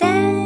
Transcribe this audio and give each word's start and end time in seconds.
그 0.00 0.39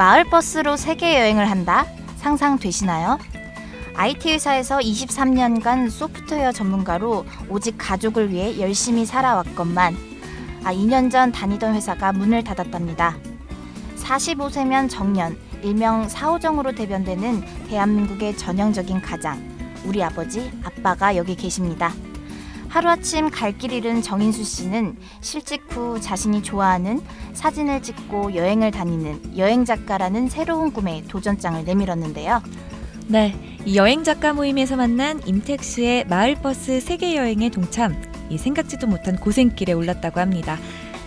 마을 0.00 0.24
버스로 0.24 0.78
세계 0.78 1.20
여행을 1.20 1.50
한다? 1.50 1.84
상상되시나요? 2.16 3.18
IT 3.96 4.30
회사에서 4.30 4.78
23년간 4.78 5.90
소프트웨어 5.90 6.52
전문가로 6.52 7.26
오직 7.50 7.74
가족을 7.76 8.30
위해 8.30 8.58
열심히 8.58 9.04
살아왔건만 9.04 9.94
아 10.64 10.72
2년 10.72 11.10
전 11.10 11.32
다니던 11.32 11.74
회사가 11.74 12.14
문을 12.14 12.42
닫았답니다. 12.44 13.18
45세면 13.98 14.88
정년, 14.88 15.36
일명 15.62 16.08
사오정으로 16.08 16.74
대변되는 16.74 17.66
대한민국의 17.68 18.38
전형적인 18.38 19.02
가장, 19.02 19.38
우리 19.84 20.02
아버지, 20.02 20.50
아빠가 20.64 21.14
여기 21.14 21.36
계십니다. 21.36 21.92
하루아침 22.70 23.30
갈 23.30 23.58
길 23.58 23.72
잃은 23.72 24.00
정인수 24.00 24.44
씨는 24.44 24.96
실직 25.20 25.64
후 25.70 26.00
자신이 26.00 26.42
좋아하는 26.44 27.00
사진을 27.34 27.82
찍고 27.82 28.36
여행을 28.36 28.70
다니는 28.70 29.36
여행 29.36 29.64
작가라는 29.64 30.28
새로운 30.28 30.72
꿈에 30.72 31.02
도전장을 31.08 31.64
내밀었는데요. 31.64 32.40
네, 33.08 33.34
이 33.66 33.76
여행 33.76 34.04
작가 34.04 34.32
모임에서 34.32 34.76
만난 34.76 35.20
임택 35.26 35.64
씨의 35.64 36.06
마을버스 36.06 36.80
세계 36.80 37.16
여행에 37.16 37.50
동참, 37.50 38.00
이 38.30 38.38
생각지도 38.38 38.86
못한 38.86 39.16
고생길에 39.16 39.72
올랐다고 39.72 40.20
합니다. 40.20 40.56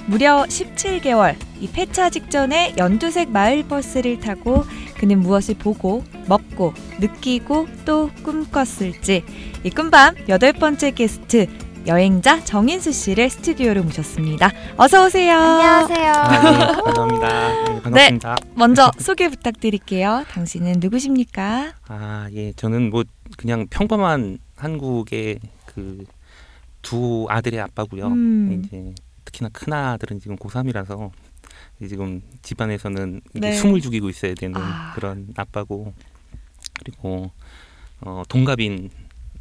무려 0.08 0.44
17개월, 0.44 1.36
이 1.60 1.68
폐차 1.68 2.10
직전에 2.10 2.76
연두색 2.78 3.30
마을 3.32 3.64
버스를 3.64 4.20
타고 4.20 4.64
그는 4.98 5.20
무엇을 5.20 5.56
보고, 5.56 6.04
먹고, 6.28 6.74
느끼고 7.00 7.68
또 7.86 8.10
꿈꿨을지 8.24 9.24
이 9.64 9.70
꿈밤 9.70 10.16
여덟 10.30 10.54
번째 10.54 10.92
게스트 10.92 11.48
여행자 11.86 12.46
정인수 12.46 12.94
씨를 12.94 13.30
스튜디오로 13.30 13.84
모셨습니다. 13.84 14.52
어서 14.78 15.06
오세요. 15.06 15.38
안녕하세요. 15.38 16.12
아, 16.12 16.52
네, 16.52 16.82
감사합니다. 16.82 17.64
네, 17.66 17.82
반갑습니다. 17.82 18.36
먼저 18.56 18.92
소개 19.00 19.28
부탁드릴게요. 19.28 20.24
당신은 20.30 20.76
누구십니까? 20.78 21.74
아, 21.88 22.30
예, 22.34 22.54
저는 22.54 22.90
뭐 22.90 23.04
그냥 23.38 23.68
평범한 23.70 24.40
한국의 24.56 25.40
그 25.66 26.06
두 26.84 27.26
아들의 27.30 27.60
아빠고요. 27.60 28.08
음. 28.08 28.62
이제 28.66 28.94
특히나 29.34 29.50
큰 29.52 29.74
아들은 29.74 30.20
지금 30.20 30.36
고3이라서 30.38 31.12
지금 31.88 32.22
집안에서는 32.42 33.22
네. 33.34 33.54
숨을 33.54 33.82
죽이고 33.82 34.10
있어야 34.10 34.34
되는 34.36 34.56
아. 34.56 34.94
그런 34.94 35.34
아빠고 35.36 35.94
그리고 36.80 37.32
어, 38.02 38.24
동갑인 38.30 38.92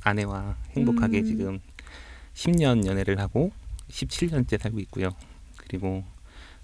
아내와 0.03 0.57
행복하게 0.77 1.21
음. 1.21 1.25
지금 1.25 1.61
10년 2.35 2.87
연애를 2.87 3.21
하고 3.21 3.53
17년째 3.91 4.59
살고 4.59 4.81
있고요. 4.81 5.11
그리고 5.57 6.03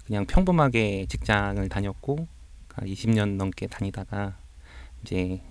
그냥 0.05 0.25
평범하게 0.25 1.05
직장을 1.07 1.69
다녔고 1.69 2.27
한 2.73 2.87
20년 2.87 3.35
넘게 3.35 3.67
다니다가 3.67 4.37
이제 5.03 5.41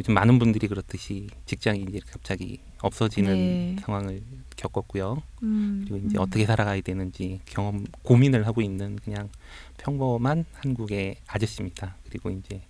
요즘 0.00 0.14
많은 0.14 0.38
분들이 0.38 0.66
그렇듯이 0.66 1.28
직장이 1.44 1.84
이제 1.88 2.00
갑자기 2.10 2.60
없어지는 2.80 3.34
네. 3.34 3.76
상황을 3.80 4.22
겪었고요. 4.58 5.22
음, 5.42 5.84
그리고 5.86 6.06
이제 6.06 6.18
음. 6.18 6.22
어떻게 6.22 6.44
살아가야 6.44 6.80
되는지 6.82 7.40
경험 7.46 7.86
고민을 8.02 8.46
하고 8.46 8.60
있는 8.60 8.96
그냥 8.96 9.30
평범한 9.78 10.44
한국의 10.52 11.16
아저씨입니다. 11.26 11.96
그리고 12.04 12.30
이제 12.30 12.62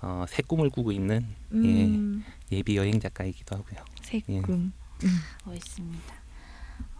어, 0.00 0.24
새 0.28 0.42
꿈을 0.42 0.70
꾸고 0.70 0.90
있는 0.90 1.26
음, 1.52 2.24
예비 2.50 2.76
여행 2.76 2.98
작가이기도 2.98 3.56
하고요. 3.56 3.84
새 4.02 4.20
예. 4.28 4.40
꿈. 4.40 4.72
멋있습니다. 5.44 6.14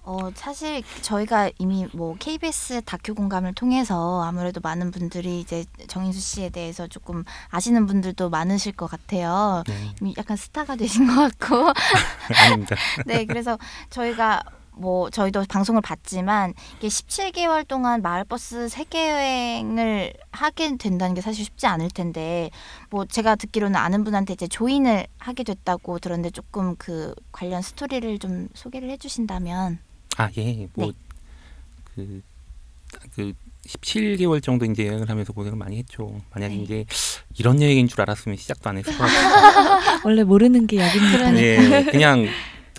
어, 0.09 0.31
사실 0.35 0.83
저희가 1.03 1.51
이미 1.59 1.87
뭐 1.93 2.17
KBS 2.19 2.81
다큐 2.87 3.15
공감을 3.15 3.53
통해서 3.53 4.23
아무래도 4.23 4.59
많은 4.63 4.91
분들이 4.91 5.39
이제 5.39 5.67
정인수 5.87 6.19
씨에 6.19 6.49
대해서 6.49 6.87
조금 6.87 7.25
아시는 7.51 7.85
분들도 7.87 8.31
많으실 8.31 8.73
것 8.73 8.87
같아요. 8.91 9.63
네, 9.67 9.75
이미 10.01 10.15
약간 10.17 10.39
스타가 10.39 10.77
되신 10.77 11.07
것 11.09 11.15
같고. 11.39 11.75
아닙니다. 12.43 12.75
네, 13.05 13.27
그래서 13.27 13.59
저희가 13.91 14.43
뭐 14.73 15.11
저희도 15.11 15.45
방송을 15.47 15.83
봤지만 15.83 16.55
이게 16.79 16.89
17개월 16.89 17.69
동안 17.69 18.01
마을버스 18.01 18.71
세계 18.71 19.11
여행을 19.11 20.15
하게 20.33 20.75
된다는 20.79 21.17
게 21.17 21.21
사실 21.21 21.45
쉽지 21.45 21.67
않을 21.67 21.91
텐데 21.91 22.49
뭐 22.89 23.05
제가 23.05 23.37
듣기로는 23.37 23.77
아는 23.77 24.05
분한테 24.05 24.33
이제 24.33 24.49
조인을 24.49 25.07
하게 25.19 25.43
됐다고 25.43 25.99
들었는데 25.99 26.31
조금 26.31 26.77
그 26.77 27.15
관련 27.31 27.61
스토리를 27.61 28.19
좀 28.21 28.49
소개를 28.55 28.89
해주신다면 28.89 29.81
아, 30.19 30.29
예. 30.37 30.69
뭐그그 30.75 32.23
17개월 33.67 34.43
정도 34.43 34.65
이제 34.65 34.87
여행을 34.87 35.09
하면서 35.11 35.33
고생을 35.33 35.59
많이 35.59 35.77
했죠. 35.79 36.21
만약에 36.35 36.55
네. 36.57 36.63
이제 36.63 36.85
이런 37.39 37.61
여행인 37.63 37.87
줄 37.87 38.01
알았으면 38.01 38.37
시작도 38.37 38.71
안 38.71 38.79
했을 38.79 38.97
것 38.97 39.05
같아요. 39.05 40.01
원래 40.05 40.25
모르는 40.25 40.67
게 40.67 40.79
약입니다. 40.79 41.37
예, 41.39 41.85
그냥 41.91 42.27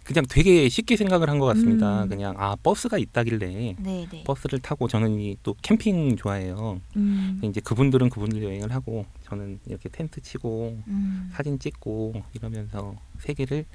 그냥 0.04 0.26
되게 0.28 0.68
쉽게 0.70 0.96
생각을 0.98 1.30
한 1.30 1.38
것 1.38 1.46
같습니다. 1.46 2.04
음. 2.06 2.10
그냥 2.10 2.34
아 2.40 2.56
버스가 2.64 2.98
있다길래 2.98 3.76
네, 3.78 4.08
네. 4.12 4.24
버스를 4.26 4.58
타고 4.60 4.88
저는 4.88 5.20
이 5.20 5.36
또 5.44 5.56
캠핑 5.62 6.16
좋아해요. 6.18 6.82
음, 6.96 7.40
이제 7.44 7.62
그분들은 7.62 8.10
그분들 8.10 8.42
여행을 8.44 8.74
하고 8.74 9.06
저는 9.26 9.60
이렇게 9.68 9.88
텐트 9.90 10.20
치고 10.22 10.82
음. 10.88 11.30
사진 11.34 11.60
찍고 11.60 12.24
이러면서 12.34 12.96
세계를 13.20 13.66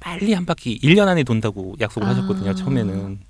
빨리 0.00 0.32
한 0.32 0.46
바퀴 0.46 0.78
1년 0.80 1.06
안에 1.06 1.22
돈다고 1.22 1.76
약속을 1.80 2.08
아. 2.08 2.10
하셨거든요. 2.12 2.54
처음에는. 2.54 3.20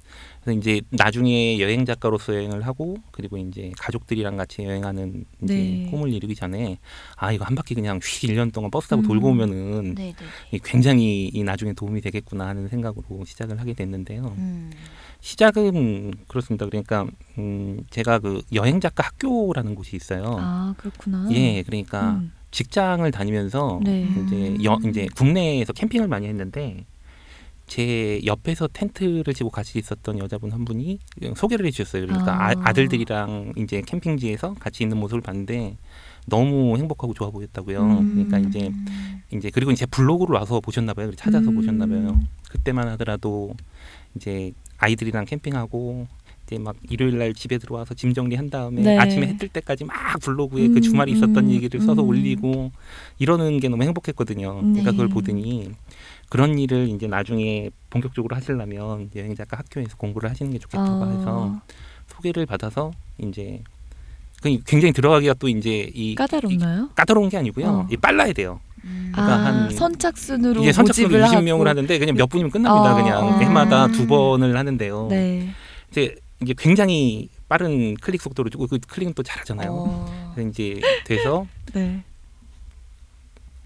그래서 0.42 0.58
이제 0.58 0.80
나중에 0.90 1.60
여행 1.60 1.84
작가로서 1.84 2.34
여행을 2.34 2.66
하고 2.66 2.96
그리고 3.10 3.36
이제 3.36 3.72
가족들이랑 3.78 4.36
같이 4.36 4.62
여행하는 4.62 5.26
이제 5.42 5.54
네. 5.54 5.88
꿈을 5.90 6.12
이루기 6.12 6.34
전에 6.34 6.78
아 7.16 7.30
이거 7.30 7.44
한 7.44 7.54
바퀴 7.54 7.74
그냥 7.74 7.98
휙 8.02 8.28
1년 8.28 8.52
동안 8.52 8.70
버스 8.70 8.88
타고 8.88 9.02
음. 9.02 9.06
돌고 9.06 9.28
오면은 9.28 9.94
네, 9.94 10.14
네. 10.18 10.26
이 10.52 10.58
굉장히 10.64 11.28
이 11.28 11.42
나중에 11.42 11.74
도움이 11.74 12.00
되겠구나 12.00 12.46
하는 12.46 12.68
생각으로 12.68 13.24
시작을 13.26 13.60
하게 13.60 13.74
됐는데요. 13.74 14.34
음. 14.38 14.70
시작은 15.20 16.12
그렇습니다. 16.26 16.64
그러니까 16.64 17.06
음 17.36 17.84
제가 17.90 18.20
그 18.20 18.40
여행 18.54 18.80
작가 18.80 19.02
학교라는 19.04 19.74
곳이 19.74 19.94
있어요. 19.96 20.36
아 20.38 20.74
그렇구나. 20.78 21.28
예, 21.32 21.62
그러니까 21.62 22.12
음, 22.12 22.32
직장을 22.50 23.08
다니면서 23.10 23.80
네. 23.82 24.08
이제 24.26 24.56
여, 24.64 24.78
이제 24.86 25.06
국내에서 25.14 25.72
캠핑을 25.72 26.08
많이 26.08 26.26
했는데 26.26 26.84
제 27.66 28.20
옆에서 28.26 28.68
텐트를 28.72 29.32
치고 29.32 29.50
같이 29.50 29.78
있었던 29.78 30.18
여자분 30.18 30.50
한 30.50 30.64
분이 30.64 30.98
소개를 31.36 31.66
해주셨어요. 31.66 32.06
그러니까 32.06 32.46
아. 32.46 32.52
아. 32.64 32.72
들들이랑 32.72 33.52
이제 33.58 33.80
캠핑지에서 33.86 34.54
같이 34.54 34.82
있는 34.82 34.98
모습을 34.98 35.20
봤는데 35.20 35.76
너무 36.26 36.76
행복하고 36.76 37.14
좋아 37.14 37.30
보였다고요. 37.30 37.80
음. 37.80 38.26
그러니까 38.28 38.38
이제 38.48 38.72
이제 39.32 39.50
그리고 39.50 39.70
이제 39.70 39.86
블로그로 39.86 40.34
와서 40.34 40.58
보셨나 40.58 40.94
봐요. 40.94 41.12
찾아서 41.14 41.50
음. 41.50 41.54
보셨나 41.54 41.86
봐요. 41.86 42.20
그때만 42.50 42.88
하더라도 42.88 43.54
이제 44.16 44.52
아이들이랑 44.78 45.24
캠핑하고 45.26 46.08
이제 46.50 46.58
막 46.58 46.74
일요일 46.90 47.16
날 47.18 47.32
집에 47.32 47.58
들어와서 47.58 47.94
짐 47.94 48.12
정리한 48.12 48.50
다음에 48.50 48.82
네. 48.82 48.98
아침에 48.98 49.28
해 49.28 49.36
뜰 49.38 49.48
때까지 49.48 49.84
막 49.84 49.94
블로그에 50.20 50.66
음, 50.66 50.74
그 50.74 50.80
주말에 50.80 51.12
있었던 51.12 51.36
음, 51.38 51.50
얘기를 51.50 51.80
써서 51.80 52.02
음. 52.02 52.08
올리고 52.08 52.72
이러는 53.20 53.60
게 53.60 53.68
너무 53.68 53.84
행복했거든요. 53.84 54.56
그러니까 54.56 54.90
네. 54.90 54.90
그걸 54.90 55.08
보더니 55.08 55.70
그런 56.28 56.58
일을 56.58 56.88
이제 56.88 57.06
나중에 57.06 57.70
본격적으로 57.88 58.34
하시려면 58.36 59.10
여행 59.14 59.34
작가 59.36 59.58
학교에서 59.58 59.96
공부를 59.96 60.28
하시는 60.28 60.50
게 60.52 60.58
좋겠다고 60.58 61.06
해서 61.06 61.24
어, 61.28 61.60
소개를 62.08 62.46
받아서 62.46 62.90
이제 63.18 63.62
그 64.42 64.58
굉장히 64.66 64.92
들어가기가 64.92 65.34
또 65.34 65.48
이제 65.48 65.90
이 65.94 66.14
까다롭나요? 66.16 66.88
이 66.90 66.94
까다로운 66.96 67.28
게 67.28 67.36
아니고요. 67.36 67.66
어. 67.66 67.88
이 67.90 67.96
빨라야 67.96 68.32
돼요. 68.32 68.58
그러니까 68.82 69.22
아, 69.22 69.44
한- 69.44 69.70
선착순으로 69.70 70.62
이게 70.62 70.72
선착순으로 70.72 71.20
모집을 71.20 71.38
20명을 71.40 71.58
하고. 71.60 71.68
하는데 71.68 71.98
그냥 71.98 72.16
몇 72.16 72.26
분이면 72.28 72.50
끝납니다. 72.50 72.92
어, 72.92 72.96
그냥 72.96 73.26
어. 73.28 73.38
해마다 73.38 73.86
두 73.88 74.06
번을 74.06 74.56
하는데요. 74.56 75.06
네. 75.10 75.50
이제 75.90 76.14
이게 76.42 76.54
굉장히 76.56 77.28
빠른 77.48 77.94
클릭 77.96 78.22
속도로 78.22 78.48
주고 78.48 78.66
그 78.66 78.78
클릭은 78.78 79.14
또 79.14 79.22
잘하잖아요. 79.22 79.70
어, 79.72 80.32
그래서 80.34 80.48
이제 80.48 80.80
돼서 81.04 81.46
네. 81.74 82.02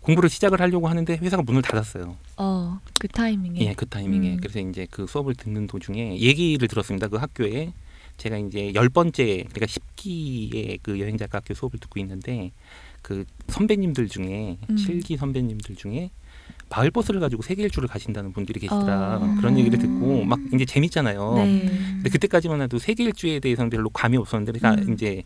공부를 0.00 0.28
시작을 0.28 0.60
하려고 0.60 0.88
하는데 0.88 1.16
회사가 1.16 1.42
문을 1.42 1.62
닫았어요. 1.62 2.16
어, 2.36 2.80
그 3.00 3.08
타이밍에. 3.08 3.60
예, 3.60 3.74
그 3.74 3.86
타이밍에. 3.86 4.32
음. 4.32 4.36
그래서 4.38 4.60
이제 4.60 4.86
그 4.90 5.06
수업을 5.06 5.34
듣는 5.34 5.66
도중에 5.66 6.18
얘기를 6.18 6.68
들었습니다. 6.68 7.08
그 7.08 7.16
학교에 7.16 7.72
제가 8.16 8.36
이제 8.38 8.72
열 8.74 8.88
번째 8.88 9.44
그러니까 9.52 9.66
10기의 9.66 10.78
그 10.82 11.00
여행 11.00 11.16
작가 11.16 11.38
학교 11.38 11.54
수업을 11.54 11.78
듣고 11.80 12.00
있는데 12.00 12.52
그 13.02 13.24
선배님들 13.48 14.08
중에 14.08 14.58
음. 14.68 14.76
칠 14.76 15.00
7기 15.00 15.16
선배님들 15.16 15.76
중에 15.76 16.10
마을 16.76 16.90
버스를 16.90 17.20
가지고 17.20 17.42
세계 17.42 17.62
일주를 17.62 17.88
가신다는 17.88 18.32
분들이 18.32 18.58
계시더라. 18.60 19.18
어. 19.22 19.34
그런 19.38 19.56
얘기를 19.58 19.78
듣고 19.78 20.24
막 20.24 20.38
이제 20.52 20.64
재밌잖아요. 20.64 21.34
네. 21.36 21.68
근데 21.68 22.10
그때까지만 22.10 22.60
해도 22.62 22.78
세계 22.78 23.04
일주에 23.04 23.38
대해서는 23.40 23.70
별로 23.70 23.88
감이 23.90 24.16
없었는데 24.16 24.58
그러니까 24.58 24.82
음. 24.82 24.92
이제 24.94 25.22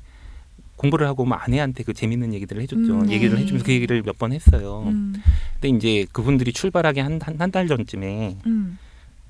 공부를 0.77 1.07
하고 1.09 1.25
막 1.25 1.43
아내한테 1.43 1.83
그 1.85 1.93
재밌는 1.93 2.35
얘기들을 2.35 2.63
해줬죠. 2.63 3.01
음, 3.01 3.11
얘기를 3.11 3.35
네. 3.37 3.43
해주면서 3.43 3.65
그 3.65 3.73
얘기를 3.73 4.03
몇 4.03 4.17
번 4.19 4.33
했어요. 4.33 4.85
음, 4.87 5.15
근데 5.61 5.69
이제 5.77 6.07
그분들이 6.13 6.53
출발하기 6.53 7.01
한 7.01 7.19
한 7.23 7.51
달 7.51 7.67
전쯤에 7.67 8.39
음. 8.47 8.79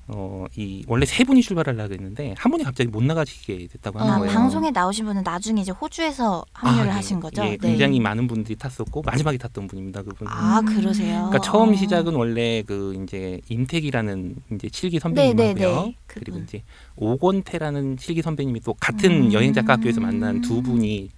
어 0.09 0.39
이 0.55 0.83
원래 0.87 1.05
세 1.05 1.23
분이 1.23 1.41
출발하려고 1.41 1.93
했는데 1.93 2.33
한 2.37 2.51
분이 2.51 2.63
갑자기 2.63 2.89
못 2.89 3.03
나가시게 3.03 3.67
됐다고 3.67 3.99
하는 3.99 4.11
아, 4.11 4.15
아, 4.15 4.19
거예요. 4.19 4.33
방송에 4.33 4.71
나오신 4.71 5.05
분은 5.05 5.23
나중에 5.23 5.61
이제 5.61 5.71
호주에서 5.71 6.43
합류를 6.53 6.89
아, 6.89 6.93
예, 6.93 6.95
하신 6.95 7.19
거죠? 7.19 7.43
예, 7.43 7.49
네. 7.51 7.57
굉장히 7.57 7.99
많은 7.99 8.27
분들이 8.27 8.55
탔었고 8.55 9.03
마지막에 9.03 9.37
탔던 9.37 9.67
분입니다. 9.67 10.01
그분. 10.01 10.27
은아 10.27 10.59
음. 10.61 10.65
그러세요. 10.65 11.27
그러니까 11.29 11.39
처음 11.39 11.69
어. 11.69 11.75
시작은 11.75 12.15
원래 12.15 12.63
그 12.63 12.99
이제 13.03 13.39
임택이라는 13.49 14.35
이제 14.55 14.69
칠기 14.69 14.97
네, 14.97 14.99
선배님하고요. 14.99 15.53
네, 15.53 15.85
네. 15.85 15.95
그리고. 16.07 16.39
이제 16.39 16.63
오건태라는 16.95 17.97
칠기 17.97 18.21
선배님이 18.21 18.61
또 18.61 18.73
같은 18.73 19.27
음. 19.27 19.33
여행 19.33 19.53
작가 19.53 19.73
학교에서 19.73 20.01
만난 20.01 20.41
두 20.41 20.61
분이 20.61 21.09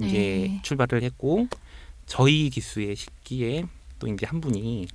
이제 0.00 0.48
네. 0.48 0.60
출발을 0.62 1.02
했고 1.02 1.48
저희 2.06 2.50
기수의 2.50 2.94
10기에 2.94 3.66
또 3.98 4.06
이제 4.06 4.26
한 4.26 4.40
분이 4.40 4.86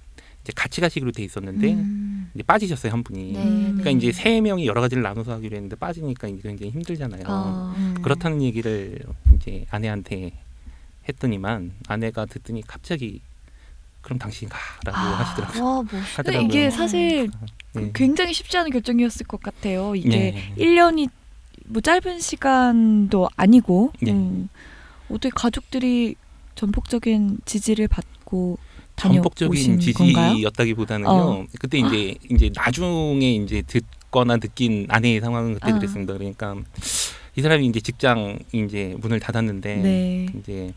이제 0.43 0.53
같이 0.55 0.81
가시기로 0.81 1.11
돼 1.11 1.23
있었는데 1.23 1.73
음. 1.73 2.31
이제 2.33 2.43
빠지셨어요 2.43 2.91
한 2.91 3.03
분이. 3.03 3.33
네, 3.33 3.43
음. 3.43 3.77
그러니까 3.77 3.91
이제 3.91 4.11
세 4.11 4.41
명이 4.41 4.65
여러 4.65 4.81
가지를 4.81 5.03
나눠서 5.03 5.33
하기로 5.33 5.55
했는데 5.55 5.75
빠지니까 5.75 6.27
이제 6.27 6.39
굉장히 6.43 6.71
힘들잖아요. 6.71 7.23
어, 7.27 7.73
음. 7.77 7.95
그렇다는 8.01 8.41
얘기를 8.41 8.99
이제 9.35 9.65
아내한테 9.69 10.33
했더니만 11.07 11.73
아내가 11.87 12.25
듣더니 12.25 12.61
갑자기 12.65 13.21
그럼 14.01 14.17
당신이 14.17 14.49
가라고 14.49 14.97
아, 14.97 15.19
하시더라고요. 15.19 15.63
와, 15.63 15.73
뭐 15.89 15.99
하더라고요. 16.15 16.47
이게 16.47 16.69
사실 16.71 17.29
네. 17.73 17.91
굉장히 17.93 18.33
쉽지 18.33 18.57
않은 18.57 18.71
결정이었을 18.71 19.27
것 19.27 19.41
같아요. 19.41 19.95
이게 19.95 20.09
네. 20.09 20.53
1년이 20.57 21.09
뭐 21.65 21.81
짧은 21.81 22.19
시간도 22.19 23.29
아니고 23.35 23.93
네. 24.01 24.11
음, 24.11 24.49
어떻게 25.09 25.29
가족들이 25.29 26.15
전폭적인 26.55 27.39
지지를 27.45 27.87
받고 27.87 28.57
전폭적인? 29.01 29.79
지지였다기보다는요. 29.79 31.09
어. 31.09 31.45
그때 31.59 31.79
이제 31.79 32.15
이제 32.29 32.51
나중에 32.53 33.33
이제 33.35 33.63
듣거나 33.65 34.37
느낀 34.37 34.85
아내의 34.89 35.19
상황은 35.21 35.55
그때 35.55 35.71
아. 35.71 35.73
그랬습니다. 35.73 36.13
그러니까 36.13 36.55
이 37.35 37.41
사람이 37.41 37.65
이제 37.65 37.79
직장 37.79 38.37
이제 38.51 38.95
문을 38.99 39.19
닫았는데 39.19 39.75
네. 39.77 40.27
이제 40.39 40.73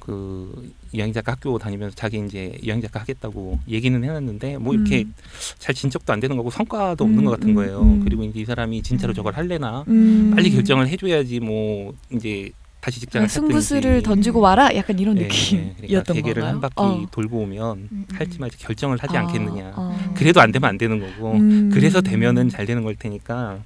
그 0.00 0.72
여행 0.96 1.12
작가 1.12 1.32
학교 1.32 1.58
다니면서 1.58 1.94
자기 1.94 2.18
이제 2.26 2.58
여행 2.66 2.80
작가 2.80 2.98
하겠다고 3.00 3.60
얘기는 3.68 4.02
해놨는데 4.02 4.58
뭐 4.58 4.74
이렇게 4.74 5.02
음. 5.02 5.14
잘 5.58 5.74
진척도 5.74 6.12
안 6.12 6.18
되는 6.18 6.36
거고 6.36 6.50
성과도 6.50 7.04
없는 7.04 7.20
음, 7.20 7.24
것 7.24 7.30
같은 7.32 7.50
음, 7.50 7.54
거예요. 7.54 7.82
음. 7.82 8.00
그리고 8.02 8.24
이제 8.24 8.40
이 8.40 8.44
사람이 8.44 8.82
진짜로 8.82 9.12
음. 9.12 9.14
저걸 9.14 9.34
할래나 9.34 9.84
음. 9.86 10.32
빨리 10.34 10.50
결정을 10.50 10.88
해줘야지 10.88 11.38
뭐 11.38 11.94
이제 12.10 12.50
다시 12.82 12.98
직장을 12.98 13.24
아, 13.24 13.28
승부수를. 13.28 14.02
던지고 14.02 14.40
와라 14.40 14.68
약간 14.74 14.98
이런 14.98 15.16
예, 15.16 15.22
예. 15.22 15.24
느낌이었던 15.28 15.76
그러니까 15.86 16.12
대게를 16.14 16.42
건가요? 16.42 16.52
한 16.52 16.60
바퀴 16.60 16.74
어. 16.76 17.06
돌고 17.12 17.38
오면 17.38 17.88
음, 17.92 18.06
할지 18.12 18.38
음. 18.38 18.40
말지 18.40 18.58
결정을 18.58 18.98
하지 19.00 19.16
아, 19.16 19.20
않겠느냐. 19.20 19.72
어. 19.76 20.12
그래도 20.16 20.40
안 20.40 20.50
되면 20.50 20.68
안 20.68 20.76
되는 20.78 20.98
거고 20.98 21.32
음. 21.34 21.70
그래서 21.72 22.00
되면은 22.00 22.48
잘 22.48 22.66
되는 22.66 22.82
걸 22.82 22.96
테니까 22.96 23.60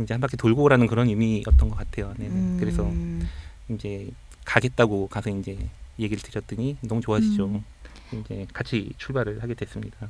이제 0.00 0.14
한 0.14 0.20
바퀴 0.22 0.38
돌고 0.38 0.62
오라는 0.62 0.86
그런 0.86 1.08
의미였던 1.08 1.68
것 1.68 1.76
같아요. 1.76 2.14
네. 2.16 2.26
음. 2.26 2.56
그래서 2.58 2.90
이제 3.68 4.08
가겠다고 4.46 5.08
가서 5.08 5.28
이제 5.28 5.58
얘기를 5.98 6.22
드렸더니 6.22 6.78
너무 6.80 7.02
좋아하시죠. 7.02 7.44
음. 7.46 7.64
이제 8.24 8.46
같이 8.54 8.90
출발을 8.96 9.42
하게 9.42 9.52
됐습니다. 9.54 10.08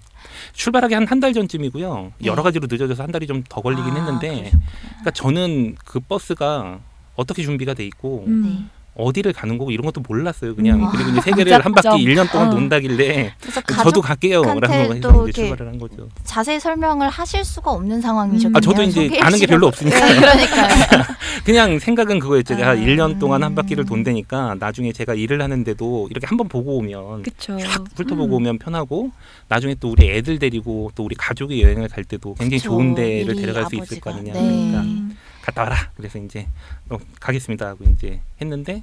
출발하기 0.53 0.95
한 0.95 1.07
한 1.09 1.19
달 1.21 1.33
전쯤이고요. 1.33 2.13
네. 2.19 2.27
여러 2.27 2.43
가지로 2.45 2.69
늦어져서 2.71 3.03
한 3.03 3.11
달이 3.11 3.27
좀 3.27 3.43
더 3.49 3.61
걸리긴 3.61 3.93
아, 3.93 3.97
했는데, 3.97 4.29
그러셨구나. 4.29 4.63
그러니까 4.91 5.11
저는 5.11 5.75
그 5.85 5.99
버스가 6.01 6.81
어떻게 7.17 7.43
준비가 7.43 7.75
돼 7.75 7.85
있고 7.87 8.25
음. 8.27 8.43
네. 8.43 8.65
어디를 8.97 9.33
가는 9.33 9.59
거고 9.59 9.73
이런 9.73 9.85
것도 9.87 10.03
몰랐어요. 10.07 10.55
그냥 10.55 10.85
음. 10.85 10.89
그리고 10.93 11.11
이제 11.11 11.21
세계를 11.23 11.53
한 11.65 11.73
바퀴 11.73 11.89
무작정. 11.89 11.99
1년 11.99 12.31
동안 12.31 12.49
어. 12.49 12.55
논다길래 12.55 13.35
저도 13.83 14.01
갈게요라고 14.01 14.95
해서 14.95 15.31
출발을 15.33 15.67
한 15.67 15.79
거죠. 15.81 16.09
자세히 16.23 16.61
설명을 16.61 17.09
하실 17.09 17.45
수가 17.45 17.73
없는 17.73 18.01
상황이셨군요. 18.01 18.57
아, 18.57 18.61
저도 18.61 18.85
이제 18.85 19.19
아는 19.21 19.39
게 19.41 19.47
별로. 19.47 19.67
없으니까. 19.67 19.99
네, 19.99 20.21
그러니까요. 20.21 21.05
그냥 21.45 21.79
생각은 21.81 22.21
그거였죠. 22.21 22.57
제가 22.57 22.71
아. 22.71 22.77
1년 22.77 23.19
동안 23.19 23.43
한 23.43 23.57
바퀴를 23.57 23.85
돈다니까 23.85 24.57
나중에 24.61 24.93
제가 24.93 25.15
일을 25.15 25.43
하는데도 25.43 26.07
이렇게 26.11 26.29
한번 26.29 26.47
보고 26.47 26.77
오면 26.77 27.23
그쵸. 27.25 27.59
쫙 27.59 27.83
훑어보고 27.97 28.27
음. 28.27 28.33
오면 28.35 28.59
편하고 28.59 29.11
나중에 29.49 29.75
또 29.81 29.91
우리 29.91 30.09
애들 30.09 30.39
데리고 30.39 30.93
또 30.95 31.03
우리 31.05 31.17
가족이 31.17 31.61
여행을 31.63 31.89
갈 31.89 32.05
때도 32.05 32.35
굉장히 32.35 32.59
그쵸. 32.59 32.71
좋은 32.71 32.95
데를 32.95 33.35
데려갈 33.35 33.65
수 33.65 33.75
있을 33.75 33.99
아버지가. 33.99 34.11
거 34.13 34.17
아니냐. 34.17 34.33
네. 34.35 34.41
그러니까 34.41 34.81
음. 34.83 35.17
갔다 35.45 35.63
와라. 35.63 35.91
그래서 35.97 36.19
이제 36.19 36.49
어, 36.89 36.99
가겠습니다 37.21 37.69
하고 37.69 37.85
이제 37.85 38.21
했는데 38.41 38.83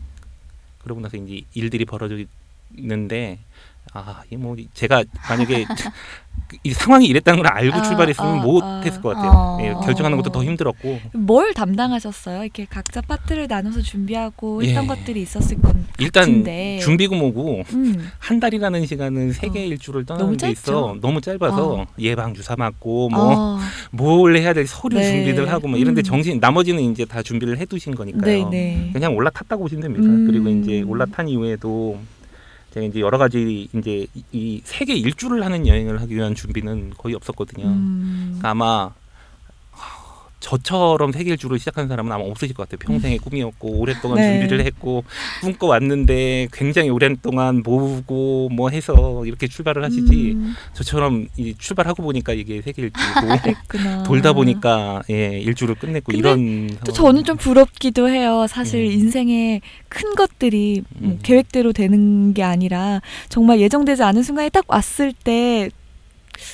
그러고 0.80 1.02
나서 1.02 1.18
이제 1.18 1.42
일들이 1.54 1.86
벌어지는데 1.86 3.40
아, 3.94 4.22
이 4.32 4.36
뭐 4.38 4.56
제가 4.74 5.04
만약에 5.30 5.66
이 6.64 6.74
상황이 6.74 7.06
이랬다는 7.08 7.42
걸 7.44 7.52
알고 7.52 7.78
아, 7.78 7.82
출발했으면 7.82 8.40
아, 8.40 8.42
못했을 8.44 9.02
것 9.02 9.10
같아요. 9.16 9.32
아. 9.32 9.58
예, 9.62 9.74
결정하는 9.86 10.18
것도 10.18 10.32
더 10.32 10.44
힘들었고 10.44 11.00
뭘 11.14 11.54
담당하셨어요? 11.54 12.44
이렇게 12.44 12.66
각자 12.70 13.00
파트를 13.02 13.48
나눠서 13.48 13.82
준비하고 13.82 14.62
했던 14.64 14.84
예. 14.84 14.88
것들이 14.88 15.22
있었을 15.22 15.62
건 15.62 15.86
일단 15.98 16.24
같은데. 16.24 16.80
준비고 16.82 17.16
뭐고 17.16 17.64
음. 17.74 18.10
한 18.20 18.40
달이라는 18.42 18.86
시간은 18.86 19.32
세계 19.34 19.62
어. 19.62 19.64
일주를 19.64 20.06
떠나는 20.06 20.32
데 20.34 20.38
짧죠. 20.38 20.52
있어 20.54 20.96
너무 21.02 21.22
짧아서 21.22 21.74
어. 21.74 21.86
예방 22.00 22.34
주사 22.34 22.56
맞고 22.58 23.10
뭐 23.10 23.34
어. 23.34 23.60
뭘 23.92 24.36
해야 24.36 24.54
될 24.54 24.68
서류 24.68 24.98
네. 24.98 25.10
준비들 25.12 25.50
하고 25.50 25.68
뭐 25.70 25.78
이런데 25.80 26.02
음. 26.02 26.04
정신 26.04 26.40
나머지는 26.42 26.82
이제 26.92 27.06
다 27.06 27.22
준비를 27.24 27.58
해두신 27.60 27.96
거니까요. 27.96 28.50
네, 28.50 28.50
네. 28.50 28.90
그냥 28.92 29.16
올라탔다고 29.16 29.64
보시면 29.64 29.84
됩니다. 29.84 30.06
음. 30.06 30.28
그리고 30.28 30.50
이제 30.50 30.82
올라탄 30.82 31.30
이후에도 31.30 31.98
제가 32.74 32.86
이제 32.86 33.00
여러 33.02 33.18
가지 33.18 33.68
이제 33.74 34.08
이- 34.14 34.24
이 34.32 34.62
세계 34.64 34.94
일주를 34.96 35.44
하는 35.44 35.68
여행을 35.68 36.02
하기 36.02 36.16
위한 36.16 36.34
준비는 36.36 36.92
거의 36.98 37.16
없었거든요. 37.16 37.66
음. 37.66 38.24
그러니까 38.40 38.50
아마 38.52 38.66
하, 38.86 38.92
저처럼 40.42 41.12
세계 41.14 41.32
일주를 41.32 41.60
시작한 41.60 41.88
사람은 41.88 42.12
아마 42.12 42.24
없으실 42.26 42.56
것 42.56 42.68
같아요. 42.68 42.80
평생의 42.80 43.20
꿈이었고 43.20 43.70
오랫동안 43.80 44.18
네. 44.18 44.40
준비를 44.40 44.66
했고 44.66 45.04
꿈꿔 45.42 45.68
왔는데 45.68 46.50
굉장히 46.52 46.90
오랫동안 46.90 47.62
모으고 47.64 48.50
뭐 48.52 48.70
해서 48.70 49.24
이렇게 49.26 49.48
출발을 49.48 49.84
하시지 49.84 50.32
음. 50.32 50.54
저처럼 50.74 51.28
이 51.38 51.54
출발하고 51.58 52.04
보니까 52.04 52.34
이게 52.34 52.62
세계 52.62 52.82
일주고 52.82 53.02
그랬구나. 53.42 54.04
돌다 54.04 54.34
보니까 54.34 55.04
예 55.10 55.40
일주를 55.40 55.76
끝냈고 55.76 56.12
이런 56.12 56.68
또 56.84 56.92
상황. 56.92 57.12
저는 57.14 57.24
좀 57.24 57.38
부럽기도 57.38 58.10
해요. 58.10 58.46
사실 58.50 58.82
음. 58.88 58.92
인생의 58.92 59.62
큰 59.90 60.16
것들이 60.16 60.84
뭐 60.98 61.12
음. 61.12 61.20
계획대로 61.22 61.72
되는 61.72 62.34
게 62.34 62.44
아니라 62.44 63.00
정말 63.30 63.60
예정되지 63.62 64.02
않은 64.04 64.24
순간에 64.24 64.50
딱 64.50 64.66
왔을 64.68 65.14
때 65.14 65.70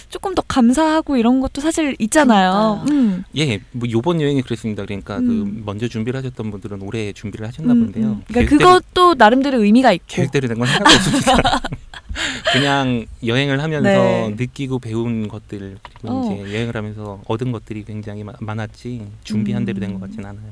조금 0.10 0.36
더 0.36 0.41
감사하고 0.48 1.17
이런 1.17 1.39
것도 1.41 1.62
사실 1.62 1.96
있잖아요. 2.00 2.82
그러니까요. 2.86 3.00
음. 3.15 3.24
예, 3.38 3.60
뭐 3.72 3.88
요번 3.91 4.22
여행이 4.22 4.41
그랬습니다. 4.41 4.84
그러니까 4.86 5.17
그 5.20 5.25
음. 5.25 5.63
먼저 5.65 5.88
준비를 5.88 6.17
하셨던 6.20 6.51
분들은 6.51 6.82
올해 6.82 7.13
준비를 7.13 7.48
하셨나 7.48 7.74
음, 7.74 7.86
본데요. 7.86 8.06
음. 8.08 8.22
그러니까 8.27 8.58
그것도 8.58 9.15
나름대로 9.15 9.63
의미가 9.63 9.91
있고. 9.94 10.06
계획대로 10.08 10.48
된 10.48 10.58
건 10.58 10.67
하나도 10.67 10.96
없습니다. 10.96 11.62
그냥 12.51 13.06
여행을 13.25 13.62
하면서 13.62 13.88
네. 13.88 14.34
느끼고 14.38 14.79
배운 14.79 15.27
것들 15.27 15.77
그리고 16.00 16.15
어. 16.15 16.34
이제 16.41 16.53
여행을 16.56 16.75
하면서 16.75 17.22
얻은 17.27 17.51
것들이 17.51 17.84
굉장히 17.84 18.24
마- 18.24 18.34
많았지 18.39 19.06
준비한 19.24 19.65
대로 19.65 19.79
된것 19.79 20.01
음. 20.01 20.08
같진 20.08 20.25
않아요. 20.25 20.51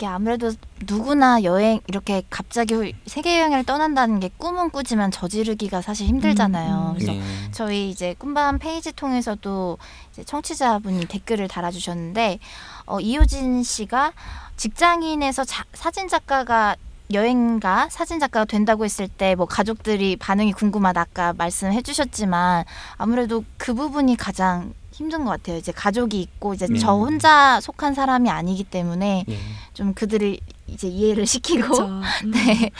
이게 0.00 0.06
아무래도 0.06 0.50
누구나 0.88 1.42
여행 1.42 1.78
이렇게 1.86 2.22
갑자기 2.30 2.94
세계 3.04 3.38
여행을 3.38 3.64
떠난다는 3.64 4.18
게 4.18 4.30
꿈은 4.38 4.70
꾸지만 4.70 5.10
저지르기가 5.10 5.82
사실 5.82 6.06
힘들잖아요. 6.06 6.74
음, 6.74 6.86
음. 6.88 6.94
그래서 6.94 7.12
예. 7.14 7.20
저희 7.52 7.90
이제 7.90 8.14
꿈밤 8.18 8.58
페이지 8.58 8.92
통해서도 8.92 9.76
이제 10.10 10.24
청취자분이 10.24 11.04
댓글을 11.04 11.48
달아주셨는데 11.48 12.38
어, 12.86 12.98
이효진 12.98 13.62
씨가 13.62 14.12
직장인에서 14.56 15.44
자- 15.44 15.64
사진 15.74 16.08
작가가 16.08 16.76
여행가 17.12 17.90
사진 17.90 18.18
작가가 18.20 18.46
된다고 18.46 18.86
했을 18.86 19.06
때 19.06 19.34
뭐 19.34 19.44
가족들이 19.44 20.16
반응이 20.16 20.52
궁금하다 20.54 20.98
아까 20.98 21.34
말씀해 21.34 21.82
주셨지만 21.82 22.64
아무래도 22.96 23.44
그 23.58 23.74
부분이 23.74 24.16
가장 24.16 24.72
힘든 24.92 25.24
것 25.24 25.30
같아요. 25.30 25.56
이제 25.56 25.72
가족이 25.72 26.20
있고 26.20 26.54
이제 26.54 26.66
네. 26.66 26.78
저 26.78 26.92
혼자 26.92 27.60
속한 27.60 27.94
사람이 27.94 28.28
아니기 28.28 28.64
때문에 28.64 29.24
예. 29.28 29.38
좀 29.72 29.94
그들을 29.94 30.38
이제 30.66 30.88
이해를 30.88 31.26
시키고. 31.26 31.78
음. 31.80 32.02
네. 32.32 32.70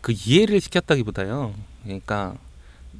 그 0.00 0.12
이해를 0.12 0.60
시켰다기보다요. 0.60 1.54
그러니까 1.82 2.34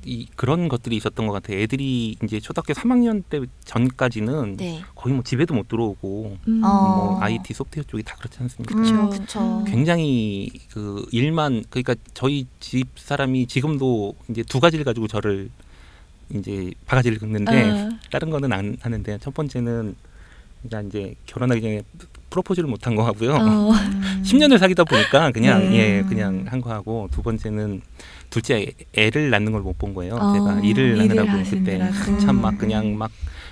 이 0.04 0.28
그런 0.36 0.68
것들이 0.68 0.96
있었던 0.96 1.26
것 1.26 1.32
같아요. 1.32 1.58
애들이 1.58 2.16
이제 2.22 2.38
초등학교 2.40 2.72
3학년 2.72 3.24
때 3.28 3.40
전까지는 3.64 4.56
네. 4.56 4.82
거의 4.94 5.14
뭐 5.14 5.24
집에도 5.24 5.54
못 5.54 5.68
들어오고 5.68 6.36
음. 6.46 6.62
어. 6.64 6.68
뭐 6.68 7.22
IT 7.22 7.52
소프트웨어 7.52 7.84
쪽이 7.84 8.04
다 8.04 8.14
그렇지 8.16 8.38
않습니까? 8.40 8.74
그쵸. 8.74 8.94
음, 8.94 9.10
그쵸. 9.10 9.40
음. 9.40 9.64
굉장히 9.64 10.50
그 10.70 11.04
일만 11.10 11.64
그러니까 11.70 11.96
저희 12.14 12.46
집 12.60 12.86
사람이 12.96 13.46
지금도 13.46 14.14
이제 14.30 14.42
두 14.44 14.60
가지를 14.60 14.84
가지고 14.84 15.08
저를 15.08 15.50
이제 16.30 16.70
바가지를 16.86 17.18
긁는데 17.18 17.70
어. 17.70 17.90
다른 18.10 18.30
거는 18.30 18.52
안 18.52 18.76
하는데 18.80 19.18
첫 19.18 19.32
번째는 19.34 19.94
그러니까 20.62 20.88
이제 20.88 21.14
결혼하기 21.26 21.60
전에 21.60 21.82
프로포즈를 22.30 22.68
못 22.68 22.84
한 22.86 22.96
거 22.96 23.04
하고요. 23.04 23.34
어. 23.34 23.70
음. 23.72 24.22
10년을 24.26 24.58
사귀다 24.58 24.84
보니까 24.84 25.30
그냥 25.30 25.70
네. 25.70 25.76
예 26.00 26.02
그냥 26.02 26.44
한 26.48 26.60
거 26.60 26.70
하고 26.72 27.08
두 27.12 27.22
번째는 27.22 27.80
둘째 28.30 28.72
애를 28.94 29.30
낳는 29.30 29.52
걸 29.52 29.62
못 29.62 29.78
본 29.78 29.94
거예요. 29.94 30.16
어, 30.16 30.32
제가 30.32 30.60
일을 30.60 30.98
하느라고 31.00 31.42
그때. 31.48 31.78
참 32.20 32.40
막 32.40 32.58
그냥 32.58 32.96
막 32.98 33.10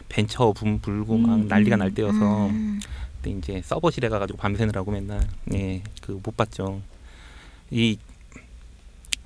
벤처 0.08 0.52
붐 0.52 0.80
불고 0.80 1.16
막 1.18 1.34
음, 1.36 1.46
난리가 1.48 1.76
음, 1.76 1.78
날 1.78 1.94
때여서 1.94 2.46
음. 2.48 2.80
그때 3.22 3.30
이제 3.30 3.62
서버실에 3.64 4.08
가가지고 4.08 4.36
밤새느라고 4.38 4.90
맨날 4.90 5.20
예그 5.52 6.20
못 6.22 6.36
봤죠. 6.36 6.80
이 7.70 7.96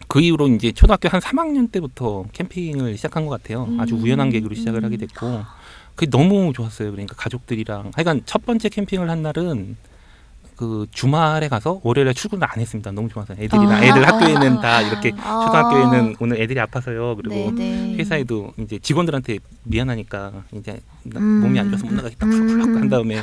그 0.08 0.20
이후로 0.20 0.48
이제 0.48 0.72
초등학교 0.72 1.08
한 1.08 1.20
3학년 1.20 1.70
때부터 1.70 2.24
캠핑을 2.32 2.96
시작한 2.96 3.26
것 3.26 3.42
같아요. 3.42 3.68
아주 3.78 3.94
음, 3.94 4.02
우연한 4.02 4.30
계기로 4.30 4.54
시작을 4.54 4.80
음. 4.80 4.84
하게 4.84 4.96
됐고 4.96 5.44
그게 5.94 6.10
너무 6.10 6.52
좋았어요. 6.52 6.90
그러니까 6.90 7.14
가족들이랑 7.16 7.92
하여간 7.94 8.22
첫 8.24 8.44
번째 8.46 8.68
캠핑을 8.68 9.10
한 9.10 9.22
날은 9.22 9.76
그 10.56 10.86
주말에 10.90 11.48
가서 11.48 11.80
월요일에 11.84 12.12
출근을 12.14 12.44
안 12.50 12.60
했습니다. 12.60 12.90
너무 12.90 13.08
좋아서 13.08 13.32
애들이랑 13.34 13.70
아. 13.70 13.84
애들 13.84 14.06
학교에는 14.08 14.60
다 14.60 14.82
이렇게 14.82 15.12
아. 15.20 15.44
초등학교에는 15.44 16.16
오늘 16.18 16.40
애들이 16.40 16.58
아파서요. 16.58 17.14
그리고 17.14 17.52
네, 17.52 17.70
네. 17.70 17.94
회사에도 17.96 18.52
이제 18.58 18.78
직원들한테 18.80 19.38
미안하니까 19.62 20.32
이제 20.52 20.80
나 21.10 21.20
음. 21.20 21.40
몸이 21.40 21.58
안 21.58 21.70
좋아서 21.70 21.86
못 21.86 21.94
나가겠다 21.94 22.26
음. 22.26 22.30
풀풀 22.30 22.76
한 22.76 22.88
다음에 22.88 23.22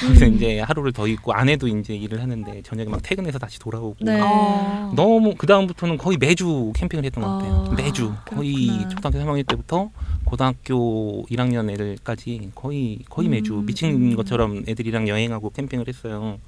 그래서 0.00 0.26
이제 0.26 0.60
하루를 0.60 0.92
더 0.92 1.06
있고 1.08 1.32
아내도 1.32 1.68
이제 1.68 1.94
일을 1.94 2.20
하는데 2.20 2.62
저녁에 2.62 2.88
막 2.88 3.00
퇴근해서 3.02 3.38
다시 3.38 3.58
돌아오고 3.58 3.96
네. 4.00 4.20
어. 4.20 4.92
너무 4.94 5.34
그 5.36 5.46
다음부터는 5.46 5.98
거의 5.98 6.16
매주 6.18 6.72
캠핑을 6.74 7.04
했던 7.04 7.22
것 7.22 7.30
같아요. 7.38 7.66
아, 7.70 7.74
매주 7.74 8.12
거의 8.24 8.66
그렇구나. 8.66 8.88
초등학교 8.88 9.18
3학년 9.18 9.46
때부터 9.46 9.90
고등학교 10.24 11.24
1학년 11.30 11.70
애들까지 11.70 12.50
거의 12.54 12.98
거의 13.08 13.28
매주 13.28 13.54
음, 13.54 13.66
미친 13.66 14.12
음. 14.12 14.16
것처럼 14.16 14.64
애들이랑 14.68 15.08
여행하고 15.08 15.50
캠핑을 15.50 15.86
했어요. 15.88 16.38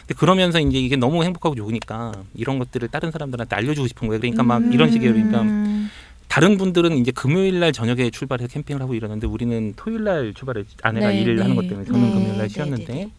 근데 0.00 0.14
그러면서 0.18 0.58
이제 0.60 0.78
이게 0.78 0.96
너무 0.96 1.22
행복하고 1.22 1.54
좋으니까 1.54 2.12
이런 2.34 2.58
것들을 2.58 2.88
다른 2.88 3.10
사람들한테 3.10 3.54
알려주고 3.54 3.86
싶은 3.88 4.08
거예요. 4.08 4.20
그러니까 4.20 4.42
막 4.42 4.58
음. 4.58 4.72
이런 4.72 4.90
식이에요. 4.90 5.12
그러니까 5.12 5.42
음. 5.42 5.90
다른 6.28 6.58
분들은 6.58 6.96
이제 6.98 7.10
금요일 7.10 7.58
날 7.58 7.72
저녁에 7.72 8.10
출발해서 8.10 8.48
캠핑을 8.52 8.82
하고 8.82 8.94
이러는데 8.94 9.26
우리는 9.26 9.72
토요일 9.76 10.04
날 10.04 10.34
출발해 10.34 10.64
아내가 10.82 11.08
네, 11.08 11.20
일을 11.20 11.36
네. 11.36 11.42
하는 11.42 11.56
것 11.56 11.62
때문에 11.66 11.86
저는 11.86 12.00
네, 12.00 12.12
금요일 12.12 12.28
날 12.36 12.48
네, 12.48 12.48
쉬었는데 12.48 12.92
네, 12.92 13.04
네. 13.04 13.10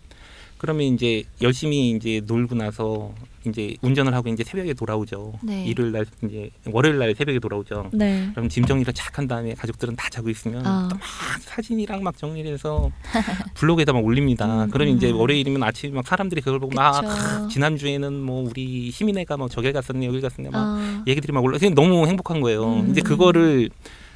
그러면 0.60 0.84
이제 0.94 1.24
열심히 1.42 1.92
이제 1.92 2.22
놀고 2.26 2.54
나서 2.56 3.14
이제 3.48 3.76
운전을 3.82 4.14
하고 4.14 4.30
이제 4.30 4.44
새벽에 4.44 4.74
돌아오죠. 4.74 5.34
네. 5.42 5.66
일요일 5.66 5.94
날 5.94 6.06
이제 6.24 6.52
월요일 6.66 6.98
날 7.00 7.16
새벽에 7.16 7.40
돌아오죠. 7.40 7.90
네. 7.94 8.30
그럼 8.34 8.50
짐 8.50 8.66
정리를 8.66 8.94
착 8.94 9.10
한 9.20 9.28
다음에 9.28 9.54
가족들은 9.54 9.96
다 9.98 10.08
자고 10.10 10.30
있으면 10.30 10.66
아. 10.66 10.88
또막 10.90 11.02
사진이랑 11.42 12.04
막 12.04 12.18
정리를 12.18 12.52
해서 12.54 12.90
블로그에다 13.56 13.92
막 13.92 14.06
올립니다. 14.06 14.66
음, 14.66 14.70
그럼 14.70 14.88
이제 14.90 15.12
음. 15.12 15.18
월요일이면 15.18 15.62
아침에 15.64 15.92
막 15.94 16.08
사람들이 16.08 16.42
그걸 16.42 16.60
보고 16.60 16.74
막 16.74 17.02
그쵸. 17.02 17.12
아, 17.12 17.48
지난주에는 17.50 18.14
뭐 18.14 18.48
우리 18.48 18.90
희민애가 18.92 19.36
뭐 19.36 19.50
저길 19.50 19.74
갔었네 19.74 20.06
여기 20.06 20.22
갔었네 20.22 20.52
막 20.52 20.78
어. 20.78 21.04
얘기들이 21.08 21.34
막 21.34 21.44
올라 21.44 21.58
너무 21.74 22.08
행복한 22.08 22.40
거예요. 22.40 22.82
음. 22.82 22.92
이제 22.92 23.02
그거를 23.02 23.70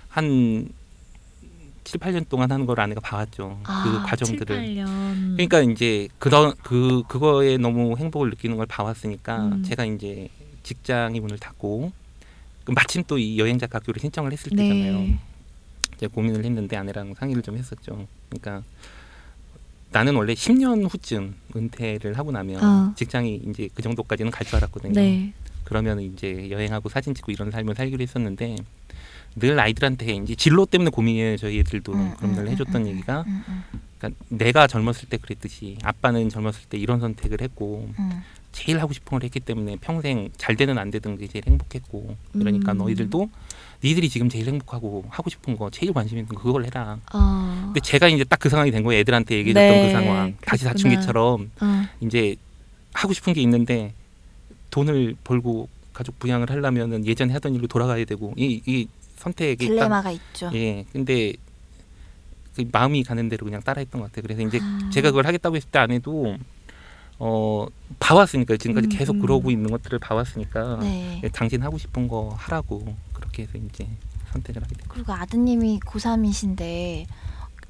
한 0.08 0.70
7, 1.84 2.00
8년 2.00 2.28
동안 2.30 2.52
하는 2.52 2.66
걸 2.66 2.80
아내가 2.80 3.02
봐왔죠. 3.02 3.60
아, 3.64 3.84
그 3.84 4.08
과정들을. 4.08 4.56
7, 4.66 4.76
8년. 4.76 5.34
그러니까 5.36 5.60
이제 5.62 6.08
그런 6.20 6.54
그 6.64 7.04
그거에 7.08 7.58
너무 7.58 7.98
행복을 7.98 8.30
느끼는 8.32 8.58
걸 8.58 8.66
봐왔으니까 8.66 9.46
음. 9.46 9.64
제가 9.64 9.86
이제 9.86 10.30
직장이 10.64 11.20
문을 11.20 11.38
닫고 11.40 11.92
그 12.64 12.72
마침 12.72 13.04
또 13.04 13.18
이 13.18 13.38
여행 13.40 13.60
작가 13.60 13.78
학교를 13.80 14.00
신청을 14.00 14.32
했을 14.32 14.52
네. 14.56 14.64
때잖아요. 14.70 15.18
이제 15.96 16.08
고민을 16.08 16.44
했는데 16.46 16.76
아내랑 16.78 17.14
상의를 17.16 17.42
좀 17.44 17.58
했었죠. 17.58 18.08
그러니까 18.30 18.64
나는 19.92 20.16
원래 20.16 20.34
10년 20.34 20.90
후쯤 20.90 21.36
은퇴를 21.56 22.18
하고 22.18 22.32
나면 22.32 22.64
어. 22.64 22.94
직장이 22.96 23.36
이제 23.48 23.70
그 23.76 23.82
정도까지는 23.84 24.32
갈 24.32 24.46
줄 24.48 24.56
알았거든요. 24.56 24.94
네. 24.94 25.34
그러면 25.66 26.00
이제 26.02 26.50
여행하고 26.50 26.90
사진 26.90 27.14
찍고 27.14 27.32
이런 27.32 27.52
삶을 27.52 27.76
살기로 27.76 28.02
했었는데 28.02 28.56
늘 29.36 29.60
아이들한테 29.60 30.14
이제 30.16 30.36
진로 30.36 30.66
때문에 30.66 30.90
고민이에요. 30.90 31.38
저희 31.38 31.60
애들도 31.60 31.94
음, 31.94 32.14
그런 32.18 32.36
걸 32.36 32.46
음, 32.46 32.52
해줬던 32.52 32.82
음, 32.84 32.88
얘기가 32.88 33.24
음, 33.28 33.44
음, 33.48 33.64
그러니까 33.98 34.24
내가 34.30 34.68
젊었을 34.68 35.10
때 35.10 35.18
그랬듯이 35.18 35.78
아빠는 35.84 36.30
젊었을 36.30 36.62
때 36.70 36.78
이런 36.78 37.00
선택을 37.00 37.42
했고 37.42 37.90
음. 37.98 38.22
제일 38.52 38.80
하고 38.80 38.94
싶은 38.94 39.10
걸 39.18 39.24
했기 39.24 39.40
때문에 39.40 39.78
평생 39.82 40.30
잘 40.38 40.56
되든 40.56 40.78
안 40.78 40.92
되든 40.92 41.16
그게 41.16 41.28
제일 41.28 41.44
행복했고 41.48 42.16
그러니까 42.34 42.74
음. 42.74 42.78
너희들도 42.78 43.30
니들이 43.84 44.08
지금 44.10 44.30
제일 44.30 44.48
행복하고 44.48 45.06
하고 45.10 45.30
싶은 45.30 45.58
거 45.58 45.70
제일 45.72 45.92
관심 45.92 46.18
있는 46.20 46.34
거 46.34 46.42
그걸 46.42 46.64
해라. 46.66 47.00
어. 47.14 47.62
근데 47.66 47.80
제가 47.80 48.08
이제 48.08 48.24
딱 48.24 48.40
그 48.40 48.50
상황이 48.50 48.72
된 48.72 48.84
거예요. 48.84 49.00
애들한테 49.02 49.36
얘기해줬던 49.38 49.68
네, 49.70 49.88
그 49.88 49.92
상황. 49.92 50.36
다시 50.42 50.64
그랬구나. 50.64 50.70
사춘기처럼 50.72 51.52
어. 51.62 51.84
이제 52.02 52.36
하고 52.94 53.12
싶은 53.14 53.34
게 53.34 53.42
있는데 53.42 53.94
돈을 54.70 55.16
벌고 55.24 55.68
가족 55.92 56.18
부양을 56.20 56.50
하려면은 56.50 57.06
예전에 57.06 57.34
하던 57.34 57.56
일로 57.56 57.68
돌아가야 57.68 58.06
되고 58.06 58.34
이, 58.38 58.62
이 58.66 58.88
선택이 59.16 59.66
딱 59.66 59.74
딜레마가 59.74 60.12
있죠. 60.12 60.52
예 60.54 60.86
근데 60.92 61.34
그 62.56 62.66
마음이 62.72 63.04
가는 63.04 63.30
대로 63.30 63.46
그냥 63.46 63.62
따라했던 63.62 64.02
것 64.02 64.08
같아요. 64.08 64.24
그래서 64.24 64.42
이제 64.42 64.60
아. 64.62 64.90
제가 64.92 65.10
그걸 65.10 65.26
하겠다고 65.26 65.56
했을 65.56 65.70
때 65.70 65.80
아내도 65.80 66.38
어 67.20 67.68
봐왔으니까 68.00 68.58
지금까지 68.58 68.88
음, 68.88 68.90
계속 68.90 69.16
음. 69.16 69.22
그러고 69.22 69.52
있는 69.52 69.72
것들을 69.72 70.00
봐왔으니까 70.00 70.80
네. 70.82 71.22
예, 71.24 71.30
당신 71.30 71.62
하고 71.64 71.78
싶은 71.78 72.08
거 72.08 72.36
하라고 72.38 72.96
그렇게 73.14 73.44
해서 73.44 73.58
이제 73.58 73.88
선택을 74.32 74.64
하게 74.64 74.76
됐고 74.76 74.94
그리고 74.94 75.14
아드님이 75.14 75.80
고3이신데 75.82 77.06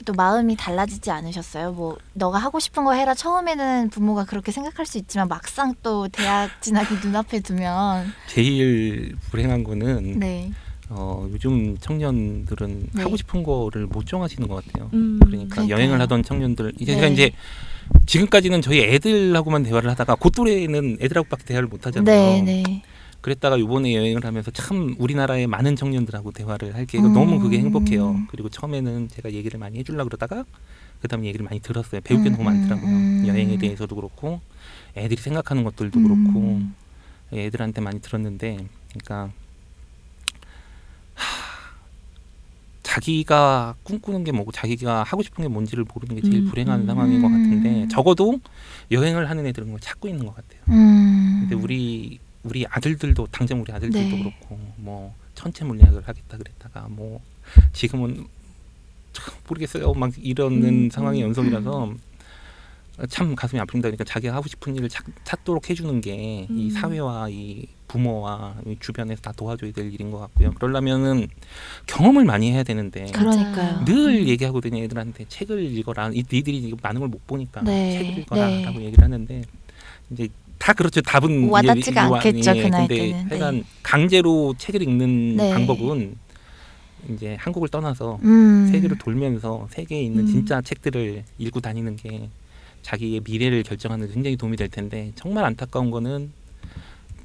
또 0.06 0.14
마음이 0.14 0.56
달라지지 0.56 1.12
않으셨어요? 1.12 1.72
뭐 1.72 1.98
너가 2.14 2.38
하고 2.38 2.60
싶은 2.60 2.84
거 2.84 2.94
해라. 2.94 3.14
처음에는 3.14 3.90
부모가 3.90 4.26
그렇게 4.26 4.52
생각할 4.52 4.86
수 4.86 4.98
있지만 4.98 5.28
막상 5.28 5.74
또 5.82 6.08
대학 6.08 6.62
진학이 6.62 6.96
눈앞에 7.06 7.40
두면 7.40 8.14
제일 8.28 9.16
불행한 9.30 9.64
거는 9.64 10.20
네. 10.20 10.52
어 10.96 11.28
요즘 11.32 11.76
청년들은 11.80 12.90
네. 12.94 13.02
하고 13.02 13.18
싶은 13.18 13.44
거를 13.44 13.88
못 13.88 14.06
정하시는 14.06 14.48
것 14.48 14.64
같아요. 14.64 14.90
음. 14.94 15.20
그러니까 15.20 15.56
그러니까요. 15.56 15.70
여행을 15.70 16.00
하던 16.02 16.24
청년들 16.24 16.74
이제 16.80 16.94
제가 16.94 17.08
네. 17.08 17.14
이제 17.14 17.32
지금까지는 18.06 18.62
저희 18.62 18.82
애들하고만 18.82 19.64
대화를 19.64 19.90
하다가 19.90 20.16
그 20.16 20.30
또래는 20.30 20.98
애들하고밖에 21.02 21.46
대화를 21.46 21.68
못 21.68 21.86
하잖아요. 21.88 22.06
네, 22.06 22.42
네. 22.42 22.84
그랬다가 23.22 23.60
요번에 23.60 23.96
여행을 23.96 24.24
하면서 24.26 24.52
참 24.52 24.96
우리나라의 25.00 25.48
많은 25.48 25.76
청년들하고 25.76 26.32
대화를 26.32 26.76
할 26.76 26.86
기회가 26.86 27.08
음. 27.08 27.14
너무 27.14 27.40
그게 27.40 27.58
행복해요. 27.58 28.18
그리고 28.30 28.50
처음에는 28.50 29.08
제가 29.08 29.32
얘기를 29.32 29.60
많이 29.60 29.80
해주려고 29.80 30.10
그러다가 30.10 30.44
그다음에 31.02 31.28
얘기를 31.28 31.44
많이 31.44 31.60
들었어요. 31.60 32.02
배울 32.04 32.22
게 32.24 32.30
음, 32.30 32.34
너무 32.34 32.44
많더라고요. 32.44 32.90
음. 32.90 33.24
여행에 33.28 33.58
대해서도 33.58 33.96
그렇고 33.96 34.42
애들이 34.96 35.22
생각하는 35.22 35.64
것들도 35.64 36.00
음. 36.00 36.04
그렇고 36.04 36.62
애들한테 37.34 37.82
많이 37.82 38.02
들었는데 38.02 38.58
그러니까 38.90 39.34
하, 41.16 41.54
자기가 42.84 43.76
꿈꾸는 43.84 44.24
게 44.24 44.32
뭐고 44.32 44.52
자기가 44.52 45.04
하고 45.04 45.24
싶은 45.24 45.44
게 45.44 45.48
뭔지를 45.48 45.86
모르는 45.92 46.16
게 46.16 46.22
제일 46.22 46.44
음, 46.44 46.50
불행한 46.50 46.82
음. 46.82 46.86
상황인 46.86 47.22
것 47.22 47.30
같은데 47.30 47.84
음. 47.84 47.90
적어도 47.90 48.40
여행을 48.92 49.30
하는 49.30 49.46
애들은 49.48 49.68
그걸 49.68 49.80
찾고 49.80 50.08
있는 50.08 50.26
것 50.26 50.36
같아요. 50.36 50.62
음. 50.70 51.40
근데 51.42 51.56
우리 51.56 52.20
우리 52.44 52.66
아들들도 52.68 53.28
당장 53.32 53.62
우리 53.62 53.72
아들들도 53.72 54.16
네. 54.16 54.22
그렇고 54.22 54.60
뭐 54.78 55.16
천체 55.34 55.66
물리학을 55.66 56.08
하겠다 56.08 56.38
그랬다가 56.38 56.88
뭐 56.90 57.22
지금은 57.72 58.28
참 59.14 59.34
모르겠어요. 59.48 59.94
막 59.94 60.12
이러는 60.18 60.86
음, 60.86 60.90
상황의 60.90 61.22
음, 61.22 61.28
연속이라서 61.28 61.94
참 63.08 63.36
가슴이 63.36 63.62
아픕니다. 63.62 63.82
그러니까 63.84 64.04
자기가 64.04 64.34
하고 64.36 64.48
싶은 64.48 64.76
일을 64.76 64.90
찾, 64.90 65.04
찾도록 65.24 65.70
해주는 65.70 66.02
게이 66.02 66.48
음. 66.50 66.70
사회와 66.70 67.28
이 67.30 67.66
부모와 67.88 68.56
이 68.66 68.76
주변에서 68.80 69.22
다 69.22 69.32
도와줘야 69.36 69.72
될 69.72 69.94
일인 69.94 70.10
것 70.12 70.20
같고요. 70.20 70.52
그러려면은 70.54 71.28
경험을 71.88 72.26
많이 72.26 72.52
해야 72.52 72.64
되는데 72.64 73.06
그러니까요. 73.12 73.86
늘 73.86 74.28
얘기하거든요. 74.28 74.82
애들한테 74.84 75.26
책을 75.28 75.64
읽어라. 75.78 76.10
이 76.14 76.24
니들이 76.32 76.74
많은 76.82 77.00
걸 77.02 77.10
못 77.10 77.26
보니까 77.28 77.62
네, 77.62 78.00
책을 78.00 78.18
읽어라라고 78.24 78.80
네. 78.80 78.86
얘기를 78.86 79.04
하는데 79.04 79.42
이제 80.10 80.28
다 80.58 80.72
그렇죠. 80.74 81.02
답은 81.02 81.50
와닿지가 81.50 82.08
이- 82.08 82.14
않겠죠, 82.14 82.56
예, 82.56 82.64
그 82.64 82.68
나이 82.70 82.88
근데 82.88 83.12
때는. 83.12 83.32
하여간 83.32 83.56
네. 83.58 83.64
강제로 83.84 84.56
책을 84.58 84.82
읽는 84.82 85.36
네. 85.38 85.54
방법은 85.54 86.16
이제 87.12 87.36
한국을 87.40 87.68
떠나서 87.68 88.18
음. 88.24 88.70
세계를 88.72 88.98
돌면서 88.98 89.68
세계에 89.72 90.02
있는 90.04 90.22
음. 90.22 90.28
진짜 90.28 90.62
책들을 90.62 91.24
읽고 91.38 91.60
다니는 91.60 91.98
게 91.98 92.30
자기의 92.84 93.22
미래를 93.24 93.64
결정하는 93.64 94.08
데 94.08 94.14
굉장히 94.14 94.38
도움이 94.38 94.58
될 94.58 94.70
텐데 94.70 95.12
정말 95.16 95.46
안타까운 95.46 95.90
거는 95.90 96.32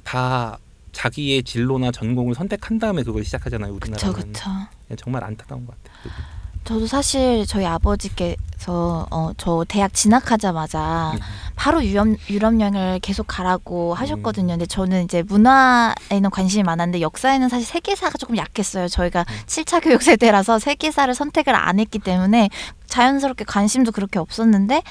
다 0.03 0.57
자기의 0.91 1.43
진로나 1.43 1.91
전공을 1.91 2.33
선택한 2.33 2.79
다음에 2.79 3.03
그걸 3.03 3.23
시작하잖아요. 3.23 3.75
그쵸 3.75 3.93
우리나라는 3.93 4.33
그쵸. 4.33 4.49
예, 4.89 4.95
정말 4.95 5.23
안타까운 5.23 5.65
것 5.67 5.75
같아요. 5.83 6.39
저도 6.65 6.85
사실 6.87 7.45
저희 7.47 7.65
아버지께서 7.65 9.07
어, 9.09 9.31
저 9.37 9.65
대학 9.67 9.93
진학하자마자 9.93 11.13
네. 11.15 11.19
바로 11.55 11.83
유럽 11.83 12.07
유럽 12.29 12.59
여행을 12.59 12.99
계속 12.99 13.25
가라고 13.27 13.93
하셨거든요. 13.95 14.53
근데 14.53 14.65
저는 14.65 15.05
이제 15.05 15.23
문화에는 15.23 16.29
관심이 16.31 16.63
많았는데 16.63 17.01
역사에는 17.01 17.49
사실 17.49 17.65
세계사가 17.65 18.17
조금 18.17 18.37
약했어요. 18.37 18.87
저희가 18.87 19.21
음. 19.21 19.33
7차 19.47 19.83
교육 19.83 20.03
세대라서 20.03 20.59
세계사를 20.59 21.13
선택을 21.13 21.55
안 21.55 21.79
했기 21.79 21.97
때문에 21.97 22.49
자연스럽게 22.87 23.45
관심도 23.45 23.91
그렇게 23.91 24.19
없었는데 24.19 24.83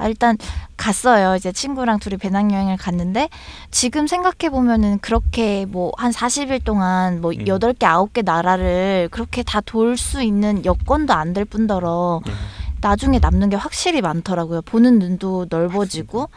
아, 0.00 0.08
일단 0.08 0.36
갔어요. 0.76 1.36
이제 1.36 1.52
친구랑 1.52 1.98
둘이 1.98 2.16
배낭여행을 2.16 2.76
갔는데 2.78 3.28
지금 3.70 4.06
생각해 4.06 4.50
보면은 4.50 4.98
그렇게 5.00 5.66
뭐 5.66 5.92
한 5.98 6.10
40일 6.12 6.64
동안 6.64 7.20
뭐 7.20 7.32
음. 7.32 7.46
여덟 7.46 7.74
개 7.74 7.84
아홉 7.86 8.12
개 8.14 8.22
나라를 8.22 9.08
그렇게 9.10 9.42
다 9.42 9.60
돌 9.60 9.96
수 9.98 10.22
있는 10.22 10.64
여건도 10.64 11.12
안 11.12 11.34
될 11.34 11.44
뿐더러 11.44 12.22
예. 12.26 12.32
나중에 12.80 13.18
남는 13.18 13.50
게 13.50 13.56
확실히 13.56 14.00
많더라고요. 14.00 14.62
보는 14.62 14.98
눈도 14.98 15.46
넓어지고 15.50 16.28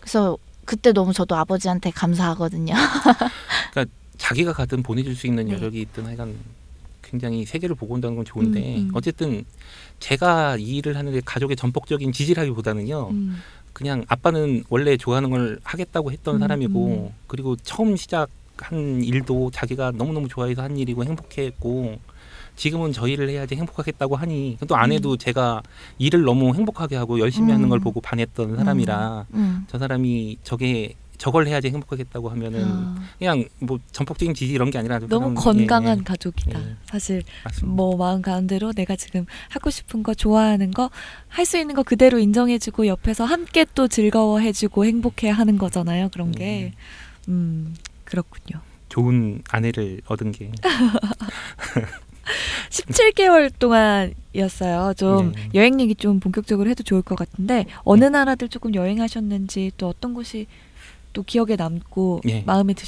그래서 0.00 0.38
그때 0.64 0.92
너무 0.92 1.12
저도 1.12 1.36
아버지한테 1.36 1.90
감사하거든요. 1.90 2.74
자기가 4.16 4.52
가든 4.54 4.82
보내줄 4.82 5.14
수 5.14 5.26
있는 5.26 5.46
네. 5.46 5.54
여력이 5.54 5.80
있든 5.82 6.06
하여간 6.06 6.34
굉장히 7.14 7.44
세계를 7.44 7.76
보고 7.76 7.94
온다는 7.94 8.16
건 8.16 8.24
좋은데 8.24 8.76
음, 8.76 8.80
음. 8.82 8.90
어쨌든 8.92 9.44
제가 10.00 10.56
이 10.56 10.76
일을 10.78 10.96
하는데 10.96 11.20
가족의 11.24 11.56
전폭적인 11.56 12.10
지지라기보다는요 12.10 13.08
음. 13.10 13.36
그냥 13.72 14.04
아빠는 14.08 14.64
원래 14.68 14.96
좋아하는 14.96 15.30
걸 15.30 15.60
하겠다고 15.62 16.10
했던 16.10 16.36
음, 16.36 16.40
사람이고 16.40 16.86
음. 16.86 17.14
그리고 17.28 17.56
처음 17.56 17.96
시작한 17.96 19.02
일도 19.04 19.52
자기가 19.52 19.92
너무너무 19.92 20.28
좋아해서 20.28 20.62
한 20.62 20.76
일이고 20.76 21.04
행복해했고 21.04 21.98
지금은 22.56 22.92
저 22.92 23.06
일을 23.06 23.28
해야지 23.28 23.54
행복하겠다고 23.56 24.16
하니 24.16 24.58
또 24.68 24.76
아내도 24.76 25.16
제가 25.16 25.62
일을 25.98 26.22
너무 26.22 26.54
행복하게 26.54 26.96
하고 26.96 27.18
열심히 27.20 27.52
하는 27.52 27.68
걸 27.68 27.78
음. 27.78 27.82
보고 27.82 28.00
반했던 28.00 28.56
사람이라 28.56 29.26
음. 29.34 29.66
저 29.68 29.78
사람이 29.78 30.38
저게 30.42 30.94
저걸 31.24 31.46
해야지 31.46 31.68
행복하겠다고 31.68 32.28
하면은 32.28 32.64
아, 32.66 32.96
그냥 33.18 33.46
뭐 33.58 33.78
전폭적인 33.92 34.34
지지 34.34 34.52
이런 34.52 34.70
게 34.70 34.76
아니라 34.76 35.00
저 35.00 35.06
너무 35.06 35.34
사람은, 35.40 35.66
건강한 35.66 35.96
예, 35.96 36.00
예, 36.00 36.04
가족이다. 36.04 36.60
예. 36.60 36.76
사실 36.84 37.22
맞습니다. 37.44 37.74
뭐 37.74 37.96
마음 37.96 38.20
가는 38.20 38.46
대로 38.46 38.72
내가 38.72 38.94
지금 38.94 39.24
하고 39.48 39.70
싶은 39.70 40.02
거 40.02 40.12
좋아하는 40.12 40.70
거 40.70 40.90
할 41.28 41.46
수 41.46 41.56
있는 41.56 41.74
거 41.74 41.82
그대로 41.82 42.18
인정해주고 42.18 42.86
옆에서 42.88 43.24
함께 43.24 43.64
또 43.74 43.88
즐거워해주고 43.88 44.84
행복해하는 44.84 45.56
거잖아요. 45.56 46.10
그런 46.12 46.30
게 46.30 46.72
음, 47.28 47.74
그렇군요. 48.04 48.60
좋은 48.90 49.42
아내를 49.48 50.02
얻은 50.06 50.32
게 50.32 50.52
17개월 52.70 53.50
동안이었어요. 53.58 54.92
좀 54.96 55.32
네. 55.32 55.48
여행 55.54 55.80
얘기 55.80 55.94
좀 55.94 56.20
본격적으로 56.20 56.68
해도 56.68 56.82
좋을 56.82 57.00
것 57.02 57.16
같은데 57.16 57.64
어느 57.84 58.04
나라들 58.04 58.48
조금 58.48 58.74
여행하셨는지 58.74 59.72
또 59.78 59.88
어떤 59.88 60.12
곳이 60.14 60.46
또 61.14 61.22
기억에 61.22 61.56
남고 61.56 62.20
예. 62.28 62.42
마음에 62.42 62.74
네. 62.74 62.82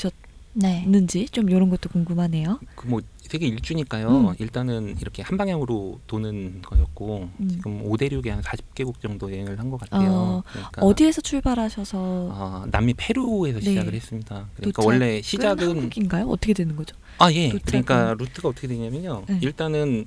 드셨는지 0.55 1.29
좀 1.31 1.49
이런 1.49 1.71
것도 1.71 1.89
궁금하네요. 1.89 2.59
그뭐 2.75 3.01
세계 3.23 3.47
일주니까요. 3.47 4.09
음. 4.09 4.35
일단은 4.39 4.97
이렇게 5.01 5.23
한 5.23 5.37
방향으로 5.37 6.01
도는 6.07 6.63
거였고 6.63 7.29
음. 7.41 7.49
지금 7.49 7.81
5 7.85 7.97
대륙에 7.97 8.31
한 8.31 8.41
40개국 8.43 9.01
정도 9.01 9.31
여행을 9.33 9.59
한 9.59 9.71
것 9.71 9.81
같아요. 9.81 10.11
어, 10.11 10.43
그러니까 10.51 10.83
어디에서 10.83 11.21
출발하셔서 11.23 11.99
어, 11.99 12.65
남미 12.71 12.95
페루에서 12.95 13.61
네. 13.61 13.65
시작을 13.65 13.95
했습니다. 13.95 14.49
그러니까 14.57 14.83
도착 14.83 14.87
원래 14.87 15.17
끝 15.17 15.23
시작은 15.25 15.69
한국인가요? 15.69 16.27
어떻게 16.27 16.53
되는 16.53 16.77
거죠? 16.77 16.95
아 17.19 17.33
예. 17.33 17.49
도착은? 17.51 17.63
그러니까 17.85 18.15
루트가 18.19 18.49
어떻게 18.49 18.69
되냐면요. 18.69 19.25
네. 19.29 19.39
일단은 19.43 20.07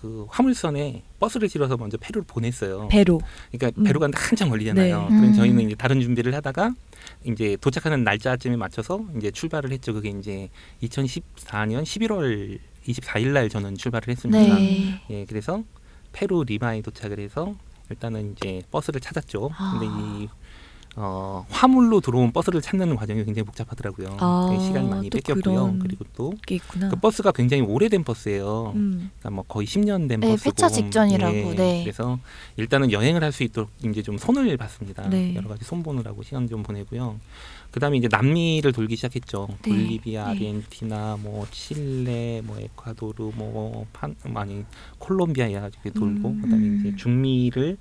그 0.00 0.26
화물선에 0.30 1.02
버스를 1.18 1.48
실어서 1.48 1.76
먼저 1.76 1.98
페루를 1.98 2.24
보냈어요. 2.26 2.88
배로. 2.88 3.20
그러니까 3.50 3.78
음. 3.80 3.84
페루 3.84 4.00
가는데 4.00 4.18
한참 4.18 4.48
걸리잖아요. 4.48 5.00
네. 5.02 5.08
그럼 5.08 5.24
음. 5.24 5.34
저희는 5.34 5.66
이제 5.66 5.74
다른 5.74 6.00
준비를 6.00 6.34
하다가 6.34 6.72
이제 7.24 7.56
도착하는 7.60 8.02
날짜쯤에 8.02 8.56
맞춰서 8.56 9.04
이제 9.16 9.30
출발을 9.30 9.70
했죠. 9.72 9.92
그게 9.92 10.08
이제 10.10 10.48
2014년 10.82 11.82
11월 11.82 12.58
24일 12.86 13.28
날 13.28 13.48
저는 13.48 13.76
출발을 13.76 14.08
했습니다. 14.08 14.54
네. 14.54 15.02
예, 15.10 15.24
그래서 15.26 15.62
페루 16.12 16.44
리마에 16.44 16.80
도착을 16.80 17.20
해서 17.20 17.54
일단은 17.90 18.32
이제 18.32 18.62
버스를 18.70 19.00
찾았죠. 19.00 19.50
아. 19.52 19.78
근데 19.78 19.86
이 20.24 20.28
어, 20.96 21.46
화물로 21.50 22.00
들어온 22.00 22.32
버스를 22.32 22.60
찾는 22.60 22.96
과정이 22.96 23.24
굉장히 23.24 23.44
복잡하더라고요. 23.44 24.16
아, 24.18 24.48
그 24.50 24.64
시간이 24.64 24.88
많이 24.88 25.10
또 25.10 25.18
뺏겼고요. 25.18 25.78
그리고 25.80 26.04
또 26.16 26.32
그. 26.46 26.96
버스가 27.00 27.32
굉장히 27.32 27.62
오래된 27.62 28.02
버스예요. 28.04 28.72
음. 28.74 29.10
그러니까 29.18 29.30
뭐 29.30 29.44
거의 29.46 29.66
10년 29.66 30.08
된 30.08 30.20
네, 30.20 30.28
버스고 30.30 30.50
폐차 30.50 30.68
직전이라고, 30.68 31.36
예, 31.36 31.54
네. 31.54 31.82
그래서 31.84 32.18
일단은 32.56 32.92
여행을 32.92 33.22
할 33.22 33.30
수 33.30 33.44
있도록 33.44 33.70
이제 33.84 34.02
좀 34.02 34.18
손을 34.18 34.56
봤습니다. 34.56 35.08
네. 35.08 35.34
여러 35.36 35.48
가지 35.48 35.64
손 35.64 35.84
보느라고 35.84 36.24
시간 36.24 36.48
좀 36.48 36.64
보내고요. 36.64 37.20
그다음에 37.70 37.96
이제 37.96 38.08
남미를 38.10 38.72
돌기 38.72 38.96
시작했죠. 38.96 39.46
네, 39.62 39.70
볼리비아, 39.70 40.24
네. 40.24 40.30
아르헨티나, 40.30 41.18
뭐 41.22 41.46
칠레, 41.52 42.42
뭐 42.44 42.58
에콰도르, 42.58 43.30
뭐 43.36 43.86
판 43.92 44.16
아니 44.34 44.64
콜롬비아 44.98 45.46
해가지고 45.46 45.90
돌고 45.90 46.28
음. 46.28 46.42
그다음에 46.42 46.66
이제 46.80 46.96
중미를 46.96 47.76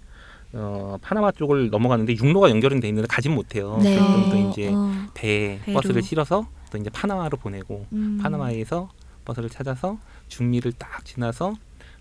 어, 0.53 0.97
파나마 1.01 1.31
쪽을 1.31 1.69
넘어가는데 1.69 2.13
육로가 2.15 2.49
연결은 2.49 2.79
돼 2.79 2.87
있는데 2.87 3.07
가진 3.07 3.33
못해요. 3.35 3.77
네. 3.81 3.95
그럼 3.95 4.29
또 4.29 4.37
이제 4.49 4.71
어, 4.73 4.91
배 5.13 5.59
배로. 5.63 5.79
버스를 5.79 6.01
실어서 6.01 6.47
또 6.71 6.77
이제 6.77 6.89
파나마로 6.89 7.37
보내고 7.37 7.85
음. 7.93 8.19
파나마에서 8.21 8.89
버스를 9.25 9.49
찾아서 9.49 9.97
중미를 10.27 10.71
딱 10.73 11.05
지나서 11.05 11.53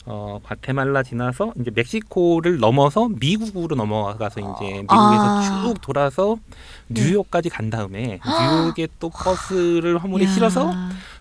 어 0.06 0.40
과테말라 0.42 1.02
지나서 1.02 1.52
이제 1.60 1.70
멕시코를 1.74 2.58
넘어서 2.58 3.08
미국으로 3.10 3.76
넘어가서 3.76 4.40
이제 4.40 4.72
미국에서 4.80 4.88
아. 4.88 5.42
쭉 5.66 5.74
돌아서 5.82 6.38
네. 6.86 7.02
뉴욕까지 7.02 7.50
간 7.50 7.68
다음에 7.68 8.18
뉴욕에 8.24 8.88
또 8.98 9.10
버스를 9.10 9.98
화물에 9.98 10.24
야. 10.24 10.28
실어서 10.28 10.72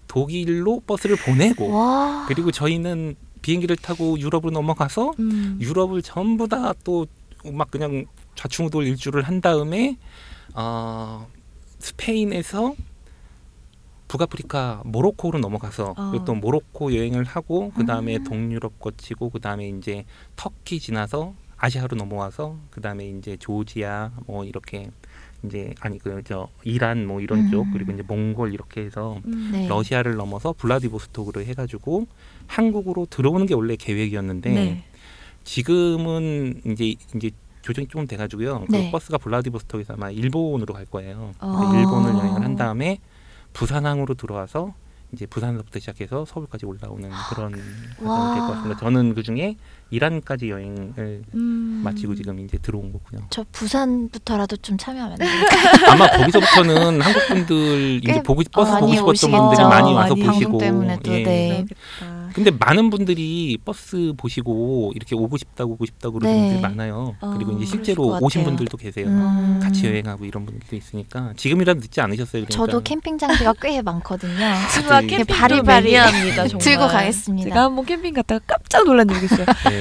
독일로 0.08 0.82
버스를 0.88 1.18
보내고 1.18 1.70
와. 1.74 2.26
그리고 2.30 2.52
저희는 2.52 3.16
비행기를 3.42 3.76
타고 3.78 4.18
유럽으로 4.20 4.52
넘어가서 4.52 5.14
음. 5.20 5.58
유럽을 5.62 6.02
전부 6.02 6.48
다 6.48 6.74
또 6.86 7.06
막 7.52 7.72
그냥 7.72 8.06
좌충우돌 8.36 8.86
일주를 8.86 9.24
한 9.24 9.42
다음에 9.42 9.98
어, 10.54 11.28
스페인에서 11.80 12.76
북아프리카 14.08 14.84
모로코로 14.86 15.40
넘어가서 15.40 15.96
어. 15.98 16.24
또 16.26 16.34
모로코 16.34 16.96
여행을 16.96 17.26
하고 17.26 17.72
그 17.76 17.86
다음에 17.86 18.18
음. 18.18 18.24
동유럽 18.24 18.80
거치고 18.80 19.30
그 19.32 19.40
다음에 19.40 19.68
이제 19.70 20.06
터키 20.36 20.80
지나서 20.80 21.34
아시아로 21.58 21.98
넘어와서 21.98 22.58
그 22.70 22.80
다음에 22.82 23.10
이제 23.10 23.36
조지아 23.38 24.12
뭐 24.26 24.46
이렇게 24.46 24.90
이제 25.44 25.74
아니 25.82 26.00
그 26.00 26.22
저 26.26 26.48
이란 26.64 27.06
뭐 27.06 27.20
이런 27.22 27.40
음. 27.40 27.52
쪽 27.52 27.68
그리고 27.74 27.92
이제 27.92 28.02
몽골 28.02 28.54
이렇게 28.54 28.82
해서 28.82 29.20
음. 29.26 29.50
네. 29.52 29.68
러시아를 29.68 30.16
넘어서 30.16 30.54
블라디보스토크로 30.54 31.42
해가지고 31.42 32.08
한국으로 32.48 33.08
들어오는 33.10 33.46
게 33.46 33.54
원래 33.54 33.76
계획이었는데 33.76 34.50
네. 34.50 34.84
지금은 35.48 36.62
이제 36.66 36.96
이제 37.16 37.32
조정이 37.62 37.88
조금 37.88 38.06
돼가지고요. 38.06 38.66
네. 38.70 38.86
그 38.86 38.92
버스가 38.92 39.18
블라디보스톡에서 39.18 39.94
아마 39.94 40.12
일본으로 40.12 40.74
갈 40.74 40.86
거예요. 40.86 41.32
아. 41.40 41.72
일본을 41.74 42.12
여행을 42.20 42.44
한 42.44 42.56
다음에 42.58 43.00
부산항으로 43.54 44.14
들어와서 44.16 44.74
이제 45.14 45.26
부산서부터 45.26 45.80
시작해서 45.80 46.26
서울까지 46.26 46.66
올라오는 46.66 47.10
그런 47.34 47.54
와. 48.02 48.18
과정이 48.18 48.36
될 48.36 48.42
것 48.42 48.54
같습니다. 48.56 48.80
저는 48.82 49.14
그 49.16 49.24
중에 49.24 49.56
이란까지 49.90 50.50
여행을 50.50 51.24
음. 51.34 51.82
마치고 51.84 52.16
지금 52.16 52.40
이제 52.40 52.58
들어온 52.58 52.92
거고요. 52.92 53.28
저 53.30 53.46
부산부터라도 53.52 54.58
좀 54.58 54.78
참여하면 54.78 55.18
안? 55.22 55.28
아마 55.92 56.08
거기서부터는 56.10 57.02
한국 57.02 57.28
분들 57.28 58.00
이제 58.04 58.14
꽤 58.14 58.24
보고 58.24 58.44
버스 58.52 58.72
많이 58.72 58.98
보고 58.98 59.14
싶었던 59.14 59.40
오시겠죠. 59.40 59.48
분들이 59.50 59.64
많이 59.68 59.94
와서 59.94 60.16
많이 60.16 60.28
보시고 60.28 60.52
방송 60.52 60.58
때문에도 60.60 61.14
예. 61.14 61.24
네. 61.24 61.66
그러겠다. 61.68 62.18
근데 62.34 62.52
많은 62.52 62.90
분들이 62.92 63.58
버스 63.64 64.14
보시고 64.16 64.92
이렇게 64.96 65.16
오고 65.16 65.38
싶다고 65.38 65.74
오고 65.74 65.86
싶다고 65.86 66.20
그러는 66.20 66.36
네. 66.36 66.42
분들이 66.42 66.62
많아요. 66.62 67.16
어, 67.20 67.34
그리고 67.36 67.54
이제 67.54 67.66
실제로 67.66 68.10
것 68.10 68.22
오신. 68.22 68.44
분들도 68.44 68.78
계세요. 68.78 69.08
음. 69.08 69.60
같이 69.64 69.88
여행하고 69.88 70.26
이런 70.26 70.46
분들도 70.46 70.76
있으니까 70.76 71.34
지금이라도 71.36 71.80
늦지 71.80 72.00
않으셨어요. 72.02 72.44
그러니까. 72.46 72.54
저도 72.54 72.84
캠핑 72.84 73.18
장비가 73.18 73.54
꽤 73.62 73.82
많거든요. 73.82 74.34
이게 75.04 75.18
캠핑 75.18 75.36
바리바리 75.36 75.84
매니아입니다. 75.86 76.48
정말. 76.48 76.60
들고 76.64 76.88
가겠습니다. 76.88 77.50
제가 77.50 77.64
한번 77.64 77.86
캠핑 77.86 78.14
갔다가 78.14 78.40
깜짝 78.46 78.84
놀란 78.86 79.08
적이 79.08 79.26
있어요. 79.26 79.46
네. 79.70 79.77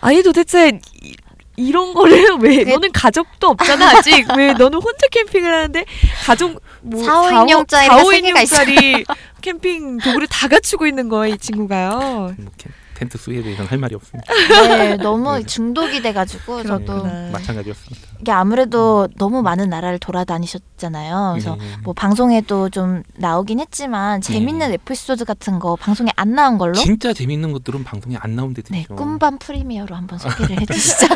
아니 0.00 0.22
도대체 0.22 0.78
이, 1.02 1.14
이런 1.56 1.92
거를 1.94 2.36
왜 2.40 2.64
그- 2.64 2.70
너는 2.70 2.90
가족도 2.92 3.48
없잖아 3.48 3.90
아직. 3.98 4.26
왜 4.36 4.52
너는 4.54 4.78
혼자 4.80 5.06
캠핑을 5.10 5.52
하는데 5.52 5.84
가족 6.24 6.62
뭐 6.80 7.02
4, 7.04 7.12
5인용짜리가 7.44 7.88
4, 7.88 8.04
세 8.04 8.20
개가 8.20 8.40
5인용짜리 8.44 9.04
캠핑 9.42 9.98
도구를 9.98 10.26
다 10.26 10.48
갖추고 10.48 10.86
있는 10.86 11.08
거예요 11.08 11.34
이 11.34 11.38
친구가요. 11.38 11.90
뭐 11.98 12.34
캠- 12.58 12.72
텐트 13.00 13.16
수에 13.16 13.42
대해서는 13.42 13.70
할 13.70 13.78
말이 13.78 13.94
없습니다. 13.94 14.30
네, 14.76 14.96
너무 14.98 15.38
네. 15.38 15.42
중독이 15.46 16.02
돼가지고 16.02 16.62
저도 16.64 16.84
그렇구나. 16.84 17.30
마찬가지였습니다. 17.32 18.08
이게 18.20 18.30
아무래도 18.30 19.08
너무 19.16 19.40
많은 19.40 19.70
나라를 19.70 19.98
돌아다니셨잖아요. 19.98 21.30
그래서 21.32 21.56
네. 21.56 21.64
뭐 21.82 21.94
방송에도 21.94 22.68
좀 22.68 23.02
나오긴 23.16 23.58
했지만 23.60 24.20
재밌는 24.20 24.72
에피소드 24.74 25.24
같은 25.24 25.58
거 25.58 25.76
방송에 25.76 26.10
안 26.16 26.34
나온 26.34 26.58
걸로 26.58 26.74
진짜 26.74 27.14
재밌는 27.14 27.52
것들은 27.52 27.84
방송에 27.84 28.16
안 28.20 28.36
나온 28.36 28.52
데도 28.52 28.68
네 28.74 28.82
있죠. 28.82 28.94
꿈밤 28.96 29.38
프리미어로 29.38 29.96
한번 29.96 30.18
소개를 30.18 30.60
해주시죠. 30.60 31.06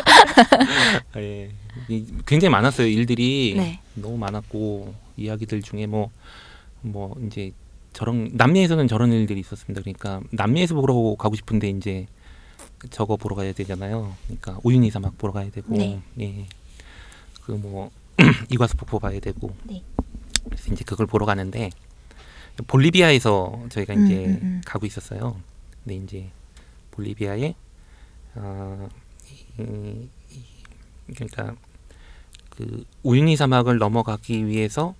예. 1.17 1.51
이- 1.87 2.05
굉장히 2.25 2.49
많았어요. 2.51 2.87
일들이 2.87 3.53
네. 3.57 3.79
너무 3.93 4.17
많았고 4.17 4.91
이야기들 5.17 5.61
중에 5.61 5.85
뭐뭐 5.85 7.15
이제 7.27 7.51
저런 7.95 8.29
남미에서는 8.33 8.89
저런 8.89 9.13
일들이 9.13 9.39
있었습니다. 9.39 9.79
그러니까 9.79 10.19
남미에서 10.31 10.75
보러 10.75 11.15
가고 11.17 11.35
싶은데 11.37 11.69
이제 11.69 12.07
저거 12.89 13.15
보러 13.15 13.37
가야 13.37 13.53
되잖아요. 13.53 14.13
그러니까 14.25 14.59
우유니 14.63 14.91
사막 14.91 15.17
보러 15.17 15.31
가야 15.31 15.49
되고, 15.49 15.73
네. 15.73 16.01
예. 16.19 16.45
그뭐 17.43 17.89
이과수 18.51 18.75
폭포 18.75 18.99
봐야 18.99 19.17
되고, 19.21 19.55
네. 19.63 19.81
그래서 20.43 20.73
이제 20.73 20.83
그걸 20.83 21.07
보러 21.07 21.25
가는데 21.25 21.69
볼리비아에서 22.67 23.67
저희가 23.69 23.93
음, 23.93 24.05
이제 24.05 24.25
음, 24.25 24.39
음. 24.41 24.61
가고 24.65 24.85
있었어요. 24.85 25.39
근데 25.85 25.95
이제 25.95 26.29
볼리비아에 26.91 27.55
어, 28.35 28.89
이, 29.57 30.09
이, 30.31 30.47
그러니까 31.13 31.55
그 32.49 32.83
우유니 33.03 33.37
사막을 33.37 33.77
넘어가기 33.77 34.47
위해서 34.47 34.95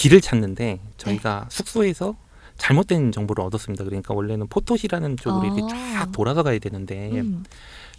길을 0.00 0.22
찾는데 0.22 0.80
저희가 0.96 1.40
네. 1.40 1.46
숙소에서 1.54 2.16
잘못된 2.56 3.12
정보를 3.12 3.44
얻었습니다. 3.44 3.84
그러니까 3.84 4.14
원래는 4.14 4.46
포토시라는 4.48 5.18
쪽으로 5.18 5.44
이렇게 5.44 5.62
아. 5.62 5.98
쫙 5.98 6.12
돌아서 6.12 6.42
가야 6.42 6.58
되는데 6.58 7.10
음. 7.20 7.44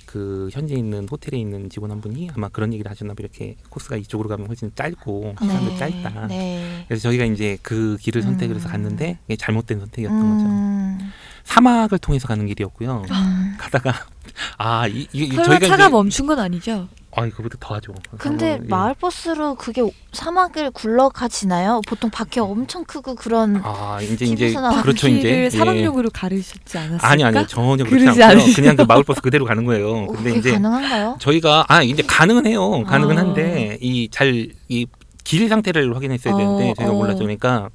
그 0.07 0.49
현재 0.51 0.73
있는 0.73 1.07
호텔에 1.07 1.39
있는 1.39 1.69
직원 1.69 1.91
한 1.91 2.01
분이 2.01 2.31
아마 2.35 2.49
그런 2.49 2.73
얘기를 2.73 2.89
하셨나 2.89 3.13
봐 3.13 3.17
이렇게 3.19 3.55
코스가 3.69 3.97
이쪽으로 3.97 4.29
가면 4.29 4.47
훨씬 4.47 4.71
짧고 4.73 5.35
시간도 5.39 5.77
짧다. 5.77 6.27
네. 6.27 6.85
그래서 6.87 7.03
저희가 7.03 7.25
이제 7.25 7.59
그 7.61 7.97
길을 8.01 8.23
선택을 8.23 8.55
해서 8.55 8.67
음. 8.67 8.71
갔는데 8.71 9.19
이게 9.27 9.35
잘못된 9.35 9.79
선택이었던 9.79 10.19
거죠. 10.19 10.45
음, 10.49 11.11
사막을 11.43 11.99
통해서 11.99 12.27
가는 12.27 12.47
길이었고요. 12.47 13.03
음. 13.11 13.55
가다가 13.59 13.93
아 14.57 14.87
이, 14.87 15.07
이, 15.13 15.25
이 15.25 15.27
설마 15.27 15.43
저희가 15.43 15.67
차가 15.67 15.83
이제 15.83 15.91
멈춘 15.91 16.25
건 16.25 16.39
아니죠? 16.39 16.87
아 17.15 17.25
이거보다 17.25 17.57
더 17.59 17.75
하죠. 17.75 17.93
근데 18.17 18.45
사막을, 18.51 18.65
예. 18.65 18.67
마을 18.69 18.93
버스로 18.93 19.55
그게 19.55 19.81
사막을 20.13 20.71
굴러가지나요? 20.71 21.81
보통 21.87 22.09
바퀴가 22.09 22.45
엄청 22.45 22.83
크고 22.85 23.15
그런 23.15 23.61
아 23.63 23.99
이제 24.01 24.25
이제 24.25 24.53
그렇죠 24.81 25.07
이제 25.07 25.17
바퀴를 25.29 25.43
예. 25.45 25.49
사막용으로 25.49 26.09
가르쳤지 26.11 26.77
않았을까? 26.77 27.07
아니 27.07 27.23
아니 27.23 27.45
전혀 27.47 27.83
그렇지 27.83 27.89
그러지 28.05 28.23
않고요. 28.23 28.25
않으시죠? 28.41 28.61
그냥 28.61 28.75
그 28.77 28.81
마을 28.83 29.03
버스 29.03 29.21
그대로 29.21 29.45
가는 29.45 29.65
거예요. 29.65 29.89
어, 29.89 30.07
근데 30.07 30.23
그게 30.29 30.39
이제 30.39 30.51
가능한가요? 30.53 31.17
저희가 31.19 31.65
아 31.67 31.83
이제 31.83 32.01
가능은 32.03 32.45
해요. 32.45 32.83
가능은 32.85 33.17
아. 33.17 33.21
한데 33.21 33.77
이 33.81 34.09
잘 34.09 34.51
이 34.69 34.85
길 35.23 35.47
상태를 35.49 35.95
확인했어야 35.95 36.33
어, 36.33 36.37
되는데 36.37 36.73
저희가 36.77 36.93
어. 36.93 36.95
몰랐죠. 36.95 37.19
그러니까 37.19 37.69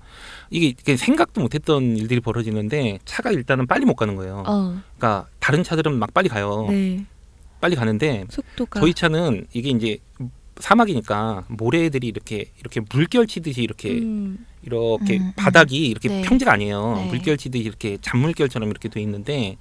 이게, 0.50 0.66
이게 0.68 0.96
생각도 0.96 1.40
못했던 1.40 1.96
일들이 1.96 2.18
벌어지는데 2.20 2.98
차가 3.04 3.30
일단은 3.30 3.68
빨리 3.68 3.84
못 3.84 3.94
가는 3.94 4.16
거예요. 4.16 4.42
어, 4.46 4.74
그러니까 4.98 5.26
다른 5.38 5.62
차들은 5.62 5.96
막 5.96 6.12
빨리 6.12 6.28
가요. 6.28 6.66
네. 6.68 7.04
빨리 7.60 7.76
가는데 7.76 8.24
속도가 8.28 8.80
저희 8.80 8.94
차는 8.94 9.46
이게 9.52 9.70
이제 9.70 9.98
사막이니까 10.58 11.44
모래들이 11.48 12.06
이렇게 12.06 12.46
이렇게 12.60 12.80
물결 12.90 13.26
치듯이 13.26 13.62
이렇게 13.62 13.90
음. 13.90 14.46
이렇게 14.62 15.18
음, 15.18 15.22
음. 15.22 15.32
바닥이 15.36 15.86
이렇게 15.86 16.08
네. 16.08 16.22
평지가 16.22 16.52
아니에요. 16.52 16.94
네. 16.96 17.06
물결 17.06 17.36
치듯이 17.36 17.64
이렇게 17.64 17.98
잔물결처럼 18.00 18.70
이렇게 18.70 18.88
돼 18.88 19.00
있는데 19.02 19.56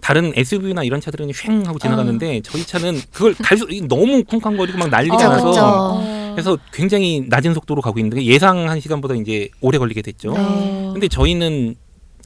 다른 0.00 0.32
SUV나 0.34 0.84
이런 0.84 1.00
차들은 1.00 1.28
휑 1.28 1.66
하고 1.66 1.78
지나가는데 1.78 2.40
저희 2.42 2.64
차는 2.64 3.00
그걸 3.12 3.34
갈수 3.34 3.66
너무 3.88 4.22
쿵쾅거리고 4.24 4.78
막 4.78 4.90
난리가 4.90 5.16
어, 5.16 5.18
나서 5.18 5.46
그쵸. 5.46 5.60
어. 5.60 6.32
그래서 6.34 6.56
굉장히 6.72 7.24
낮은 7.26 7.54
속도로 7.54 7.82
가고 7.82 7.98
있는데 7.98 8.22
예상한 8.24 8.80
시간보다 8.80 9.14
이제 9.16 9.48
오래 9.60 9.78
걸리게 9.78 10.02
됐죠. 10.02 10.32
네. 10.32 10.38
어. 10.38 10.90
근데 10.92 11.08
저희는 11.08 11.74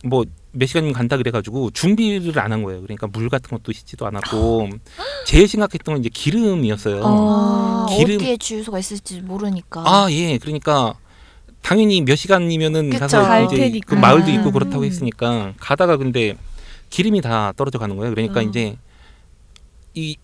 뭐 0.04 0.24
몇 0.52 0.66
시간이면 0.66 0.92
간다 0.92 1.16
그래가지고 1.16 1.70
준비를 1.70 2.38
안 2.38 2.52
한 2.52 2.62
거예요. 2.62 2.82
그러니까 2.82 3.06
물 3.06 3.28
같은 3.30 3.48
것도 3.56 3.72
씻지도 3.72 4.06
않았고 4.06 4.68
제일 5.26 5.48
심각했던 5.48 5.94
건 5.94 6.00
이제 6.00 6.10
기름이었어요. 6.12 7.00
어. 7.02 7.86
아, 7.88 7.96
기름- 7.96 8.16
어디에 8.16 8.36
주유소가 8.36 8.78
있을지 8.78 9.20
모르니까. 9.22 9.82
아, 9.86 10.10
예. 10.10 10.36
그러니까 10.38 10.94
당연히 11.62 12.02
몇 12.02 12.16
시간이면은 12.16 12.90
그쵸. 12.90 13.00
가서 13.00 13.22
갈 13.22 13.44
이제 13.46 13.56
테니까. 13.56 13.86
그 13.86 13.94
마을도 13.94 14.26
음. 14.30 14.34
있고 14.34 14.52
그렇다고 14.52 14.84
했으니까 14.84 15.54
가다가 15.58 15.96
근데 15.96 16.36
기름이 16.90 17.20
다 17.22 17.52
떨어져 17.56 17.78
가는 17.78 17.96
거예요. 17.96 18.14
그러니까 18.14 18.40
어. 18.40 18.42
이제 18.42 18.76
이, 19.94 20.16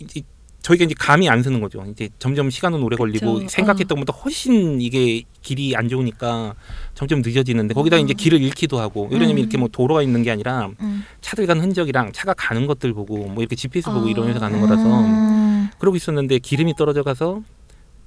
이 0.00 0.22
저희가 0.62 0.84
이제 0.84 0.94
감이 0.98 1.28
안 1.28 1.42
서는 1.42 1.60
거죠. 1.60 1.84
이제 1.90 2.08
점점 2.18 2.48
시간은 2.48 2.82
오래 2.82 2.96
걸리고 2.96 3.34
그쵸. 3.34 3.48
생각했던 3.48 3.98
것보다 3.98 4.16
훨씬 4.18 4.80
이게 4.80 5.22
길이 5.42 5.74
안 5.76 5.88
좋으니까 5.88 6.54
점점 6.94 7.20
늦어지는데 7.20 7.74
거기다 7.74 7.98
이제 7.98 8.14
음. 8.14 8.16
길을 8.16 8.40
잃기도 8.40 8.78
하고 8.78 9.08
왜냐면 9.10 9.36
음. 9.36 9.38
이렇게 9.38 9.58
뭐 9.58 9.68
도로가 9.70 10.02
있는 10.02 10.22
게 10.22 10.30
아니라 10.30 10.70
음. 10.80 11.04
차들 11.20 11.46
가는 11.46 11.62
흔적이랑 11.62 12.12
차가 12.12 12.32
가는 12.34 12.66
것들 12.66 12.94
보고 12.94 13.16
뭐 13.26 13.42
이렇게 13.42 13.56
GPS 13.56 13.90
보고 13.90 14.06
아. 14.06 14.10
이러면서 14.10 14.38
가는 14.38 14.60
거라서 14.60 15.00
음, 15.00 15.68
그러고 15.78 15.96
있었는데 15.96 16.38
기름이 16.38 16.74
떨어져 16.76 17.02
가서 17.02 17.42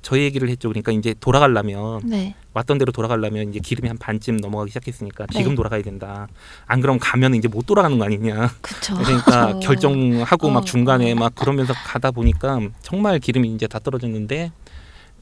저희 0.05 0.21
얘기를 0.21 0.47
했죠. 0.49 0.69
그러니까 0.69 0.91
이제 0.91 1.15
돌아가려면 1.19 1.99
네. 2.05 2.35
왔던 2.53 2.77
대로 2.77 2.91
돌아가려면 2.91 3.49
이제 3.49 3.59
기름이 3.59 3.87
한 3.87 3.97
반쯤 3.97 4.37
넘어가기 4.37 4.69
시작했으니까 4.69 5.25
네. 5.25 5.39
지금 5.39 5.55
돌아가야 5.55 5.81
된다. 5.81 6.27
안 6.67 6.79
그럼 6.79 6.99
가면 7.01 7.33
이제 7.33 7.47
못 7.47 7.65
돌아가는 7.65 7.97
거 7.97 8.05
아니냐. 8.05 8.51
그쵸. 8.61 8.93
그러니까 9.03 9.47
어. 9.55 9.59
결정하고 9.59 10.47
어, 10.47 10.51
막 10.51 10.63
중간에 10.67 11.11
어. 11.13 11.15
막 11.15 11.33
그러면서 11.33 11.73
가다 11.73 12.11
보니까 12.11 12.59
정말 12.83 13.17
기름이 13.17 13.51
이제 13.55 13.65
다 13.65 13.79
떨어졌는데 13.79 14.51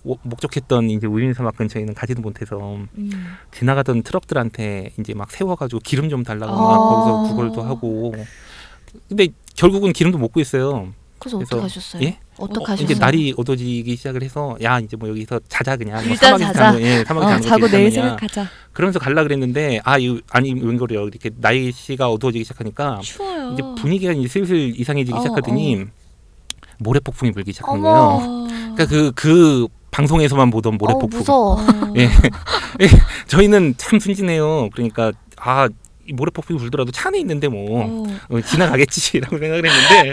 오- 0.03 0.17
목적했던 0.21 0.89
이제 0.89 1.07
우유니 1.07 1.33
사막 1.33 1.55
근처에는 1.55 1.93
가지도 1.93 2.21
못해서 2.21 2.75
음. 2.97 3.35
지나가던 3.53 4.03
트럭들한테 4.03 4.91
이제 4.99 5.13
막 5.13 5.31
세워가지고 5.31 5.79
기름 5.85 6.09
좀 6.09 6.23
달라고 6.25 6.51
막 6.51 6.59
어. 6.59 6.89
거기서 6.89 7.29
구걸도 7.33 7.61
하고 7.63 8.13
근데 9.07 9.29
결국은 9.55 9.93
기름도 9.93 10.17
못 10.17 10.33
구했어요. 10.33 10.91
그래서 11.19 11.37
그래서- 11.37 11.55
어떻게 11.55 11.61
하셨어요? 11.61 12.03
예? 12.03 12.19
어떻게 12.37 12.59
어, 12.59 12.67
하셨어요? 12.67 12.83
이제 12.85 12.95
날이 12.99 13.33
어두워지기 13.37 13.95
시작을 13.95 14.23
해서 14.23 14.57
야 14.63 14.79
이제 14.79 14.95
뭐 14.97 15.09
여기서 15.09 15.39
자자 15.47 15.75
그냥 15.77 15.97
뭐 16.03 16.11
일단 16.13 16.29
사막에서 16.39 16.47
자자. 16.53 16.59
자는 16.71 16.79
거, 16.81 16.85
예, 16.87 17.03
사막에서 17.05 17.27
어, 17.27 17.29
자는 17.39 17.41
거 17.41 17.47
자고 17.49 17.67
내일. 17.67 17.91
생각하자. 17.91 18.47
그러면서 18.73 18.99
갈라 18.99 19.23
그랬는데 19.23 19.81
아 19.83 19.97
이, 19.99 20.19
아니 20.31 20.53
웬걸이요 20.53 21.07
이렇게 21.07 21.29
날씨가 21.35 22.09
어두워지기 22.09 22.43
시작하니까 22.43 22.99
추워요. 23.03 23.51
이제 23.53 23.63
분위기가 23.81 24.11
이제 24.13 24.27
슬슬 24.27 24.77
이상해지기 24.79 25.15
어, 25.17 25.21
시작하더니 25.21 25.85
모래 26.79 26.99
폭풍이 26.99 27.31
불기 27.31 27.51
시작한. 27.53 27.81
거예요. 27.81 27.95
어. 27.97 28.47
그러니까 28.75 28.85
그 28.87 29.11
그 29.15 29.67
방송에서만 29.91 30.49
보던 30.49 30.79
모래 30.79 30.93
어, 30.93 30.97
폭풍. 30.97 31.19
무서워. 31.19 31.53
어. 31.61 31.93
예. 31.99 32.09
저희는 33.27 33.75
참 33.77 33.99
순진해요. 33.99 34.69
그러니까 34.73 35.11
아. 35.37 35.69
이 36.07 36.13
모래 36.13 36.29
폭풍이 36.31 36.59
불더라도 36.59 36.91
차 36.91 37.07
안에 37.09 37.19
있는데 37.19 37.47
뭐 37.47 37.81
어. 37.81 38.07
어, 38.29 38.41
지나가겠지라고 38.41 39.37
생각을 39.39 39.65
했는데 39.65 40.11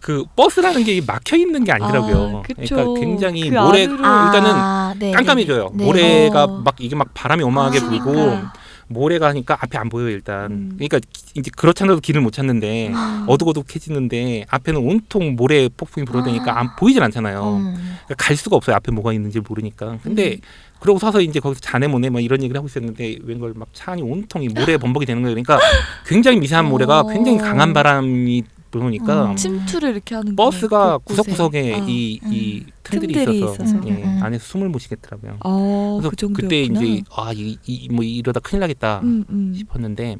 그 0.00 0.24
버스라는 0.34 0.82
게 0.84 1.00
막혀 1.06 1.36
있는 1.36 1.62
게 1.64 1.72
아니더라고요. 1.72 2.38
아. 2.38 2.42
그러니까 2.42 3.00
굉장히 3.00 3.48
그 3.50 3.54
모래 3.56 3.86
안으로- 3.86 3.92
일단은 3.92 4.50
아, 4.52 4.94
네, 4.98 5.12
깜깜해져요. 5.12 5.70
네, 5.74 5.76
네. 5.78 5.84
모래가 5.84 6.44
어. 6.44 6.62
막 6.64 6.74
이게 6.80 6.96
막 6.96 7.08
바람이 7.14 7.42
어마하게 7.44 7.78
아, 7.78 7.82
불고 7.82 8.12
그러니까. 8.12 8.52
모래가 8.90 9.28
하니까 9.28 9.56
앞에 9.60 9.78
안 9.78 9.88
보여요 9.90 10.08
일단. 10.08 10.50
음. 10.50 10.72
그러니까 10.74 10.98
이제 11.34 11.50
그렇잖아도 11.56 12.00
길을 12.00 12.20
못 12.20 12.32
찾는데 12.32 12.88
음. 12.88 13.24
어둑어둑해지는데 13.28 14.46
앞에는 14.48 14.80
온통 14.80 15.36
모래 15.36 15.68
폭풍이 15.68 16.04
불어대니까 16.04 16.58
안 16.58 16.74
보이질 16.76 17.02
않잖아요. 17.02 17.58
음. 17.58 17.74
그러니까 18.06 18.14
갈 18.16 18.36
수가 18.36 18.56
없어요. 18.56 18.74
앞에 18.76 18.90
뭐가 18.90 19.12
있는지 19.12 19.40
모르니까. 19.40 19.98
근데 20.02 20.32
음. 20.32 20.40
그러고 20.80 20.98
서서 20.98 21.20
이제 21.20 21.40
거기서 21.40 21.60
자네 21.60 21.88
모네 21.88 22.10
뭐 22.10 22.20
이런 22.20 22.42
얘기를 22.42 22.56
하고 22.58 22.66
있었는데 22.66 23.18
웬걸 23.22 23.54
막차 23.54 23.92
안이 23.92 24.02
온통이 24.02 24.48
모래 24.48 24.76
범벅이 24.76 25.06
되는 25.06 25.22
거예요. 25.22 25.34
그러니까 25.34 25.58
굉장히 26.06 26.38
미세한 26.38 26.68
모래가 26.68 27.00
어. 27.00 27.06
굉장히 27.06 27.38
강한 27.38 27.72
바람이 27.72 28.44
불으니까 28.70 29.30
음. 29.30 29.36
침투를 29.36 29.90
이렇게 29.90 30.14
하는 30.14 30.36
버스가. 30.36 30.98
구석구석에 30.98 31.74
아. 31.74 31.84
이, 31.88 32.20
이 32.24 32.64
틈들이, 32.82 33.14
틈들이 33.14 33.38
있어서, 33.38 33.64
있어서. 33.64 33.88
예, 33.88 33.92
음, 33.92 33.96
음, 33.96 34.02
음. 34.04 34.22
안에서 34.22 34.44
숨을 34.44 34.68
못 34.68 34.78
쉬겠더라고요. 34.78 35.38
어, 35.44 36.00
그래서 36.02 36.28
그. 36.28 36.42
그때 36.42 36.62
이제 36.62 37.02
아이뭐 37.10 38.04
이러다 38.04 38.40
큰일 38.40 38.60
나겠다 38.60 39.00
음, 39.02 39.24
음. 39.30 39.54
싶었는데 39.56 40.16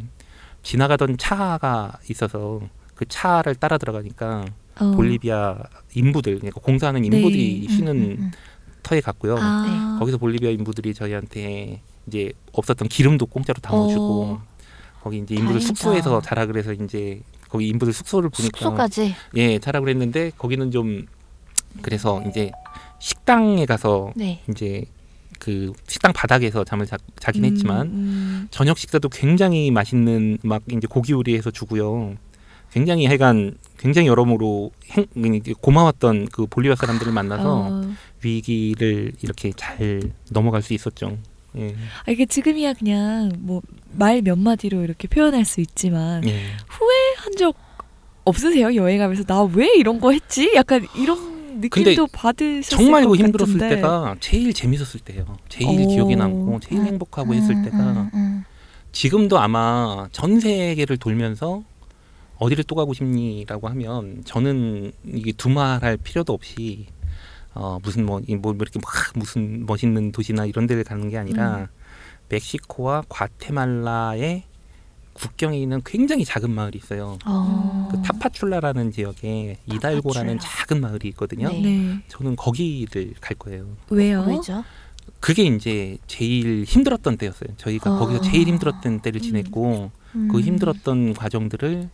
지나가던 0.63 1.19
차가 1.19 1.93
있어서 2.11 2.61
그 2.95 3.05
차를 3.07 3.55
따라 3.55 3.79
들어가니까 3.79 4.45
어. 4.81 4.93
볼리비아 4.93 5.57
인부들 5.95 6.37
그러니까 6.37 6.61
공사하는 6.61 7.05
인부들이 7.05 7.67
네. 7.69 7.75
쉬는 7.75 7.97
음, 7.97 8.17
음, 8.19 8.31
터에 8.83 9.01
갔고요. 9.01 9.37
아. 9.39 9.97
거기서 9.99 10.19
볼리비아 10.19 10.51
인부들이 10.51 10.95
저희한테 10.95 11.81
이제 12.07 12.33
없었던 12.53 12.89
기름도 12.89 13.27
공짜로 13.27 13.61
어. 13.69 14.43
거기 15.03 15.19
이제 15.19 15.35
인부들 15.35 15.61
다행이다. 15.61 15.67
숙소에서 15.67 16.21
자라 16.21 16.47
그래서 16.47 16.73
이제 16.73 17.21
거기 17.49 17.69
인부들 17.69 17.93
숙소를 17.93 18.31
보니까 18.31 18.59
숙소까지. 18.59 19.15
예 19.37 19.59
자라 19.59 19.81
그랬는데 19.81 20.33
거기는 20.37 20.71
좀 20.71 21.07
그래서 21.83 22.23
이제 22.29 22.51
식당에 22.99 23.65
가서 23.67 24.13
네. 24.17 24.43
이제 24.51 24.85
그 25.39 25.73
식당 25.87 26.13
바닥에서 26.13 26.65
잠을 26.65 26.87
자, 26.87 26.97
자긴 27.21 27.45
음, 27.45 27.51
했지만 27.51 27.87
음. 27.87 28.49
저녁 28.51 28.77
식사도 28.79 29.09
굉장히 29.09 29.71
맛있는 29.71 30.39
막 30.43 30.63
이제 30.71 30.87
고기 30.89 31.13
요리해서 31.13 31.51
주고요. 31.51 32.17
굉장히 32.73 33.07
하여간 33.07 33.57
굉장히 33.79 34.09
여러모로 34.09 34.71
행, 34.91 35.07
고마웠던 35.61 36.29
그 36.33 36.47
볼리비아 36.47 36.75
사람들을 36.77 37.13
만나서 37.13 37.67
어. 37.71 37.91
위기를 38.23 39.13
이렇게 39.23 39.53
잘 39.57 40.03
넘어갈 40.31 40.63
수 40.63 40.75
있었죠. 40.75 41.17
예. 41.57 41.75
아, 42.07 42.11
이게 42.11 42.27
지금이야 42.27 42.75
그냥 42.75 43.33
뭐 43.39 43.63
말 43.93 44.21
몇 44.23 44.39
마디로 44.39 44.83
이렇게 44.85 45.09
표현할 45.09 45.45
수 45.45 45.61
있지만 45.61 46.27
예. 46.29 46.43
한적 47.19 47.57
없으세요? 48.25 48.75
여행하면서 48.75 49.25
나 49.25 49.43
왜 49.45 49.69
이런 49.77 49.99
거 50.01 50.13
했지? 50.13 50.53
약간 50.55 50.87
이런 50.97 51.61
느낌도 51.61 52.09
받으셨을 52.09 52.77
정말 52.77 53.05
것그 53.05 53.17
힘들었을 53.17 53.55
같은데. 53.55 53.77
때가 53.77 54.15
제일 54.21 54.53
재밌었을 54.53 55.01
때예요. 55.01 55.39
제일 55.49 55.81
오. 55.81 55.89
기억에 55.89 56.15
남고 56.17 56.61
제일 56.61 56.83
음, 56.83 56.87
행복하고 56.87 57.35
했을 57.35 57.55
음, 57.57 57.65
때가 57.65 57.77
음, 57.79 58.11
음. 58.15 58.45
지금도 58.93 59.39
아마 59.39 60.07
전 60.13 60.39
세계를 60.39 60.99
돌면서 60.99 61.63
어디를 62.39 62.65
또 62.65 62.75
가고 62.75 62.95
싶니라고 62.95 63.69
하면 63.69 64.23
저는 64.25 64.93
이게 65.05 65.33
두말할 65.33 65.97
필요도 65.97 66.33
없이 66.33 66.87
어 67.55 67.79
무슨 67.83 68.07
뭐, 68.07 68.21
이뭐 68.27 68.55
이렇게 68.55 68.79
막 68.83 68.93
무슨 69.15 69.67
멋있는 69.67 70.13
도시나 70.13 70.47
이런 70.47 70.67
데를 70.67 70.85
가는 70.85 71.09
게 71.09 71.19
아니라 71.19 71.57
음. 71.63 71.67
멕시코와 72.29 73.03
과테말라의 73.09 74.45
국경에 75.15 75.59
있는 75.59 75.81
굉장히 75.85 76.25
작은 76.25 76.51
마을이 76.51 76.79
있어요. 76.79 77.19
어. 77.27 77.89
그 77.91 78.01
타파출라라는 78.03 78.93
지역에 78.93 79.59
이달고라는 79.67 80.39
타파출라. 80.39 80.67
작은 80.67 80.81
마을이 80.81 81.09
있거든요. 81.09 81.49
네. 81.49 81.61
네. 81.61 82.03
저는 82.07 82.37
거기를 82.37 83.15
갈 83.21 83.37
거예요. 83.37 83.67
왜요? 83.91 84.25
왜죠? 84.29 84.63
그게 85.19 85.45
이제 85.45 85.99
제일 86.07 86.63
힘들었던 86.65 87.17
때였어요. 87.17 87.51
저희가 87.57 87.97
어. 87.97 87.99
거기서 87.99 88.21
제일 88.21 88.47
힘들었던 88.47 89.01
때를 89.01 89.21
음. 89.21 89.23
지냈고 89.23 89.91
그 90.13 90.19
음. 90.19 90.41
힘들었던 90.41 91.15
과정들을 91.15 91.91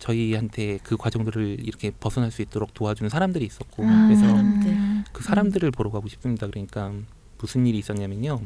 저희한테 0.00 0.80
그 0.82 0.96
과정들을 0.96 1.58
이렇게 1.60 1.92
벗어날 2.00 2.32
수 2.32 2.42
있도록 2.42 2.74
도와주는 2.74 3.08
사람들이 3.08 3.44
있었고 3.44 3.84
음. 3.84 4.08
그래서 4.08 4.26
사람들. 4.26 5.04
그 5.12 5.22
사람들을 5.22 5.70
보러 5.70 5.90
가고 5.90 6.08
싶습니다. 6.08 6.48
그러니까 6.48 6.92
무슨 7.38 7.66
일이 7.66 7.78
있었냐면요. 7.78 8.40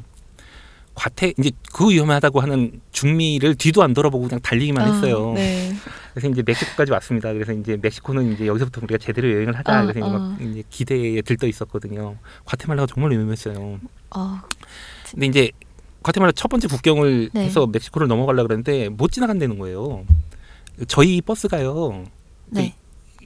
과태 0.94 1.32
이제 1.38 1.50
그 1.72 1.90
위험하다고 1.90 2.40
하는 2.40 2.80
중미를 2.92 3.56
뒤도 3.56 3.82
안 3.82 3.94
돌아보고 3.94 4.28
그냥 4.28 4.40
달리기만 4.40 4.86
아, 4.86 4.92
했어요. 4.92 5.32
네. 5.34 5.72
그래서 6.12 6.28
이제 6.28 6.42
멕시코까지 6.46 6.92
왔습니다. 6.92 7.32
그래서 7.32 7.52
이제 7.52 7.76
멕시코는 7.80 8.32
이제 8.32 8.46
여기서부터 8.46 8.80
우리가 8.84 8.98
제대로 8.98 9.32
여행을 9.32 9.58
하자. 9.58 9.76
아, 9.76 9.86
그래서 9.86 10.00
아. 10.08 10.36
이제 10.40 10.62
기대에 10.70 11.20
들떠 11.22 11.48
있었거든요. 11.48 12.16
과테말라가 12.44 12.86
정말 12.86 13.10
위험했어요. 13.10 13.80
어. 14.14 14.40
근데 15.10 15.26
이제 15.26 15.50
과테말라 16.04 16.32
첫 16.32 16.48
번째 16.48 16.68
국경을 16.68 17.30
네. 17.32 17.44
해서 17.46 17.66
멕시코를 17.66 18.06
넘어가려고 18.06 18.46
그랬는데 18.46 18.88
못 18.90 19.10
지나간다는 19.10 19.58
거예요. 19.58 20.04
저희 20.88 21.20
버스가요. 21.20 22.04
네. 22.46 22.74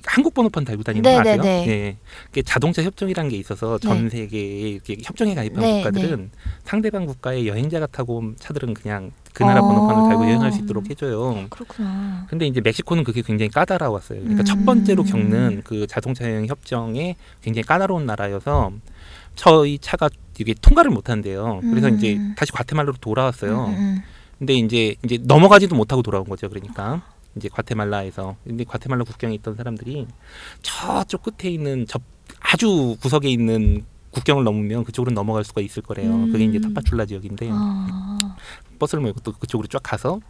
한국 0.05 0.33
번호판 0.33 0.65
달고 0.65 0.83
다니는 0.83 1.03
네, 1.03 1.15
거 1.15 1.21
아세요? 1.21 1.43
네, 1.43 1.97
네. 2.33 2.43
자동차 2.43 2.83
협정이라는 2.83 3.31
게 3.31 3.37
있어서 3.37 3.79
전 3.79 4.05
네. 4.05 4.11
세계에 4.11 4.71
이렇게 4.71 4.97
협정에 5.03 5.35
가입한 5.35 5.61
네, 5.61 5.83
국가들은 5.83 6.31
상대방 6.65 7.05
국가의 7.05 7.47
여행자가 7.47 7.87
타고 7.87 8.17
온 8.17 8.35
차들은 8.39 8.75
그냥 8.75 9.13
그 9.35 9.43
나라 9.43 9.61
어. 9.61 9.69
번호판을 9.69 10.09
달고 10.09 10.25
여행할 10.25 10.53
수 10.53 10.61
있도록 10.61 10.89
해줘요. 10.89 11.47
그렇구나. 11.51 12.27
근데 12.31 12.47
이제 12.47 12.61
멕시코는 12.61 13.05
그게 13.05 13.23
굉장히 13.23 13.51
까다로웠어요. 13.51 14.21
그러니까 14.21 14.43
음. 14.43 14.45
첫 14.45 14.65
번째로 14.65 15.05
겪는 15.05 15.63
그 15.65 15.87
자동차 15.87 16.25
여행 16.25 16.47
협정에 16.47 17.17
굉장히 17.43 17.65
까다로운 17.65 18.07
나라여서 18.07 18.73
저희 19.35 19.79
차가 19.79 20.09
이게 20.39 20.55
통과를 20.55 20.91
못 20.91 21.11
한대요. 21.11 21.61
그래서 21.63 21.89
음. 21.89 21.97
이제 21.97 22.19
다시 22.37 22.51
과테말라로 22.53 22.97
돌아왔어요. 23.01 23.67
음, 23.67 23.75
음, 23.75 24.03
근데 24.39 24.55
이제 24.55 24.97
이제 25.05 25.19
넘어가지도 25.23 25.77
못하고 25.77 26.03
돌아온 26.03 26.25
거죠. 26.25 26.49
그러니까 26.49 27.03
이제 27.37 27.49
과테말라에서 27.49 28.37
근데 28.45 28.65
과테말라 28.65 29.05
국경에 29.05 29.35
있던 29.37 29.55
사람들이 29.55 30.07
저쪽 30.63 31.23
끝에 31.23 31.51
있는 31.53 31.87
저 31.89 31.99
아주 32.41 32.97
구석에 33.01 33.29
있는 33.29 33.85
국경을 34.11 34.45
넘으면 34.45 34.85
그쪽으로 34.85 35.13
넘어갈 35.15 35.45
수가 35.45 35.61
있을 35.61 35.83
거래요. 35.83 36.11
음. 36.11 36.33
그게 36.33 36.45
이제 36.45 36.61
타파출라 36.61 37.07
지역인데 37.07 37.49
아. 37.53 38.37
버스를 38.79 39.03
몰고 39.03 39.21
또 39.21 39.33
그쪽으로 39.33 39.69
쫙 39.69 39.81
가서 39.83 40.21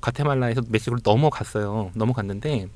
과테말라에서 0.00 0.62
멕시코를 0.68 1.00
넘어갔어요. 1.04 1.90
넘어갔는데 1.94 2.68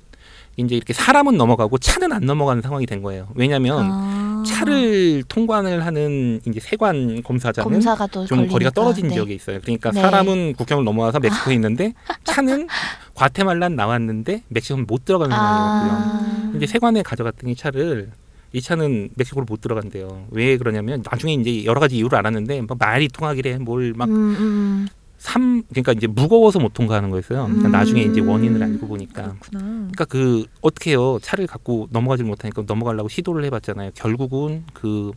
이제 0.57 0.75
이렇게 0.75 0.93
사람은 0.93 1.37
넘어가고 1.37 1.79
차는 1.79 2.13
안 2.13 2.25
넘어가는 2.27 2.63
상황이 2.63 2.87
된 2.87 3.03
거예요. 3.03 3.29
왜냐하면 3.35 3.89
아. 3.91 4.30
차를 4.45 5.23
통관을 5.29 5.85
하는 5.87 6.41
이제 6.47 6.61
세관 6.61 7.23
검사장은 7.23 7.71
검사가 7.73 8.07
또 8.09 8.27
좀 8.27 8.39
걸리니까. 8.39 8.53
거리가 8.53 8.71
떨어진 8.71 9.09
네. 9.09 9.15
지역에 9.15 9.35
있어요. 9.35 9.61
그러니까 9.63 9.91
네. 9.91 10.01
사람은 10.01 10.55
국경을 10.55 10.85
넘어와서 10.85 11.19
멕시코에 11.21 11.55
있는데 11.55 11.95
차는 12.25 12.67
과테말라 13.15 13.69
나왔는데 13.71 14.43
멕시코는 14.49 14.87
못 14.87 15.05
들어가는 15.05 15.35
상황이었고요. 15.35 15.93
아. 15.93 16.53
이제 16.57 16.67
세관에 16.67 17.03
가져갔더니 17.03 17.55
차를 17.57 18.11
이 18.53 18.61
차는 18.61 19.11
멕시코를 19.15 19.47
못 19.49 19.61
들어간대요. 19.61 20.27
왜 20.31 20.57
그러냐면 20.57 21.03
나중에 21.09 21.35
이제 21.35 21.65
여러 21.65 21.79
가지 21.81 21.97
이유를 21.97 22.19
알았는데 22.19 22.63
뭐 22.63 22.77
말이 22.79 23.07
통하기래 23.09 23.59
뭘막 23.59 24.09
음, 24.09 24.15
음. 24.15 24.89
삼 25.21 25.63
그러니까 25.69 25.93
이제 25.93 26.07
무거워서 26.07 26.59
못 26.59 26.73
통과하는 26.73 27.11
거였어요. 27.11 27.45
그러니까 27.45 27.69
음. 27.69 27.73
나중에 27.73 28.01
이제 28.03 28.23
원인을 28.23 28.63
알고 28.63 28.89
보니까 28.89 29.35
그렇구나. 29.39 29.61
그러니까 29.61 30.05
그 30.07 30.47
어떻게 30.63 30.93
해요? 30.93 31.19
차를 31.21 31.47
갖고 31.47 31.89
넘어가질 31.91 32.25
못하니까 32.25 32.65
넘어가려고 32.67 33.11
시도를 33.11 33.45
해봤잖아요. 33.45 33.91
결국은 33.95 34.65
그 34.73 35.13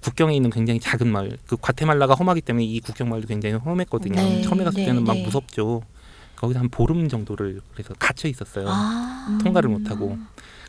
국경에 0.00 0.34
있는 0.34 0.50
굉장히 0.50 0.80
작은 0.80 1.06
마을, 1.06 1.38
그 1.46 1.56
과테말라가 1.56 2.14
험하기 2.14 2.40
때문에 2.40 2.64
이 2.64 2.80
국경 2.80 3.08
마을도 3.08 3.28
굉장히 3.28 3.54
험했거든요. 3.54 4.16
네, 4.16 4.42
처음에 4.42 4.64
갔을 4.64 4.80
네, 4.80 4.86
때는 4.86 5.04
막 5.04 5.14
네. 5.14 5.24
무섭죠. 5.24 5.82
거기서 6.34 6.58
한 6.58 6.68
보름 6.68 7.08
정도를 7.08 7.60
그래서 7.72 7.94
갇혀 7.96 8.28
있었어요. 8.28 8.66
아. 8.68 9.38
통과를 9.44 9.70
못하고 9.70 10.18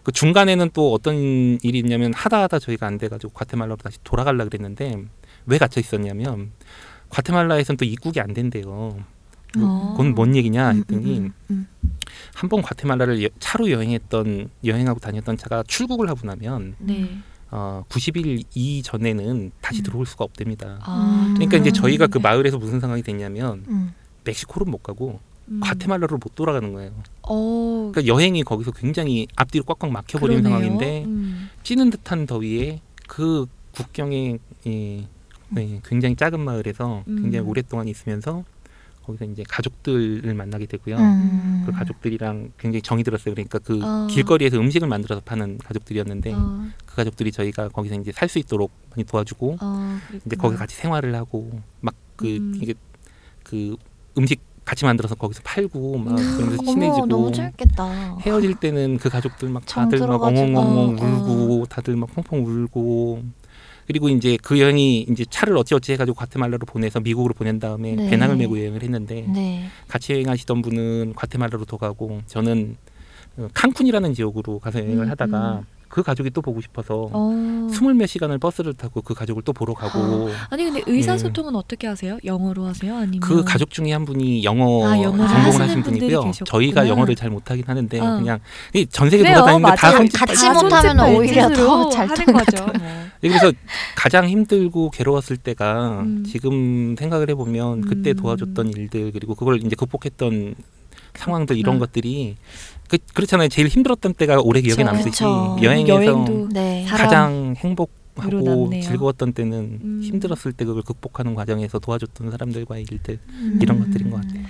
그 0.03 0.11
중간에는 0.11 0.69
또 0.73 0.93
어떤 0.93 1.15
일이 1.15 1.79
있냐면 1.79 2.13
하다 2.13 2.43
하다 2.43 2.59
저희가 2.59 2.85
안 2.85 2.99
돼가지고 2.99 3.33
과테말라로 3.33 3.77
다시 3.77 3.97
돌아가려 4.03 4.45
그랬는데 4.45 5.03
왜 5.47 5.57
갇혀 5.57 5.81
있었냐면 5.81 6.51
과테말라에서는 7.15 7.77
또 7.77 7.85
입국이 7.85 8.19
안 8.19 8.33
된대요. 8.33 8.97
어. 9.57 9.93
그건 9.95 10.13
뭔 10.15 10.35
얘기냐 10.35 10.71
음, 10.71 10.77
했더니 10.79 11.19
음, 11.19 11.33
음. 11.49 11.67
한번 12.33 12.61
과테말라를 12.61 13.23
여- 13.23 13.29
차로 13.39 13.71
여행했던 13.71 14.49
여행하고 14.65 14.99
다녔던 14.99 15.37
차가 15.37 15.63
출국을 15.65 16.09
하고 16.09 16.27
나면 16.27 16.75
네. 16.79 17.09
어, 17.51 17.85
90일 17.87 18.43
이전에는 18.53 19.51
다시 19.61 19.79
음. 19.79 19.83
들어올 19.83 20.05
수가 20.05 20.25
없답니다. 20.25 20.79
아. 20.81 21.31
그러니까 21.35 21.57
이제 21.57 21.71
저희가 21.71 22.07
그 22.07 22.17
네. 22.17 22.23
마을에서 22.23 22.57
무슨 22.57 22.81
상황이 22.81 23.01
됐냐면 23.01 23.63
음. 23.69 23.93
멕시코로 24.25 24.65
못 24.65 24.83
가고 24.83 25.21
음. 25.47 25.61
과테말라로 25.63 26.17
못 26.17 26.35
돌아가는 26.35 26.73
거예요. 26.73 26.91
어. 27.21 27.91
그러니까 27.93 28.13
여행이 28.13 28.43
거기서 28.43 28.71
굉장히 28.71 29.25
앞뒤로 29.37 29.63
꽉꽉 29.63 29.89
막혀버리는 29.89 30.43
그러네요. 30.43 30.59
상황인데 30.59 31.05
음. 31.05 31.49
찌는 31.63 31.91
듯한 31.91 32.25
더위에 32.25 32.81
그 33.07 33.45
국경에 33.71 34.37
예, 34.67 35.07
네, 35.49 35.79
굉장히 35.85 36.15
작은 36.15 36.39
마을에서 36.39 37.03
굉장히 37.05 37.39
음. 37.39 37.47
오랫동안 37.49 37.87
있으면서 37.87 38.43
거기서 39.05 39.25
이제 39.25 39.43
가족들을 39.47 40.33
만나게 40.33 40.65
되고요. 40.65 40.97
음. 40.97 41.63
그 41.65 41.71
가족들이랑 41.71 42.51
굉장히 42.57 42.81
정이 42.81 43.03
들었어요. 43.03 43.35
그러니까 43.35 43.59
그 43.59 43.79
어. 43.83 44.07
길거리에서 44.09 44.57
음식을 44.57 44.87
만들어서 44.87 45.21
파는 45.23 45.59
가족들이었는데 45.59 46.33
어. 46.33 46.65
그 46.87 46.95
가족들이 46.95 47.31
저희가 47.31 47.69
거기서 47.69 47.95
이제 47.95 48.11
살 48.11 48.27
수 48.27 48.39
있도록 48.39 48.71
많이 48.89 49.03
도와주고 49.03 49.57
어, 49.61 49.99
이제. 50.25 50.35
거기서 50.35 50.57
같이 50.59 50.75
생활을 50.75 51.13
하고 51.13 51.61
막그 51.81 52.25
음. 52.25 52.59
이게 52.61 52.73
그 53.43 53.75
음식 54.17 54.41
같이 54.65 54.83
만들어서 54.83 55.13
거기서 55.13 55.41
팔고 55.43 55.99
막 55.99 56.17
음. 56.17 56.37
그러면서 56.37 56.63
어머 56.63 56.71
친해지고 56.71 57.05
너무 57.05 57.31
재밌겠다. 57.31 58.17
헤어질 58.21 58.55
때는 58.55 58.97
그 58.97 59.09
가족들 59.09 59.49
막정 59.49 59.83
다들 59.83 59.99
막 59.99 60.05
들어가지고. 60.07 60.41
엉엉엉 60.59 60.97
어, 60.99 61.05
어. 61.05 61.05
울고 61.05 61.65
다들 61.67 61.95
막 61.95 62.09
펑펑 62.15 62.43
울고 62.43 63.21
그리고 63.87 64.09
이제 64.09 64.37
그 64.41 64.59
여행이 64.59 65.07
이제 65.09 65.25
차를 65.29 65.55
어찌어찌 65.57 65.91
해가지고 65.93 66.15
과테말라로 66.15 66.65
보내서 66.65 66.99
미국으로 66.99 67.33
보낸 67.33 67.59
다음에 67.59 67.93
네. 67.95 68.09
배낭을 68.09 68.35
메고 68.37 68.57
여행을 68.59 68.81
했는데 68.81 69.25
네. 69.27 69.65
같이 69.87 70.13
여행하시던 70.13 70.61
분은 70.61 71.13
과테말라로 71.15 71.65
더 71.65 71.77
가고 71.77 72.21
저는 72.27 72.77
어, 73.37 73.47
칸쿤이라는 73.53 74.15
지역으로 74.15 74.59
가서 74.59 74.79
여행을 74.79 75.05
음, 75.05 75.11
하다가 75.11 75.51
음. 75.59 75.65
그 75.87 76.01
가족이 76.03 76.31
또 76.31 76.41
보고 76.41 76.59
싶어서 76.61 77.09
어. 77.13 77.67
스물 77.71 77.93
몇 77.93 78.07
시간을 78.07 78.37
버스를 78.39 78.73
타고 78.73 79.01
그 79.01 79.13
가족을 79.13 79.43
또 79.43 79.53
보러 79.53 79.73
가고 79.73 80.29
아 80.49 80.55
니 80.57 80.65
근데 80.65 80.81
의사소통은 80.87 81.55
어떻게 81.55 81.87
하세요? 81.87 82.17
영어로 82.25 82.65
하세요? 82.65 82.95
아니면 82.97 83.19
그 83.21 83.43
가족 83.45 83.69
중에 83.69 83.93
한 83.93 84.03
분이 84.03 84.43
영어 84.43 84.85
아, 84.87 84.95
전공을 84.97 85.21
하시는 85.29 85.61
하신 85.61 85.83
분이고요. 85.83 86.23
계셨구나. 86.23 86.45
저희가 86.45 86.87
영어를 86.89 87.15
잘 87.15 87.29
못하긴 87.29 87.65
하는데 87.67 87.99
어. 87.99 88.17
그냥 88.17 88.39
이전 88.73 89.09
세계 89.09 89.23
돌아다니는데 89.25 89.75
다. 89.75 89.91
손짓 89.91 90.19
같이 90.19 90.35
다 90.45 90.53
못하면 90.53 90.99
오히려 91.15 91.47
발짓으로 91.47 91.83
더잘 91.83 92.09
하는 92.09 92.25
통하죠. 92.25 92.51
거죠. 92.65 92.65
뭐. 92.79 93.04
그래서 93.21 93.51
가장 93.95 94.27
힘들고 94.27 94.91
괴로웠을 94.91 95.37
때가 95.37 96.01
음. 96.01 96.23
지금 96.27 96.95
생각을 96.97 97.29
해보면 97.31 97.81
그때 97.81 98.11
음. 98.11 98.15
도와줬던 98.15 98.73
일들 98.75 99.11
그리고 99.11 99.35
그걸 99.35 99.63
이제 99.63 99.75
극복했던 99.75 100.55
상황들 101.15 101.57
이런 101.57 101.79
그렇구나. 101.79 101.85
것들이 101.87 102.35
그, 102.87 102.97
그렇잖아요. 103.13 103.47
제일 103.49 103.67
힘들었던 103.67 104.13
때가 104.13 104.41
오래 104.41 104.61
기억에. 104.61 104.83
남듯이 104.83 105.09
그쵸. 105.09 105.57
여행에서 105.61 105.87
여행도 105.87 106.49
네. 106.51 106.85
가장 106.87 107.55
행복 107.57 107.91
하고 108.17 108.41
남네요. 108.41 108.81
즐거웠던 108.81 109.33
때는 109.33 109.79
음. 109.83 110.01
힘들었을 110.03 110.53
때 110.53 110.65
그걸 110.65 110.83
극복하는 110.83 111.35
과정에서 111.35 111.79
도와줬던 111.79 112.31
사람들과의 112.31 112.85
일들 112.89 113.19
음. 113.27 113.59
이런 113.61 113.79
것들인 113.79 114.09
것 114.09 114.21
같아요. 114.21 114.43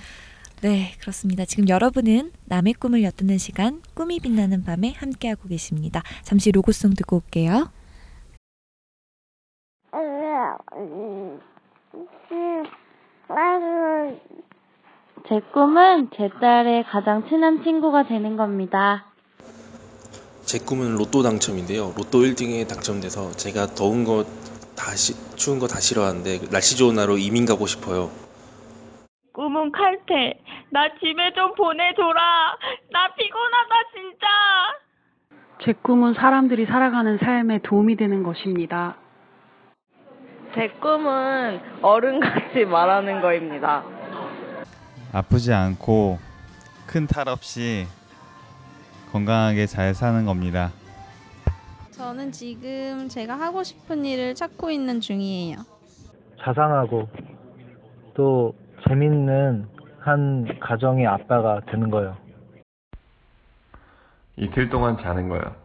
네, 0.62 0.94
그렇습니다. 1.00 1.46
지금 1.46 1.68
여러분은 1.68 2.32
남의 2.46 2.74
꿈을 2.76 3.04
엿드는 3.04 3.38
시간 3.38 3.82
꿈이 3.94 4.20
빛나는 4.20 4.64
밤에 4.64 4.94
함께하고 4.98 5.48
계십니다. 5.50 6.02
잠시 6.24 6.52
로고송 6.52 6.94
듣고 6.96 7.18
올게요. 7.18 7.70
제 15.28 15.40
꿈은 15.54 16.10
제 16.16 16.30
딸의 16.40 16.84
가장 16.86 17.28
친한 17.28 17.64
친구가 17.64 18.04
되는 18.04 18.38
겁니다. 18.38 19.06
제 20.46 20.60
꿈은 20.60 20.96
로또 20.96 21.24
당첨인데요. 21.24 21.94
로또 21.98 22.20
1등에 22.20 22.68
당첨돼서 22.68 23.32
제가 23.32 23.68
더운 23.76 24.04
거 24.04 24.24
다 24.76 24.92
추운 25.38 25.58
거 25.60 25.68
다 25.68 25.80
싫어하는데 25.80 26.50
날씨 26.52 26.78
좋은 26.78 26.96
날로 26.96 27.18
이민 27.18 27.46
가고 27.46 27.66
싶어요. 27.66 28.12
꿈은 29.34 29.72
칼퇴. 29.72 30.40
나 30.70 30.88
집에 31.00 31.34
좀 31.34 31.56
보내줘라. 31.56 32.58
나 32.92 33.14
피곤하다 33.16 33.76
진짜. 33.94 34.28
제 35.64 35.74
꿈은 35.82 36.14
사람들이 36.14 36.66
살아가는 36.66 37.18
삶에 37.18 37.60
도움이 37.64 37.96
되는 37.96 38.24
것입니다. 38.24 38.98
제 40.56 40.70
꿈은 40.70 41.60
어른같이 41.82 42.66
말하는 42.66 43.22
거입니다. 43.22 43.84
아프지 45.12 45.54
않고 45.54 46.18
큰 46.88 47.08
탈 47.08 47.28
없이 47.28 47.86
건강하게 49.12 49.66
잘 49.66 49.94
사는 49.94 50.26
겁니다. 50.26 50.72
저는 51.92 52.32
지금 52.32 53.08
제가 53.10 53.36
하고 53.40 53.64
싶은 53.64 54.06
일을 54.06 54.36
찾고 54.36 54.70
있는 54.72 55.00
중이에요. 55.02 55.58
자상하고 56.42 57.08
또 58.14 58.54
재밌는 58.88 59.68
한 60.00 60.60
가정의 60.60 61.08
아빠가 61.08 61.60
되는 61.70 61.90
거예요. 61.90 62.16
이틀 64.38 64.70
동안 64.70 64.98
자는 65.02 65.30
거예요. 65.30 65.56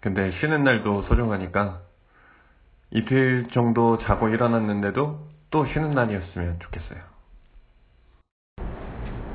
근데 0.00 0.32
쉬는 0.40 0.64
날도 0.64 1.02
소중하니까 1.08 1.80
이틀 2.96 3.46
정도 3.52 3.98
자고 3.98 4.30
일어났는데도 4.30 5.18
또 5.50 5.66
쉬는 5.66 5.90
날이었으면 5.90 6.60
좋겠어요. 6.60 6.98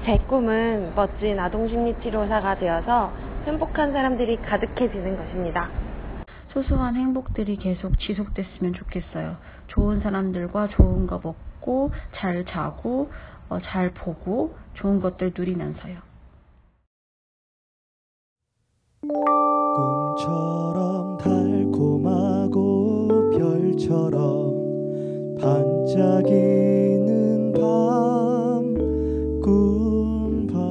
제 0.03 0.17
꿈은 0.27 0.95
멋진 0.95 1.39
아동심리치료사가 1.39 2.57
되어서 2.57 3.13
행복한 3.45 3.91
사람들이 3.91 4.37
가득해지는 4.37 5.15
것입니다. 5.15 5.69
소소한 6.47 6.95
행복들이 6.95 7.55
계속 7.57 7.99
지속됐으면 7.99 8.73
좋겠어요. 8.73 9.37
좋은 9.67 9.99
사람들과 9.99 10.69
좋은 10.69 11.05
거 11.05 11.21
먹고 11.23 11.91
잘 12.15 12.43
자고 12.45 13.11
어, 13.47 13.59
잘 13.59 13.91
보고 13.91 14.57
좋은 14.73 14.99
것들 14.99 15.33
누리면서요. 15.37 15.99
꿈처 19.01 20.60
반짝이는 25.91 27.51
밤 27.53 28.73
꿈밤 29.41 30.61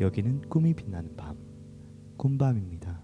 여기는 0.00 0.48
꿈이 0.50 0.74
빛나는 0.74 1.16
밤 1.16 1.36
꿈밤입니다. 2.18 3.00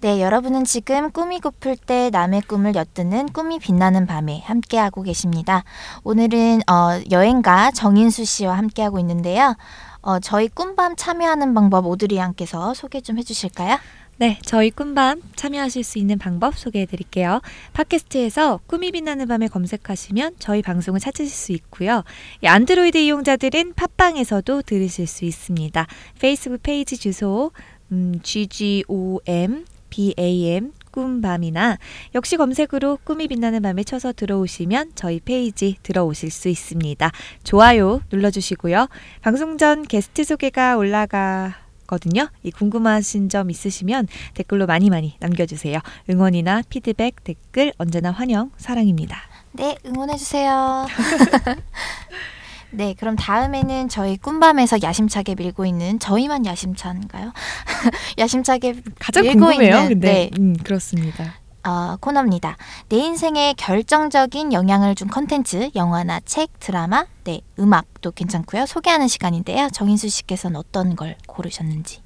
네, 0.00 0.22
여러분은 0.22 0.64
지금 0.64 1.10
꿈이 1.10 1.40
고플 1.40 1.76
때 1.76 2.08
남의 2.08 2.40
꿈을 2.42 2.74
엿드는 2.74 3.34
꿈이 3.34 3.58
빛나는 3.58 4.06
밤에 4.06 4.40
함께하고 4.40 5.02
계십니다. 5.02 5.62
오늘은 6.04 6.62
어, 6.70 7.02
여행가 7.10 7.70
정인수 7.72 8.24
씨와 8.24 8.56
함께하고 8.56 8.98
있는데요. 9.00 9.56
어, 10.00 10.18
저희 10.20 10.48
꿈밤 10.48 10.96
참여하는 10.96 11.52
방법 11.52 11.84
오드리 11.84 12.16
양께서 12.16 12.72
소개 12.72 13.02
좀 13.02 13.18
해주실까요? 13.18 13.76
네, 14.20 14.38
저희 14.42 14.70
꿈밤 14.70 15.22
참여하실 15.34 15.82
수 15.82 15.98
있는 15.98 16.18
방법 16.18 16.58
소개해 16.58 16.84
드릴게요. 16.84 17.40
팟캐스트에서 17.72 18.60
꿈이 18.66 18.92
빛나는 18.92 19.26
밤에 19.26 19.48
검색하시면 19.48 20.34
저희 20.38 20.60
방송을 20.60 21.00
찾으실 21.00 21.26
수 21.26 21.52
있고요. 21.52 22.04
이 22.44 22.46
안드로이드 22.46 22.98
이용자들은 22.98 23.72
팟빵에서도 23.72 24.60
들으실 24.60 25.06
수 25.06 25.24
있습니다. 25.24 25.86
페이스북 26.18 26.62
페이지 26.62 26.98
주소 26.98 27.52
음, 27.92 28.20
ggom 28.22 29.64
bam 29.88 30.72
꿈밤이나 30.90 31.78
역시 32.14 32.36
검색으로 32.36 32.98
꿈이 33.02 33.26
빛나는 33.26 33.62
밤에 33.62 33.84
쳐서 33.84 34.12
들어오시면 34.12 34.92
저희 34.96 35.20
페이지 35.20 35.76
들어오실 35.82 36.30
수 36.30 36.50
있습니다. 36.50 37.10
좋아요 37.42 38.02
눌러주시고요. 38.12 38.86
방송 39.22 39.56
전 39.56 39.82
게스트 39.82 40.24
소개가 40.24 40.76
올라가 40.76 41.69
거든요. 41.90 42.28
이 42.44 42.52
궁금하신 42.52 43.28
점 43.28 43.50
있으시면 43.50 44.06
댓글로 44.34 44.66
많이 44.66 44.90
많이 44.90 45.16
남겨주세요. 45.18 45.80
응원이나 46.08 46.62
피드백, 46.68 47.24
댓글 47.24 47.72
언제나 47.78 48.12
환영, 48.12 48.52
사랑입니다. 48.56 49.18
네, 49.52 49.76
응원해주세요. 49.84 50.86
네, 52.70 52.94
그럼 52.96 53.16
다음에는 53.16 53.88
저희 53.88 54.16
꿈밤에서 54.16 54.78
야심차게 54.80 55.34
밀고 55.34 55.66
있는 55.66 55.98
저희만 55.98 56.46
야심차인가요? 56.46 57.32
야심차게 58.18 58.82
가장 59.00 59.24
밀고 59.24 59.40
궁금해요. 59.40 59.74
있는 59.76 59.88
근데 59.88 60.08
네, 60.08 60.30
음, 60.38 60.56
그렇습니다. 60.62 61.39
어, 61.62 61.96
코너입니다. 62.00 62.56
내 62.88 62.96
인생에 62.96 63.54
결정적인 63.56 64.52
영향을 64.52 64.94
준 64.94 65.08
컨텐츠, 65.08 65.70
영화나 65.74 66.20
책, 66.20 66.58
드라마, 66.58 67.06
네, 67.24 67.40
음악도 67.58 68.12
괜찮고요. 68.12 68.66
소개하는 68.66 69.08
시간인데요. 69.08 69.68
정인수 69.72 70.08
씨께서는 70.08 70.56
어떤 70.56 70.96
걸 70.96 71.16
고르셨는지. 71.26 72.00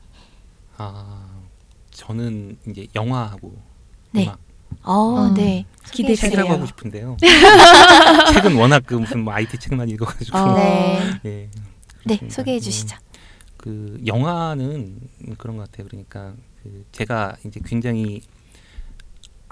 아 0.77 1.25
저는 1.93 2.59
이제 2.69 2.87
영화하고 2.97 3.55
네. 4.11 4.25
음악 4.25 4.39
어, 4.83 5.33
네. 5.35 5.65
기대돼요. 5.93 6.17
책이라고 6.17 6.53
하고 6.53 6.67
싶은데요. 6.67 7.17
책은 8.35 8.57
워낙 8.57 8.83
그 8.85 8.95
무슨 8.95 9.21
뭐 9.21 9.33
IT 9.33 9.59
책만 9.59 9.89
읽어가지고. 9.91 10.37
어, 10.37 10.55
네. 10.57 11.21
네. 11.23 11.51
네. 12.05 12.29
소개해 12.29 12.59
네. 12.59 12.61
주시죠. 12.61 12.97
그 13.57 14.01
영화는 14.05 14.99
그런 15.39 15.57
것 15.57 15.71
같아요. 15.71 15.87
그러니까 15.89 16.35
그 16.63 16.85
제가 16.93 17.37
이제 17.47 17.61
굉장히 17.65 18.21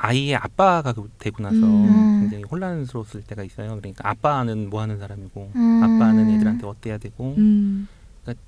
아이의 0.05 0.35
아빠가 0.35 0.93
그- 0.93 1.09
되고 1.19 1.41
나서 1.43 1.57
음. 1.57 2.21
굉장히 2.23 2.43
혼란스러웠을 2.45 3.23
때가 3.23 3.45
있어요. 3.45 3.77
그러니까 3.77 4.09
아빠는 4.09 4.69
뭐 4.69 4.81
하는 4.81 4.99
사람이고 4.99 5.53
음. 5.55 5.81
아빠는 5.83 6.29
애들한테 6.31 6.67
어때야 6.67 6.99
되고 6.99 7.35
음. 7.39 7.87
그러니까 8.25 8.43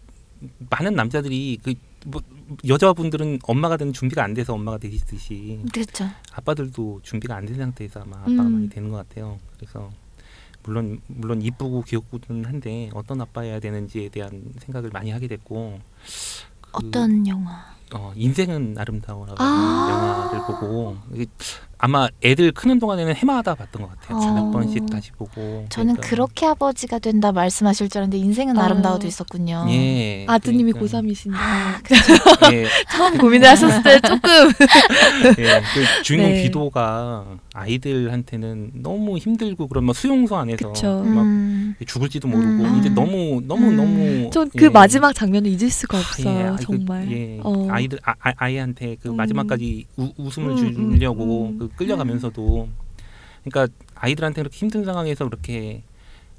많은 0.71 0.95
남자들이 0.95 1.59
그 1.63 1.75
뭐, 2.07 2.21
여자분들은 2.67 3.39
엄마가 3.45 3.77
되는 3.77 3.93
준비가 3.93 4.25
안 4.25 4.35
돼서 4.35 4.53
엄마가 4.53 4.79
되시듯이 4.79 5.61
그렇죠. 5.73 6.07
아빠들도 6.33 7.01
준비가 7.03 7.37
안 7.37 7.47
된 7.47 7.57
상태에서 7.57 8.01
아마 8.03 8.17
아빠가 8.19 8.43
음. 8.43 8.53
많이 8.53 8.69
되는 8.69 8.91
것 8.91 8.97
같아요. 8.97 9.39
그래서 9.57 9.91
물론 10.65 11.01
물론 11.07 11.41
이쁘고 11.41 11.83
귀엽고는 11.83 12.47
한데 12.47 12.91
어떤 12.95 13.21
아빠여야 13.21 13.61
되는지에 13.61 14.09
대한 14.09 14.43
생각을 14.59 14.91
많이 14.93 15.11
하게 15.13 15.29
됐고 15.29 15.79
그, 16.73 16.87
어떤 16.89 17.27
영화? 17.29 17.65
어, 17.95 18.13
인생은 18.17 18.77
아름다워라고 18.79 19.37
아. 19.39 19.89
영화를 19.91 20.61
보고 20.61 20.97
이게 21.13 21.27
아마 21.85 22.09
애들 22.25 22.53
크는 22.53 22.79
동안에는 22.79 23.15
해마다 23.15 23.55
봤던 23.55 23.83
것 23.83 23.91
같아요. 23.91 24.17
어. 24.17 24.33
몇 24.33 24.51
번씩 24.53 24.87
다시 24.91 25.13
보고. 25.13 25.67
저는 25.69 25.97
그러니까. 25.97 26.09
그렇게 26.09 26.47
아버지가 26.47 26.99
된다 26.99 27.31
말씀하실 27.31 27.91
줄 27.91 27.99
알았는데 27.99 28.17
인생은 28.25 28.59
아. 28.59 28.65
아름다워도 28.65 29.07
있었군요. 29.07 29.67
예. 29.69 30.25
아드님이 30.27 30.73
그러니까. 30.73 31.01
고3이신데 31.03 31.35
예. 32.55 32.67
처음 32.91 33.19
고민을 33.19 33.47
하셨을 33.49 33.83
때 33.83 34.01
조금 34.01 34.31
예, 35.39 35.61
그 35.75 36.03
주인공 36.03 36.33
네. 36.33 36.43
기도가 36.45 37.27
아이들한테는 37.53 38.71
너무 38.77 39.19
힘들고 39.19 39.69
그런 39.69 39.85
막 39.85 39.95
수용소 39.95 40.37
안에서 40.37 40.73
그쵸. 40.73 41.03
막 41.05 41.21
음. 41.21 41.75
죽을지도 41.87 42.29
모르고 42.29 42.65
음. 42.65 42.79
이제 42.81 42.89
너무 42.89 43.43
너무 43.47 43.67
음. 43.69 43.77
너무 43.77 44.31
전 44.31 44.49
그 44.57 44.65
예. 44.67 44.69
마지막 44.71 45.13
장면을 45.13 45.51
잊을 45.51 45.69
수가 45.71 45.99
없어요. 45.99 46.35
예, 46.39 46.43
아, 46.45 46.57
그, 46.57 46.63
정말. 46.63 47.11
예, 47.11 47.41
어. 47.43 47.67
아이들 47.71 47.99
아, 48.05 48.15
아, 48.21 48.33
아이한테 48.37 48.97
그 49.03 49.11
음. 49.11 49.17
마지막까지 49.17 49.85
우, 49.97 50.11
웃음을 50.17 50.53
음, 50.53 50.75
음, 50.79 50.93
주려고 50.95 51.49
음. 51.49 51.59
그 51.59 51.69
끌려가면서도 51.77 52.69
그러니까 53.45 53.75
아이들한테 53.95 54.43
그렇게 54.43 54.57
힘든 54.57 54.85
상황에서 54.85 55.25
그렇게 55.27 55.83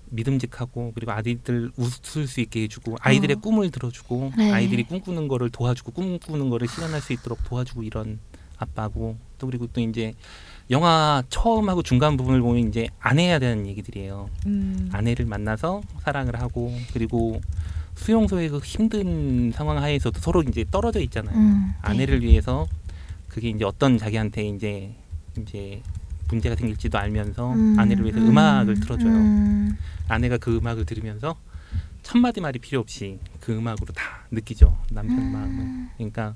믿음직하고 0.10 0.92
그리고 0.96 1.12
아이들 1.12 1.72
웃을 1.78 2.28
수 2.28 2.42
있게 2.42 2.64
해주고 2.64 2.98
아이들의 3.00 3.38
어. 3.38 3.40
꿈을 3.40 3.72
들어주고 3.72 4.34
네. 4.38 4.52
아이들이 4.52 4.84
꿈꾸는 4.84 5.28
거를 5.28 5.50
도와주고 5.50 5.92
꿈꾸는 5.92 6.50
거를 6.50 6.68
실현할 6.68 7.02
수 7.02 7.14
있도록 7.14 7.44
도와주고 7.44 7.84
이런 7.84 8.20
아빠고 8.58 9.18
또 9.38 9.48
그리고 9.48 9.68
또 9.68 9.82
이제 9.82 10.14
영화 10.72 11.24
처음하고 11.30 11.84
중간 11.84 12.18
부분을 12.18 12.42
보면 12.42 12.68
이제 12.68 12.88
아내에 13.00 13.40
대한 13.40 13.68
얘기들이에요. 13.68 14.30
음. 14.46 14.90
아내를 14.92 15.26
만나서 15.26 15.82
사랑을 16.04 16.40
하고 16.40 16.74
그리고 16.94 17.42
수용소의 17.96 18.50
그 18.50 18.60
힘든 18.60 19.52
상황 19.52 19.78
하에서도 19.78 20.20
서로 20.20 20.42
이제 20.44 20.66
떨어져 20.70 21.00
있잖아요. 21.02 21.36
음, 21.36 21.68
네. 21.68 21.74
아내를 21.82 22.24
위해서 22.24 22.68
그게 23.30 23.50
이제 23.50 23.64
어떤 23.64 23.98
자기한테 23.98 24.48
이제 24.48 24.96
이제 25.42 25.82
문제가 26.30 26.56
생길지도 26.56 26.98
알면서 26.98 27.54
음, 27.54 27.76
아내를 27.78 28.04
위해서 28.06 28.20
음, 28.20 28.30
음, 28.30 28.38
악을 28.38 28.80
틀어줘요. 28.80 29.14
음. 29.14 29.78
아내가 30.08 30.38
그 30.38 30.56
음악을 30.58 30.86
들으면서 30.86 31.38
첫 32.04 32.18
마디 32.18 32.42
말이 32.42 32.60
필요 32.60 32.80
없이 32.80 33.20
그 33.40 33.56
음악으로 33.56 33.94
다 33.94 34.26
느끼죠 34.32 34.78
남편의 34.92 35.30
마음을. 35.32 35.90
그러니까 35.98 36.36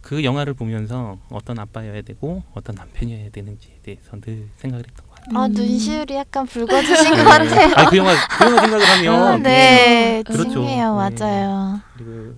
그 0.00 0.24
영화를 0.24 0.54
보면서 0.54 1.18
어떤 1.30 1.58
아빠여야 1.58 2.02
되고 2.02 2.42
어떤 2.52 2.74
남편이어야 2.74 3.30
되는지에 3.30 3.78
대해서 3.82 4.20
늘 4.20 4.48
생각을 4.56 4.84
했던 4.88 5.06
것 5.06 5.14
같아요. 5.14 5.38
아 5.38 5.46
음. 5.46 5.52
눈시울이 5.52 6.14
약간 6.14 6.44
붉어지신 6.46 7.10
것 7.14 7.16
네. 7.16 7.24
같아요. 7.24 7.74
아니, 7.76 7.90
그 7.90 7.96
영화 7.96 8.12
그 8.38 8.44
영화 8.44 8.60
생각을 8.60 8.86
하면 8.88 9.42
네, 9.42 10.22
그렇죠. 10.26 10.50
찡해요, 10.50 11.08
네. 11.08 11.14
맞아요. 11.16 11.80
그리고 11.96 12.34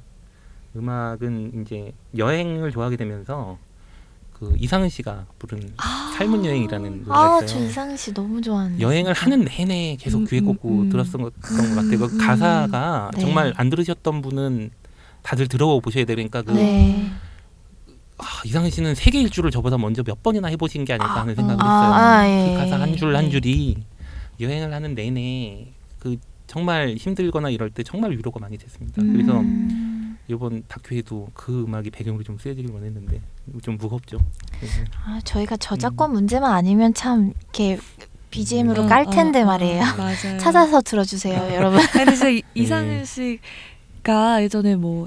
음악은 0.76 1.62
이제 1.62 1.92
여행을 2.16 2.70
좋아하게 2.70 2.96
되면서 2.96 3.58
그 4.34 4.54
이상은 4.58 4.88
씨가 4.88 5.26
부른 5.38 5.74
삶은 6.18 6.44
여행이라는 6.44 6.90
노래가 7.04 7.16
아, 7.16 7.36
있어요. 7.36 7.46
저 7.46 7.64
이상희 7.64 7.96
씨 7.96 8.12
너무 8.12 8.42
좋아하는데. 8.42 8.82
여행을 8.82 9.12
하는 9.14 9.44
내내 9.44 9.96
계속 9.98 10.18
음, 10.18 10.26
귀에 10.26 10.40
음, 10.40 10.46
꽂고 10.46 10.68
음. 10.68 10.88
들었던 10.90 11.22
것, 11.22 11.32
것 11.40 11.56
같아요. 11.74 11.98
그 11.98 12.04
음, 12.04 12.18
가사가 12.18 13.10
네. 13.14 13.20
정말 13.20 13.54
안 13.56 13.70
들으셨던 13.70 14.22
분은 14.22 14.70
다들 15.22 15.48
들어보셔야. 15.48 16.04
그러니까 16.04 16.42
그 16.42 16.50
네. 16.50 17.10
아, 18.18 18.24
이상은 18.44 18.70
씨는 18.70 18.94
세계 18.96 19.20
일주를 19.22 19.50
저보다 19.50 19.78
먼저 19.78 20.02
몇 20.02 20.22
번이나 20.22 20.48
해보신 20.48 20.84
게 20.84 20.92
아닐까 20.92 21.20
하는 21.20 21.34
생각을 21.34 21.62
아, 21.62 21.64
했어요. 21.64 21.94
아, 21.94 22.28
예, 22.28 22.52
그 22.52 22.58
가사 22.58 22.80
한 22.80 22.96
줄한 22.96 23.26
예. 23.26 23.30
줄이 23.30 23.76
여행을 24.40 24.72
하는 24.74 24.94
내내 24.94 25.68
그 26.00 26.16
정말 26.48 26.96
힘들거나 26.96 27.50
이럴 27.50 27.70
때 27.70 27.82
정말 27.82 28.10
위로가 28.10 28.40
많이 28.40 28.58
됐습니다. 28.58 29.00
그래서 29.00 29.40
음. 29.40 30.18
이번 30.28 30.64
다큐에도 30.68 31.28
그 31.34 31.64
음악이 31.64 31.90
배경으로 31.90 32.24
좀 32.24 32.38
쓰여지길 32.38 32.72
원했는데 32.72 33.20
좀 33.62 33.76
무겁죠. 33.76 34.18
아, 35.04 35.20
저희가 35.24 35.56
저작권 35.56 36.12
문제만 36.12 36.52
아니면 36.52 36.94
참 36.94 37.32
이렇게 37.42 37.78
BGM으로 38.30 38.84
어, 38.84 38.86
깔 38.86 39.06
텐데 39.10 39.40
어, 39.40 39.42
어, 39.42 39.46
말이에요. 39.46 39.82
맞아요. 39.96 40.38
찾아서 40.38 40.80
들어주세요, 40.80 41.54
여러분. 41.54 41.78
아니, 41.98 42.38
이- 42.38 42.42
네. 42.42 42.42
이상은 42.54 43.04
씨가 43.04 44.42
예전에 44.42 44.76
뭐 44.76 45.06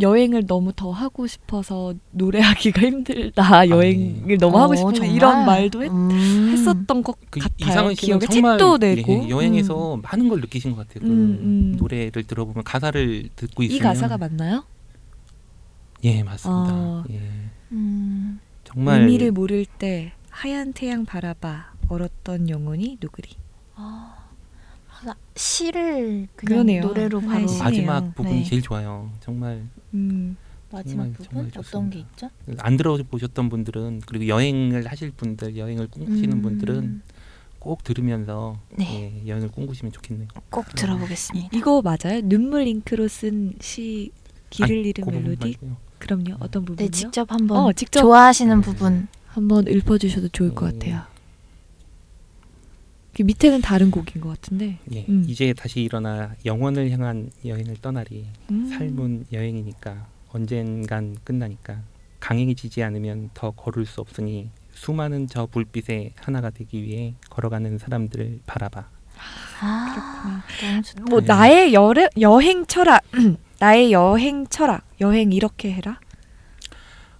여행을 0.00 0.46
너무 0.46 0.72
더 0.76 0.90
하고 0.90 1.26
싶어서 1.26 1.94
노래하기가 2.10 2.82
힘들다. 2.82 3.68
여행을 3.70 4.36
너무 4.38 4.58
하고 4.60 4.72
어, 4.74 4.76
싶은데 4.76 4.98
정말? 4.98 5.16
이런 5.16 5.46
말도 5.46 5.82
했, 5.82 5.88
음. 5.90 6.50
했었던 6.52 7.02
것 7.02 7.16
그 7.30 7.40
같아요. 7.40 7.54
이상은 7.70 7.94
씨는 7.94 8.18
기억에 8.18 8.26
정말 8.32 8.58
책도 8.58 8.78
내고 8.78 9.12
예, 9.24 9.28
여행에서 9.30 9.98
많은 10.02 10.28
걸 10.28 10.40
느끼신 10.40 10.72
것 10.76 10.86
같아요. 10.86 11.00
그 11.00 11.06
음, 11.10 11.38
음. 11.40 11.76
노래를 11.78 12.24
들어보면 12.24 12.64
가사를 12.64 13.30
듣고 13.34 13.62
이 13.62 13.66
있으면 13.66 13.82
가사가 13.82 14.18
맞나요? 14.18 14.64
예 16.04 16.22
맞습니다. 16.22 16.74
어. 16.74 17.04
예. 17.10 17.20
음. 17.72 18.40
정말 18.64 19.00
의미를 19.00 19.32
모를 19.32 19.64
때 19.66 20.12
하얀 20.30 20.72
태양 20.72 21.04
바라봐 21.04 21.72
얼었던 21.88 22.48
영혼이 22.48 22.98
누구리. 23.00 23.30
아, 23.74 24.14
시를 25.34 26.28
그냥 26.36 26.64
그러네요. 26.64 26.82
노래로 26.82 27.20
바로 27.20 27.46
시네요. 27.46 27.62
마지막 27.64 28.14
부분이 28.14 28.40
네. 28.40 28.44
제일 28.44 28.62
좋아요. 28.62 29.10
정말 29.20 29.64
음. 29.94 30.36
마지막 30.70 31.04
정말, 31.04 31.12
부분 31.12 31.24
정말 31.26 31.46
어떤 31.48 31.62
좋습니다. 31.62 31.94
게 31.96 32.00
있죠? 32.00 32.30
안 32.58 32.76
들어보셨던 32.76 33.48
분들은 33.48 34.02
그리고 34.06 34.28
여행을 34.28 34.86
하실 34.86 35.10
분들, 35.12 35.56
여행을 35.56 35.88
꿈꾸시는 35.88 36.38
음. 36.38 36.42
분들은 36.42 37.02
꼭 37.58 37.82
들으면서 37.84 38.58
네. 38.76 39.22
예, 39.24 39.28
여행을 39.28 39.48
꿈꾸시면 39.50 39.92
좋겠네요. 39.92 40.28
꼭 40.50 40.66
들어보겠습니다. 40.74 41.48
이거 41.56 41.80
맞아요? 41.82 42.20
눈물 42.22 42.66
잉크로 42.66 43.08
쓴 43.08 43.54
시 43.60 44.10
길을 44.50 44.84
잃은 44.86 45.04
그 45.04 45.10
부분 45.10 45.22
멜로디? 45.24 45.56
말고요. 45.60 45.76
그럼요. 45.98 46.36
어떤 46.40 46.64
부분이요? 46.64 46.90
네, 46.90 46.90
직접 46.90 47.30
한번 47.32 47.58
어, 47.58 47.72
직접 47.72 48.00
좋아하시는 48.00 48.60
부분. 48.60 49.08
한번 49.26 49.66
읊어 49.68 49.98
주셔도 49.98 50.28
좋을 50.28 50.54
것 50.54 50.66
음. 50.66 50.78
같아요. 50.78 51.02
그 53.14 53.22
밑에는 53.22 53.60
다른 53.62 53.90
곡인 53.90 54.20
것 54.20 54.28
같은데. 54.28 54.78
예, 54.92 55.04
음. 55.08 55.24
이제 55.26 55.52
다시 55.52 55.80
일어나 55.82 56.34
영원을 56.44 56.90
향한 56.90 57.30
여행을 57.44 57.76
떠나리. 57.82 58.26
음. 58.50 58.68
삶은 58.68 59.26
여행이니까 59.32 60.06
언젠간 60.30 61.16
끝나니까 61.24 61.80
강행해지지 62.20 62.82
않으면 62.82 63.30
더 63.34 63.50
걸을 63.52 63.86
수 63.86 64.00
없으니 64.00 64.50
수많은 64.72 65.26
저 65.26 65.46
불빛의 65.46 66.12
하나가 66.16 66.50
되기 66.50 66.82
위해 66.82 67.14
걸어가는 67.30 67.78
사람들을 67.78 68.40
바라봐. 68.46 68.88
아, 69.60 70.42
너무 70.60 70.82
좋다. 70.82 71.04
뭐 71.10 71.20
네. 71.20 71.26
나의 71.26 71.74
여행 72.20 72.66
철학, 72.66 73.02
나의 73.60 73.92
여행 73.92 74.46
철학, 74.46 74.84
여행 75.00 75.32
이렇게 75.32 75.72
해라. 75.72 76.00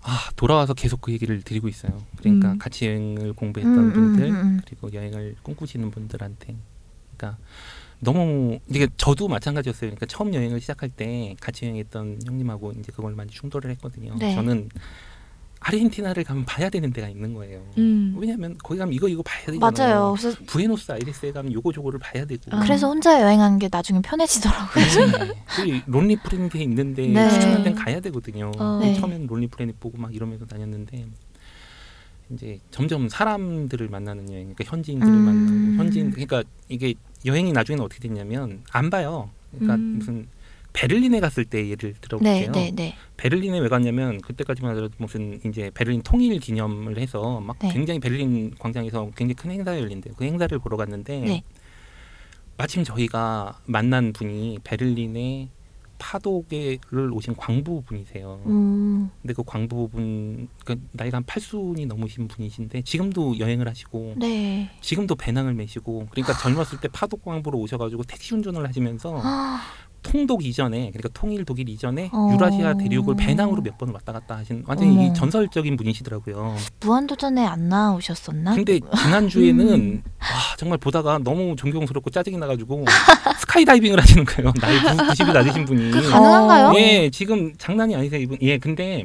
아 0.00 0.30
돌아와서 0.36 0.72
계속 0.74 1.00
그 1.00 1.12
얘기를 1.12 1.42
드리고 1.42 1.68
있어요. 1.68 2.02
그러니까 2.16 2.52
음. 2.52 2.58
같이 2.58 2.86
여행을 2.86 3.32
공부했던 3.34 3.78
음, 3.78 3.86
음, 3.88 3.92
분들 3.92 4.24
음, 4.26 4.34
음. 4.34 4.60
그리고 4.64 4.92
여행을 4.92 5.36
꿈꾸시는 5.42 5.90
분들한테 5.90 6.56
그러니까 7.16 7.42
너무 8.00 8.58
이게 8.68 8.88
저도 8.96 9.28
마찬가지였어요. 9.28 9.90
그러니까 9.90 10.06
처음 10.06 10.32
여행을 10.32 10.60
시작할 10.60 10.88
때 10.88 11.34
같이 11.40 11.64
여행했던 11.64 12.20
형님하고 12.24 12.72
이제 12.78 12.92
그걸 12.92 13.14
많이 13.14 13.30
충돌을 13.30 13.70
했거든요. 13.72 14.14
네. 14.18 14.34
저는 14.34 14.68
아르헨티나를 15.60 16.24
가면 16.24 16.44
봐야 16.44 16.70
되는 16.70 16.92
데가 16.92 17.08
있는 17.08 17.34
거예요. 17.34 17.64
음. 17.78 18.14
왜냐하면 18.18 18.56
거기 18.62 18.78
가면 18.78 18.94
이거 18.94 19.08
이거 19.08 19.22
봐야 19.22 19.44
되잖아요. 19.46 19.60
맞아요. 19.60 20.14
그래서 20.16 20.38
부에노스 20.46 20.92
아이레스에 20.92 21.32
가면 21.32 21.52
요거 21.52 21.72
저거를 21.72 21.98
봐야 21.98 22.24
되고. 22.24 22.42
그래서 22.62 22.88
혼자 22.88 23.20
여행한 23.20 23.58
게 23.58 23.68
나중에 23.70 24.00
편해지더라고요. 24.00 24.84
네. 24.84 25.34
그 25.56 25.90
론리 25.90 26.16
프레닛에 26.16 26.62
있는데 26.62 27.06
네. 27.08 27.30
추천한 27.30 27.64
데는 27.64 27.76
가야 27.76 28.00
되거든요. 28.00 28.52
어. 28.58 28.78
네. 28.80 28.94
처음에는 28.94 29.26
론리 29.26 29.46
프레닛 29.48 29.80
보고 29.80 29.98
막 29.98 30.14
이러면서 30.14 30.46
다녔는데 30.46 31.06
이제 32.30 32.60
점점 32.70 33.08
사람들을 33.08 33.88
만나는 33.88 34.30
여행, 34.30 34.54
그러니까 34.54 34.64
현지인들을 34.64 35.12
음. 35.12 35.18
만나고 35.18 35.82
현지인, 35.82 36.10
그러니까 36.10 36.44
이게 36.68 36.94
여행이 37.24 37.52
나중에는 37.52 37.84
어떻게 37.84 38.06
됐냐면 38.06 38.62
안 38.70 38.90
봐요. 38.90 39.30
그러니까 39.50 39.74
음. 39.74 39.96
무슨 39.98 40.28
베를린에 40.78 41.18
갔을 41.18 41.44
때 41.44 41.68
예를 41.68 41.94
네, 41.94 42.00
들어볼게요. 42.00 42.52
네, 42.52 42.70
네. 42.72 42.94
베를린에 43.16 43.58
왜 43.58 43.68
갔냐면 43.68 44.20
그때까지만 44.20 44.70
하더라도 44.70 44.94
무슨 44.98 45.40
이제 45.44 45.72
베를린 45.74 46.02
통일 46.02 46.38
기념을 46.38 46.98
해서 46.98 47.40
막 47.40 47.58
네. 47.58 47.72
굉장히 47.72 47.98
베를린 47.98 48.54
광장에서 48.60 49.10
굉장히 49.16 49.34
큰 49.34 49.50
행사가 49.50 49.76
열린대요. 49.76 50.14
그 50.16 50.24
행사를 50.24 50.56
보러 50.60 50.76
갔는데 50.76 51.18
네. 51.18 51.42
마침 52.56 52.84
저희가 52.84 53.58
만난 53.66 54.12
분이 54.12 54.60
베를린의 54.62 55.48
파독에를 55.98 57.12
오신 57.12 57.34
광부 57.34 57.82
분이세요. 57.82 58.40
음. 58.46 59.10
근데 59.20 59.34
그 59.34 59.42
광부 59.42 59.88
분, 59.88 60.48
그 60.64 60.80
나이가 60.92 61.16
한 61.16 61.24
팔순이 61.24 61.86
넘으신 61.86 62.28
분이신데 62.28 62.82
지금도 62.82 63.40
여행을 63.40 63.68
하시고 63.68 64.14
네. 64.16 64.70
지금도 64.80 65.16
배낭을 65.16 65.54
메시고 65.54 66.06
그러니까 66.10 66.38
젊었을 66.38 66.78
때 66.80 66.86
파독 66.86 67.24
광부로 67.24 67.58
오셔가지고 67.58 68.04
택시 68.04 68.34
운전을 68.34 68.66
하시면서 68.68 69.20
아, 69.24 69.60
통독 70.02 70.44
이전에 70.44 70.90
그러니까 70.92 71.08
통일 71.12 71.44
독일 71.44 71.68
이전에 71.68 72.08
어. 72.12 72.30
유라시아 72.32 72.74
대륙을 72.74 73.16
배낭으로 73.16 73.62
몇 73.62 73.76
번 73.78 73.90
왔다 73.90 74.12
갔다 74.12 74.36
하신 74.38 74.64
완전히 74.66 74.92
어머. 74.92 75.02
이 75.06 75.14
전설적인 75.14 75.76
분이시더라고요. 75.76 76.56
무한도전에 76.80 77.44
안 77.46 77.68
나오셨었나? 77.68 78.54
근데 78.54 78.80
지난 78.96 79.28
주에는 79.28 79.68
음. 79.74 80.02
와 80.20 80.56
정말 80.56 80.78
보다가 80.78 81.18
너무 81.18 81.54
존경스럽고 81.56 82.10
짜증이 82.10 82.36
나가지고 82.38 82.84
스카이다이빙을 83.40 84.00
하시는 84.00 84.24
거예요. 84.24 84.52
나이 84.60 84.78
90이 84.78 85.32
낮으신 85.32 85.64
분이. 85.64 85.90
그 85.90 86.10
가능한가요? 86.10 86.74
예, 86.78 87.10
지금 87.10 87.52
장난이 87.56 87.94
아니세요 87.94 88.20
이분. 88.20 88.38
예, 88.42 88.58
근데 88.58 89.04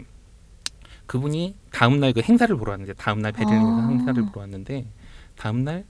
그분이 1.05 1.55
다음 1.71 1.99
날 1.99 2.13
그 2.13 2.21
행사를 2.21 2.55
보러 2.55 2.71
왔는데 2.71 2.93
다음 2.93 3.19
날 3.21 3.31
베를린에서 3.31 3.81
아. 3.81 3.87
행사를 3.89 4.25
보러 4.27 4.41
왔는데 4.41 4.85
다음 5.35 5.63
날 5.63 5.83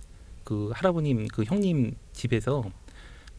그 0.43 0.71
할아버님 0.73 1.29
그 1.29 1.45
형님 1.45 1.95
집에서 2.11 2.65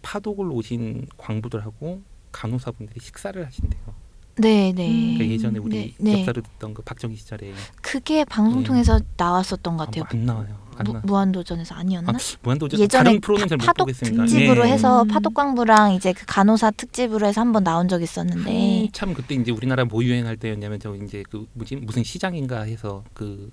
파독을 0.09 0.51
오신 0.53 1.09
광부들하고 1.17 2.03
간호사분들이 2.31 3.01
식사를 3.01 3.45
하신대요. 3.45 4.05
네, 4.37 4.73
네. 4.73 4.89
그러니까 5.15 5.27
예전에 5.27 5.59
우리 5.61 5.95
네, 5.99 6.13
네. 6.13 6.19
역사를 6.21 6.43
듣던 6.43 6.75
그 6.75 6.83
박정희 6.83 7.15
시절에 7.17 7.53
그게 7.81 8.25
방송 8.25 8.65
통해서 8.65 8.99
나왔었던 9.17 9.77
것 9.77 9.87
같아요. 9.87 10.05
안 10.09 10.27
나와요. 10.27 10.59
안 10.77 10.85
무, 10.87 10.93
나. 10.93 11.01
무한도전에서 11.05 11.77
아니었나? 11.77 12.11
아, 12.11 12.19
무한도전 12.43 12.81
예전에 12.81 13.05
다른 13.05 13.21
프로는 13.21 13.47
잘 13.47 13.59
파- 13.59 13.63
못 13.63 13.67
파독 13.67 13.85
보겠습니다. 13.87 14.25
특집으로 14.25 14.67
예. 14.67 14.73
해서 14.73 15.05
파독광부랑 15.05 15.95
이제 15.95 16.13
그 16.13 16.27
간호사 16.27 16.73
특집으로 16.73 17.29
해서 17.29 17.41
한 17.43 17.53
번 17.53 17.63
나온 17.63 17.87
적 17.87 18.03
있었는데 18.03 18.89
참 18.93 19.15
그때 19.15 19.37
이제 19.37 19.53
우리나라 19.53 19.85
뭐 19.85 20.03
유행할 20.03 20.37
때였냐면 20.37 20.81
저 20.81 20.97
이제 20.97 21.23
그 21.31 21.47
뭐지 21.53 21.77
무슨 21.77 22.03
시장인가 22.03 22.63
해서 22.63 23.05
그 23.15 23.53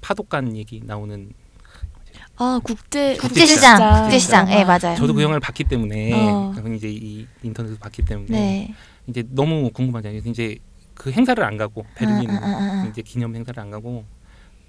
파독간 0.00 0.56
얘기 0.56 0.80
나오는 0.82 1.30
아 2.36 2.60
국제 2.62 3.16
국제시장, 3.16 4.02
국제시장. 4.02 4.50
예, 4.52 4.64
맞아요. 4.64 4.96
저도 4.96 5.14
그 5.14 5.22
영화를 5.22 5.40
봤기 5.40 5.64
때문에 5.64 6.12
어. 6.12 6.52
그건 6.54 6.74
이제 6.74 6.88
이 6.90 7.26
인터넷에서 7.42 7.78
봤기 7.78 8.04
때문에 8.04 8.28
네. 8.30 8.74
이제 9.06 9.22
너무 9.30 9.70
궁금하잖아요. 9.70 10.20
그래서 10.20 10.30
이제 10.30 10.58
그 10.94 11.10
행사를 11.10 11.42
안 11.42 11.56
가고 11.56 11.84
베를린 11.94 12.30
아, 12.30 12.34
아, 12.34 12.38
아, 12.38 12.82
아. 12.82 12.86
이제 12.90 13.02
기념 13.02 13.34
행사를 13.36 13.58
안 13.60 13.70
가고 13.70 14.04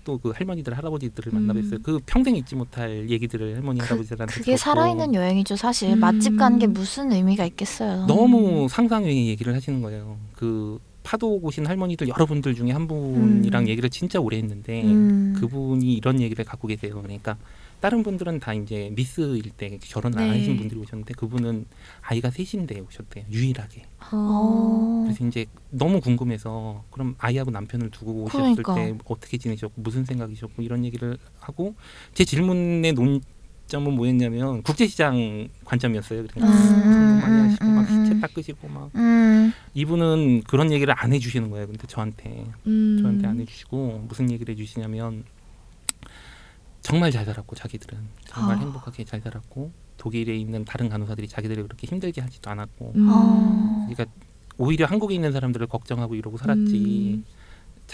또 0.05 0.19
그 0.19 0.29
할머니들 0.29 0.77
할아버지들을 0.77 1.33
음. 1.33 1.47
만나뵀어요. 1.47 1.83
그 1.83 1.99
평생 2.05 2.35
잊지 2.35 2.55
못할 2.55 3.09
얘기들을 3.09 3.55
할머니 3.55 3.79
할아버지들한테 3.79 4.31
그게 4.33 4.43
들었고 4.43 4.57
살아있는 4.57 5.15
여행이죠, 5.15 5.55
사실. 5.55 5.91
음. 5.91 5.99
맛집 5.99 6.37
가는 6.37 6.59
게 6.59 6.67
무슨 6.67 7.11
의미가 7.11 7.43
있겠어요. 7.45 8.05
너무 8.05 8.67
상상외의 8.69 9.27
얘기를 9.27 9.53
하시는 9.55 9.81
거예요. 9.81 10.17
그 10.33 10.79
파도 11.05 11.39
오신 11.41 11.67
할머니들 11.67 12.07
여러분들 12.07 12.55
중에 12.55 12.71
한 12.71 12.87
분이랑 12.87 13.63
음. 13.63 13.67
얘기를 13.69 13.89
진짜 13.91 14.19
오래 14.19 14.37
했는데 14.37 14.83
음. 14.83 15.35
그분이 15.37 15.93
이런 15.93 16.19
얘기를 16.19 16.43
갖고 16.43 16.67
계세요. 16.67 16.99
그러니까 17.01 17.37
다른 17.79 18.01
분들은 18.01 18.39
다 18.39 18.53
이제 18.53 18.91
미스일 18.95 19.43
때 19.51 19.77
결혼 19.83 20.17
안 20.17 20.31
네. 20.31 20.39
하신 20.39 20.57
분들이 20.57 20.79
오셨는데 20.79 21.13
그분은 21.13 21.65
아이가 22.01 22.31
셋인데 22.31 22.79
오셨대요. 22.79 23.25
유일하게. 23.29 23.83
어. 24.11 25.03
그래서 25.05 25.27
이제 25.27 25.45
너무 25.69 26.01
궁금해서 26.01 26.83
그럼 26.89 27.13
아이하고 27.19 27.51
남편을 27.51 27.91
두고 27.91 28.23
오셨을 28.23 28.63
그러니까. 28.63 28.75
때 28.75 28.97
어떻게 29.05 29.37
지내셨고 29.37 29.79
무슨 29.79 30.03
생각이셨고 30.05 30.63
이런 30.63 30.83
얘기를 30.83 31.19
하고 31.39 31.75
제 32.15 32.25
질문의 32.25 32.93
논 32.93 33.21
점은 33.67 33.93
뭐였냐면 33.93 34.61
국제시장 34.63 35.49
관점이었어요. 35.63 36.25
그러니까 36.27 36.45
음, 36.45 36.81
공부 36.81 37.25
많이 37.25 37.39
음, 37.39 37.45
하시고 37.45 37.65
막 37.65 37.89
음, 37.89 38.03
시체 38.03 38.15
음. 38.15 38.21
닦으시고 38.21 38.67
막 38.67 38.91
음. 38.95 39.53
이분은 39.73 40.43
그런 40.43 40.71
얘기를 40.71 40.93
안 40.95 41.13
해주시는 41.13 41.49
거예요. 41.49 41.67
근데 41.67 41.87
저한테 41.87 42.45
음. 42.67 42.99
저한테 43.01 43.27
안 43.27 43.39
해주시고 43.39 44.05
무슨 44.07 44.29
얘기를 44.31 44.51
해주시냐면 44.53 45.23
정말 46.81 47.11
잘 47.11 47.25
살았고 47.25 47.55
자기들은 47.55 47.97
정말 48.25 48.57
아. 48.57 48.59
행복하게 48.59 49.03
잘 49.05 49.19
살았고 49.19 49.71
독일에 49.97 50.35
있는 50.35 50.65
다른 50.65 50.87
간호사들이 50.87 51.27
자기들을 51.27 51.63
그렇게 51.63 51.87
힘들게 51.87 52.21
하지도 52.21 52.51
않았고 52.51 52.93
음. 52.95 53.09
어. 53.09 53.87
그러니까 53.89 54.05
오히려 54.57 54.85
한국에 54.85 55.15
있는 55.15 55.31
사람들을 55.31 55.65
걱정하고 55.67 56.13
이러고 56.13 56.37
살았지 56.37 57.15
음. 57.17 57.25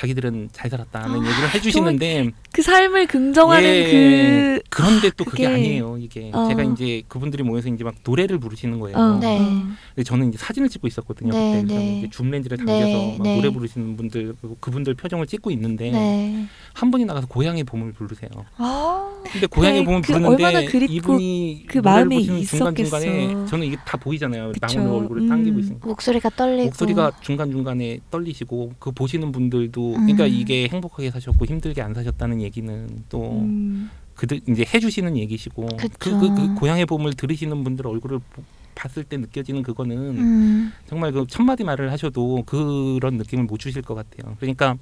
자기들은 0.05 0.49
잘 0.51 0.69
살았다는 0.71 1.17
얘기를 1.23 1.53
해주시는데 1.53 2.31
그 2.51 2.61
삶을 2.63 3.05
긍정하는 3.05 3.63
예, 3.69 3.91
그 3.91 4.59
그런데 4.69 5.11
또 5.15 5.23
그게 5.25 5.43
그게- 5.43 5.47
아니에요 5.55 5.97
이게 5.99 6.31
어. 6.33 6.47
제가 6.47 6.63
이제 6.63 7.03
그분들이 7.07 7.43
모여서 7.43 7.69
이제 7.69 7.83
막 7.83 7.93
노래를 8.03 8.39
부르시는 8.39 8.79
거예요. 8.79 8.97
어, 8.97 9.19
네. 9.19 9.37
근데 9.37 10.03
저는 10.03 10.29
이제 10.29 10.37
사진을 10.39 10.69
찍고 10.69 10.87
있었거든요. 10.87 11.31
네, 11.33 11.61
그때 11.61 11.67
그래서 11.67 11.79
네. 11.79 11.97
이제 11.99 12.09
줌 12.09 12.31
렌즈를 12.31 12.57
네, 12.57 12.65
당겨서 12.65 13.17
막 13.17 13.23
네. 13.23 13.35
노래 13.35 13.49
부르시는 13.51 13.95
분들 13.95 14.35
그리고 14.41 14.57
그분들 14.59 14.95
표정을 14.95 15.27
찍고 15.27 15.51
있는데 15.51 15.91
네. 15.91 16.47
한 16.73 16.89
분이 16.89 17.05
나가서 17.05 17.27
고향의 17.27 17.63
봄을 17.65 17.91
부르세요. 17.93 18.29
아. 18.57 19.07
근데 19.31 19.45
고향의 19.45 19.81
그- 19.81 19.85
봄을 19.85 20.01
그 20.01 20.07
부르는데 20.13 20.43
얼마나 20.43 20.65
그립고 20.65 20.93
이분이 20.93 21.65
그 21.67 21.77
노래를 21.77 21.81
마음에 21.91 22.15
부르시는 22.15 22.43
중간 22.43 22.75
중간에 22.75 23.05
있었겠어. 23.25 23.45
저는 23.45 23.67
이게 23.67 23.77
다 23.85 23.97
보이잖아요. 23.97 24.51
그쵸. 24.53 24.79
나오는 24.79 24.95
얼굴을 25.03 25.21
음. 25.23 25.29
당기고 25.29 25.59
있으니까. 25.59 25.87
목소리가 25.87 26.29
떨리고 26.31 26.63
목소리가 26.65 27.11
중간 27.21 27.51
중간에 27.51 27.99
떨리시고 28.09 28.73
그 28.79 28.91
보시는 28.91 29.31
분들도 29.31 29.90
그러니까 29.93 30.25
음. 30.25 30.29
이게 30.29 30.67
행복하게 30.67 31.11
사셨고 31.11 31.45
힘들게 31.45 31.81
안 31.81 31.93
사셨다는 31.93 32.41
얘기는 32.41 32.87
또 33.09 33.39
음. 33.41 33.89
그들 34.15 34.41
이제 34.47 34.65
해주시는 34.73 35.17
얘기시고 35.17 35.67
그. 35.77 35.87
그, 35.99 36.19
그 36.35 36.55
고향의 36.55 36.85
봄을 36.85 37.13
들으시는 37.13 37.63
분들 37.63 37.87
얼굴을 37.87 38.19
보- 38.19 38.43
봤을 38.75 39.03
때 39.03 39.17
느껴지는 39.17 39.63
그거는 39.63 39.97
음. 40.17 40.71
정말 40.87 41.11
그 41.11 41.25
첫 41.27 41.43
마디 41.43 41.63
말을 41.63 41.91
하셔도 41.91 42.43
그런 42.45 43.17
느낌을 43.17 43.45
못 43.45 43.57
주실 43.59 43.81
것 43.81 43.95
같아요. 43.95 44.35
그러니까 44.39 44.75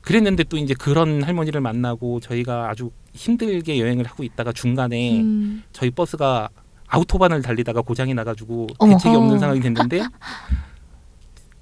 그랬는데 0.00 0.44
또 0.44 0.56
이제 0.56 0.74
그런 0.74 1.22
할머니를 1.22 1.60
만나고 1.60 2.20
저희가 2.20 2.70
아주 2.70 2.90
힘들게 3.14 3.78
여행을 3.80 4.06
하고 4.06 4.22
있다가 4.22 4.52
중간에 4.52 5.20
음. 5.20 5.62
저희 5.72 5.90
버스가 5.90 6.48
아우토반을 6.86 7.42
달리다가 7.42 7.82
고장이 7.82 8.14
나가지고. 8.14 8.68
대책이 8.80 9.14
없는 9.14 9.36
어. 9.36 9.38
상황이 9.38 9.60
됐는데 9.60 10.02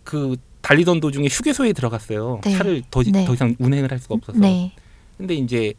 그 0.05 0.37
달리던 0.67 0.99
도중에 0.99 1.29
휴게소에 1.29 1.73
들어갔어요. 1.75 2.41
네. 2.43 2.57
차를 2.57 2.83
더, 2.91 3.01
네. 3.05 3.25
더 3.25 3.35
이상 3.35 3.55
운행을 3.61 3.93
할 3.93 4.01
수가 4.01 4.17
없어서. 4.17 4.37
네. 4.41 4.73
근데 5.17 5.35
이제 5.35 5.73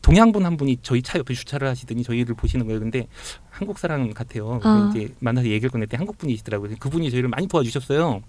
동양분 0.00 0.46
한 0.46 0.56
분이 0.56 0.78
저희 0.80 1.02
차 1.02 1.18
옆에 1.18 1.34
주차를 1.34 1.68
하시더니 1.68 2.02
저희를 2.04 2.34
보시는 2.34 2.64
거예요. 2.64 2.80
근데 2.80 3.06
한국 3.50 3.78
사람 3.78 4.14
같아요. 4.14 4.60
아. 4.62 4.90
이제 4.90 5.12
만나서 5.18 5.48
얘기를 5.48 5.68
꺼냈더니 5.68 5.98
한국 5.98 6.16
분이시더라고요. 6.16 6.76
그분이 6.78 7.10
저희를 7.10 7.28
많이 7.28 7.46
도와주셨어요. 7.48 8.22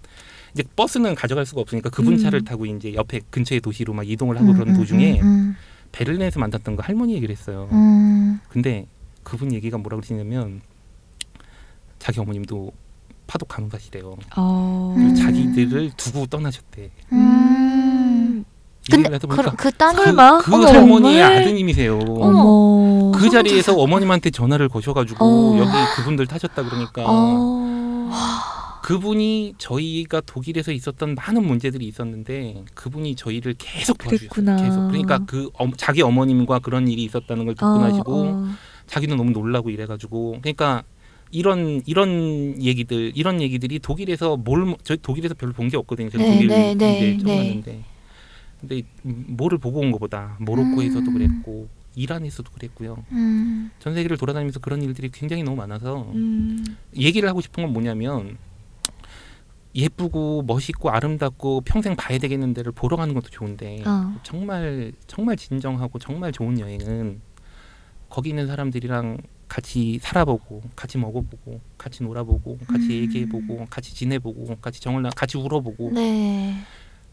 이제 0.54 0.64
버스는 0.76 1.16
가져갈 1.16 1.46
수가 1.46 1.62
없으니까 1.62 1.90
그분 1.90 2.14
음. 2.14 2.18
차를 2.18 2.44
타고 2.44 2.66
이제 2.66 2.94
옆에 2.94 3.22
근처의 3.30 3.62
도시로 3.62 3.94
막 3.94 4.06
이동을 4.06 4.36
하고 4.36 4.48
음, 4.48 4.54
그러는 4.56 4.74
음, 4.74 4.80
도중에 4.80 5.22
음, 5.22 5.56
베를린에서 5.94 6.42
만났던 6.42 6.76
그 6.76 6.82
할머니 6.84 7.14
얘기를 7.14 7.34
했어요. 7.34 7.70
음. 7.72 8.42
근데 8.50 8.86
그분 9.24 9.54
얘기가 9.54 9.78
뭐라 9.78 9.96
그러시냐면 9.96 10.60
자기 12.00 12.20
어머님도 12.20 12.74
파독 13.30 13.48
간호사시래요. 13.48 14.18
어. 14.38 14.94
그리고 14.96 15.12
음. 15.12 15.16
자기들을 15.16 15.92
두고 15.96 16.26
떠나셨대. 16.26 16.90
음. 17.12 18.44
이 18.88 18.92
근데 18.92 19.20
그, 19.20 19.28
그 19.56 19.72
딸, 19.74 19.94
그, 19.94 20.04
설마? 20.04 20.40
그 20.40 20.56
어머, 20.56 20.66
할머니의 20.66 21.22
정말? 21.22 21.38
아드님이세요. 21.38 22.00
어머. 22.00 23.12
그 23.12 23.30
자리에서 23.30 23.76
어머님한테 23.76 24.32
전화를 24.32 24.68
거셔가지고 24.68 25.24
어. 25.24 25.58
여기 25.60 25.72
그분들 25.96 26.26
타셨다 26.26 26.64
그러니까 26.64 27.04
어. 27.06 28.10
그분이 28.82 29.54
저희가 29.60 30.22
독일에서 30.26 30.72
있었던 30.72 31.14
많은 31.14 31.46
문제들이 31.46 31.86
있었는데 31.86 32.64
그분이 32.74 33.16
저희를 33.16 33.54
계속 33.60 34.00
도와주셨어요. 34.00 34.58
계속 34.58 34.88
그러니까 34.88 35.20
그 35.28 35.52
어, 35.60 35.70
자기 35.78 36.02
어머님과 36.02 36.58
그런 36.60 36.88
일이 36.88 37.04
있었다는 37.04 37.46
걸 37.46 37.54
듣고 37.54 37.68
어, 37.68 37.78
나시고 37.78 38.24
어. 38.24 38.50
자기도 38.88 39.16
너무 39.16 39.30
놀라고 39.30 39.70
이래가지고 39.70 40.40
그러니까 40.42 40.82
이런 41.32 41.82
이런 41.86 42.62
얘기들 42.62 43.12
이런 43.16 43.42
얘기들이 43.42 43.80
독일에서 43.80 44.36
뭘 44.38 44.76
저희 44.84 44.98
독일에서 45.02 45.36
별로 45.36 45.54
본 45.54 45.70
게 45.70 45.78
없거든요. 45.78 46.10
저는 46.10 46.26
네, 46.26 46.32
독일 46.34 46.48
네, 46.48 46.76
네, 46.76 46.98
이제 46.98 47.18
처음 47.18 47.26
네. 47.28 47.38
왔는데 47.38 47.84
근데 48.60 48.82
음, 49.06 49.26
뭐를 49.30 49.58
보고 49.58 49.80
온 49.80 49.92
것보다 49.92 50.38
모로코에서도 50.40 51.06
음. 51.10 51.14
그랬고 51.14 51.68
이란에서도 51.96 52.52
그랬고요. 52.52 53.04
음. 53.12 53.72
전 53.80 53.94
세계를 53.94 54.18
돌아다니면서 54.18 54.60
그런 54.60 54.82
일들이 54.82 55.10
굉장히 55.10 55.44
너무 55.44 55.58
많아서 55.58 56.10
음. 56.14 56.64
얘기를 56.98 57.28
하고 57.30 57.42
싶은 57.42 57.64
건 57.64 57.74
뭐냐면 57.74 58.38
예쁘고 59.76 60.44
멋있고 60.48 60.90
아름답고 60.90 61.62
평생 61.62 61.96
봐야 61.96 62.18
되겠는 62.18 62.54
데를 62.54 62.72
보러 62.72 62.98
가는 62.98 63.14
것도 63.14 63.30
좋은데 63.30 63.84
어. 63.86 64.16
정말 64.24 64.92
정말 65.06 65.38
진정하고 65.38 66.00
정말 66.00 66.32
좋은 66.32 66.60
여행은 66.60 67.22
거기 68.10 68.30
있는 68.30 68.48
사람들이랑 68.48 69.18
같이 69.50 70.00
살아보고 70.02 70.62
같이 70.76 70.98
먹어보고 70.98 71.60
같이 71.78 72.04
놀아보고 72.04 72.60
같이 72.68 72.86
음. 72.86 72.92
얘기해보고 72.92 73.66
같이 73.70 73.94
지내보고 73.96 74.56
같이 74.62 74.80
정을 74.80 75.02
나 75.02 75.10
같이 75.10 75.38
울어보고 75.38 75.92
네. 75.94 76.56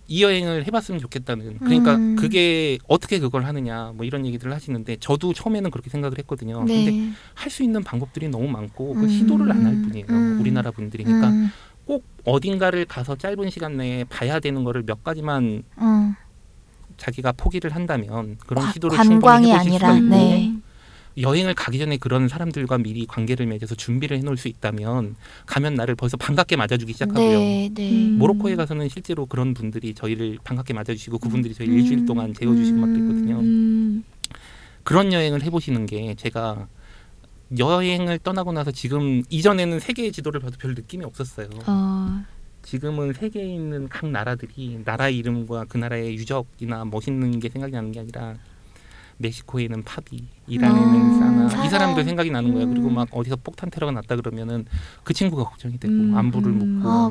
이 0.08 0.22
여행을 0.22 0.64
해봤으면 0.66 1.00
좋겠다는 1.00 1.58
그러니까 1.58 1.96
음. 1.96 2.14
그게 2.14 2.78
어떻게 2.86 3.18
그걸 3.18 3.44
하느냐 3.46 3.92
뭐 3.96 4.04
이런 4.06 4.24
얘기들을 4.26 4.52
하시는데 4.54 4.98
저도 5.00 5.32
처음에는 5.32 5.70
그렇게 5.72 5.90
생각을 5.90 6.18
했거든요. 6.18 6.58
근데 6.58 6.90
네. 6.90 7.10
할수 7.34 7.64
있는 7.64 7.82
방법들이 7.82 8.28
너무 8.28 8.46
많고 8.48 8.94
그 8.94 9.00
음. 9.04 9.08
시도를 9.08 9.50
안 9.50 9.64
할 9.66 9.72
뿐이에요. 9.82 10.06
음. 10.10 10.38
우리나라 10.40 10.70
분들이 10.70 11.02
그러니까 11.02 11.30
음. 11.30 11.50
꼭 11.86 12.04
어딘가를 12.24 12.84
가서 12.84 13.16
짧은 13.16 13.50
시간 13.50 13.78
내에 13.78 14.04
봐야 14.04 14.38
되는 14.38 14.62
거를 14.62 14.82
몇 14.84 15.02
가지만 15.02 15.64
음. 15.78 16.14
자기가 16.98 17.32
포기를 17.32 17.74
한다면 17.74 18.36
그런 18.46 18.64
과- 18.64 18.72
시도를 18.72 18.96
충분히 18.98 19.50
해보실 19.50 19.72
아니라 19.72 19.78
수가 19.78 19.96
있고 19.98 20.08
네. 20.08 20.52
여행을 21.18 21.54
가기 21.54 21.78
전에 21.78 21.96
그런 21.96 22.28
사람들과 22.28 22.78
미리 22.78 23.06
관계를 23.06 23.46
맺어서 23.46 23.74
준비를 23.74 24.18
해놓을 24.18 24.36
수 24.36 24.48
있다면 24.48 25.16
가면 25.46 25.74
나를 25.74 25.94
벌써 25.94 26.16
반갑게 26.16 26.56
맞아주기 26.56 26.92
시작하고요. 26.92 27.38
네, 27.38 27.70
네. 27.72 27.90
음. 27.90 28.18
모로코에 28.18 28.54
가서는 28.56 28.88
실제로 28.88 29.26
그런 29.26 29.54
분들이 29.54 29.94
저희를 29.94 30.38
반갑게 30.44 30.74
맞아주시고 30.74 31.18
그분들이 31.18 31.54
저희 31.54 31.68
음. 31.68 31.78
일주일 31.78 32.04
동안 32.04 32.34
재워주시고 32.34 32.78
막 32.78 32.86
그랬거든요. 32.86 33.38
음. 33.40 34.04
그런 34.82 35.12
여행을 35.12 35.42
해보시는 35.42 35.86
게 35.86 36.14
제가 36.14 36.68
여행을 37.58 38.18
떠나고 38.18 38.52
나서 38.52 38.70
지금 38.70 39.22
이전에는 39.30 39.80
세계의 39.80 40.12
지도를 40.12 40.40
봐도 40.40 40.56
별 40.58 40.74
느낌이 40.74 41.04
없었어요. 41.04 41.48
어. 41.66 42.24
지금은 42.62 43.12
세계에 43.12 43.54
있는 43.54 43.88
각 43.88 44.10
나라들이 44.10 44.80
나라 44.84 45.08
이름과 45.08 45.66
그 45.68 45.78
나라의 45.78 46.14
유적이나 46.16 46.84
멋있는 46.84 47.38
게 47.38 47.48
생각이 47.48 47.72
나는 47.72 47.92
게 47.92 48.00
아니라 48.00 48.34
멕시코에는 49.18 49.82
파비, 49.84 50.24
이란에는 50.46 50.94
음, 50.94 51.18
사나 51.18 51.48
사나. 51.48 51.64
이 51.64 51.68
사람들 51.70 52.04
생각이 52.04 52.30
나는 52.30 52.52
거예요. 52.52 52.68
그리고 52.68 52.88
음. 52.88 52.94
막 52.94 53.08
어디서 53.10 53.36
폭탄 53.36 53.70
테러가 53.70 53.92
났다 53.92 54.16
그러면은 54.16 54.66
그 55.04 55.14
친구가 55.14 55.44
걱정이 55.44 55.78
되고 55.78 55.92
음, 55.92 56.16
안부를 56.16 56.50
음. 56.52 56.58
묻고 56.80 56.88
아. 56.88 57.10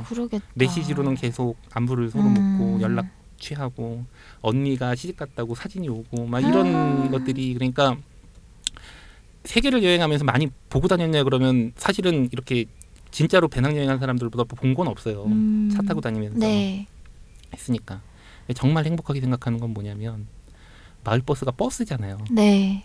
메시지로는 0.54 1.16
계속 1.16 1.58
안부를 1.74 2.10
서로 2.12 2.26
음. 2.26 2.34
묻고 2.34 2.82
연락 2.82 3.08
취하고 3.40 4.06
언니가 4.42 4.96
시집 4.96 5.18
갔다고 5.18 5.56
사진이 5.56 5.90
오고 5.90 6.26
막 6.28 6.40
이런 6.40 6.76
아. 6.76 7.10
것들이 7.10 7.54
그러니까 7.54 7.98
세계를 9.44 9.84
여행하면서 9.84 10.26
많이 10.26 10.48
보고 10.70 10.88
다녔냐 10.88 11.24
그러면 11.24 11.72
사실은 11.76 12.30
이렇게 12.32 12.66
진짜로 13.12 13.48
배낭여행한 13.48 14.00
사람들보다 14.00 14.44
본 14.56 14.74
건 14.76 14.88
없어요. 14.88 15.24
음. 15.26 15.70
차 15.74 15.82
타고 15.84 16.02
다니면서 16.02 16.38
네. 16.40 16.86
했으니까 17.54 18.02
정말 18.56 18.86
행복하게 18.86 19.22
생각하는 19.22 19.60
건 19.60 19.72
뭐냐면 19.74 20.28
마을 21.06 21.22
버스가 21.22 21.52
버스잖아요. 21.52 22.18
네. 22.32 22.84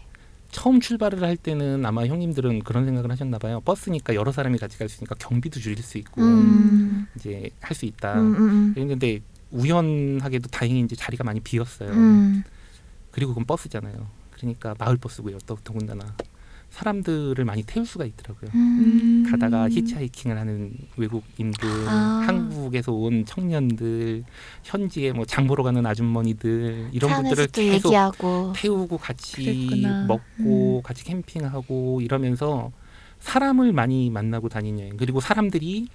처음 0.51 0.81
출발을 0.81 1.23
할 1.23 1.37
때는 1.37 1.85
아마 1.87 2.07
형님들은 2.07 2.61
그런 2.64 2.85
생각을 2.85 3.11
하셨나 3.11 3.39
봐요. 3.39 3.61
버스니까 3.64 4.14
여러 4.14 4.33
사람이 4.33 4.59
같이 4.59 4.79
갈 4.79 4.89
수 4.89 4.97
있으니까 4.97 5.14
경비도 5.16 5.61
줄일 5.61 5.83
수 5.83 5.97
있고 5.99 6.21
음. 6.23 7.07
이제 7.16 7.51
할 7.61 7.75
수 7.77 7.87
있다. 7.87 8.14
음, 8.21 8.35
음, 8.35 8.37
음. 8.49 8.75
그랬는데 8.75 9.21
우연하게도 9.53 10.49
다행히 10.51 10.81
이제 10.81 10.97
자리가 10.97 11.25
많이 11.25 11.41
비었어요. 11.41 11.91
음. 11.91 12.43
그리고 13.12 13.31
그건 13.33 13.45
버스잖아요. 13.47 14.07
그러니까 14.33 14.75
마을 14.79 14.97
버스고요. 14.97 15.39
또 15.47 15.57
더군다나 15.62 16.14
사람들을 16.71 17.45
많이 17.45 17.62
태울 17.64 17.85
수가 17.85 18.05
있더라고요. 18.05 18.51
음. 18.55 19.27
가다가 19.31 19.68
히치하이킹을 19.68 20.39
하는 20.39 20.73
외국인들, 20.97 21.68
아. 21.89 22.23
한국에서 22.27 22.93
온 22.93 23.25
청년들, 23.25 24.25
현지에 24.62 25.12
뭐 25.12 25.25
장 25.27 25.47
보러 25.47 25.62
가는 25.62 25.85
아주머니들 25.85 26.89
이런 26.93 27.12
분들을 27.23 27.47
또 27.49 27.61
계속 27.61 27.89
얘기하고. 27.89 28.53
태우고 28.57 28.99
같이 28.99 29.37
그랬구나. 29.68 30.07
먹고 30.07 30.79
음. 30.79 30.83
같이 30.83 31.05
캠핑하고 31.05 32.01
이러면서 32.01 32.73
사람을 33.21 33.73
많이 33.73 34.09
만나고 34.11 34.49
다니는 34.49 34.81
여행. 34.81 34.97
그리고 34.97 35.21
사람들이 35.21 35.89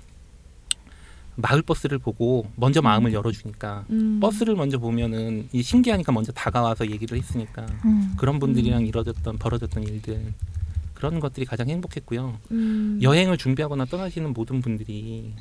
마을 1.38 1.62
버스를 1.62 1.98
보고 1.98 2.48
먼저 2.56 2.82
마음을 2.82 3.12
열어주니까 3.12 3.86
음. 3.90 4.20
버스를 4.22 4.56
먼저 4.56 4.78
보면은 4.78 5.50
이 5.52 5.62
신기하니까 5.62 6.12
먼저 6.14 6.32
다가와서 6.32 6.90
얘기를 6.90 7.18
했으니까 7.18 7.66
음. 7.84 8.14
그런 8.18 8.40
분들이랑 8.40 8.86
이뤄졌던 8.88 9.38
벌어졌던 9.40 9.84
일들 9.84 10.34
그런 10.96 11.20
것들이 11.20 11.46
가장 11.46 11.70
행복했고요. 11.70 12.40
음. 12.52 13.00
여행을 13.02 13.38
준비하거나 13.38 13.86
떠나시는 13.86 14.34
모든 14.34 14.62
분들이 14.62 15.34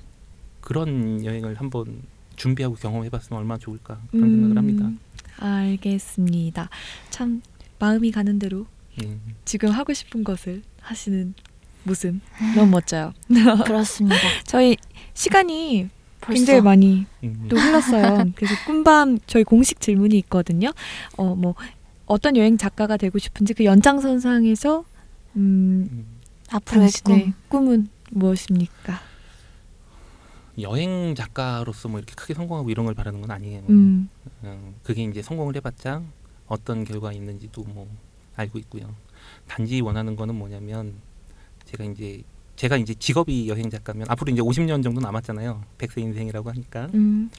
그런 0.61 1.25
여행을 1.25 1.55
한번 1.55 2.03
준비하고 2.37 2.75
경험해봤으면 2.75 3.39
얼마나 3.41 3.59
좋을까 3.59 4.01
그런 4.11 4.31
생각을 4.31 4.59
합니다. 4.59 4.85
음, 4.87 4.99
알겠습니다. 5.39 6.69
참 7.11 7.41
마음이 7.79 8.11
가는 8.11 8.39
대로 8.39 8.67
음. 9.03 9.21
지금 9.45 9.71
하고 9.71 9.93
싶은 9.93 10.25
것을 10.25 10.63
하시는 10.81 11.35
모습 11.85 12.15
너무 12.57 12.71
멋져요. 12.71 13.13
그렇습니다. 13.65 14.17
저희 14.45 14.77
시간이 15.15 15.89
벌써. 16.21 16.39
굉장히 16.39 16.61
많이 16.63 17.07
음. 17.23 17.47
또 17.49 17.57
흘렀어요. 17.57 18.25
그래서 18.35 18.55
꿈밤 18.67 19.19
저희 19.27 19.45
공식 19.45 19.81
질문이 19.81 20.17
있거든요. 20.19 20.73
어 21.17 21.35
뭐 21.35 21.55
어떤 22.07 22.37
여행 22.37 22.59
작가가 22.59 22.97
되고 22.97 23.19
싶은지 23.19 23.55
그 23.55 23.65
연장선상에서 23.65 24.85
음, 25.37 26.07
앞으로의 26.51 26.91
꿈. 27.05 27.35
꿈은 27.49 27.89
무엇입니까? 28.11 29.01
여행 30.61 31.15
작가로서 31.15 31.89
뭐 31.89 31.99
이렇게 31.99 32.15
크게 32.15 32.35
성공하고 32.35 32.71
이런 32.71 32.87
걸 32.87 32.95
바라는 32.95 33.21
건 33.21 33.31
아니에요. 33.31 33.65
음. 33.69 34.09
음, 34.45 34.75
그게 34.83 35.03
이제 35.03 35.21
성공을 35.21 35.57
해봤자 35.57 36.03
어떤 36.47 36.85
결과 36.85 37.13
있는지도 37.13 37.65
뭐 37.65 37.89
알고 38.37 38.59
있고요. 38.61 38.95
단지 39.49 39.81
원하는 39.81 40.17
거는 40.17 40.35
뭐냐면 40.35 40.95
제가 41.65 41.85
이제 41.85 42.23
제가 42.57 42.77
이제 42.77 42.95
직업이 42.95 43.49
여행 43.49 43.69
작가면 43.69 44.07
앞으로 44.09 44.33
이제 44.33 44.41
50년 44.41 44.83
정도 44.83 45.01
남았잖아요. 45.01 45.65
백세 45.79 46.01
인생이라고 46.03 46.51
하니까 46.51 46.89
음. 46.95 47.31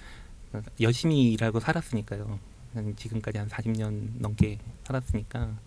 어, 0.52 0.62
열심히 0.82 1.32
일하고 1.32 1.60
살았으니까요. 1.60 2.40
한 2.74 2.94
지금까지 2.98 3.38
한 3.38 3.48
40년 3.48 4.10
넘게 4.20 4.60
살았으니까 4.84 5.58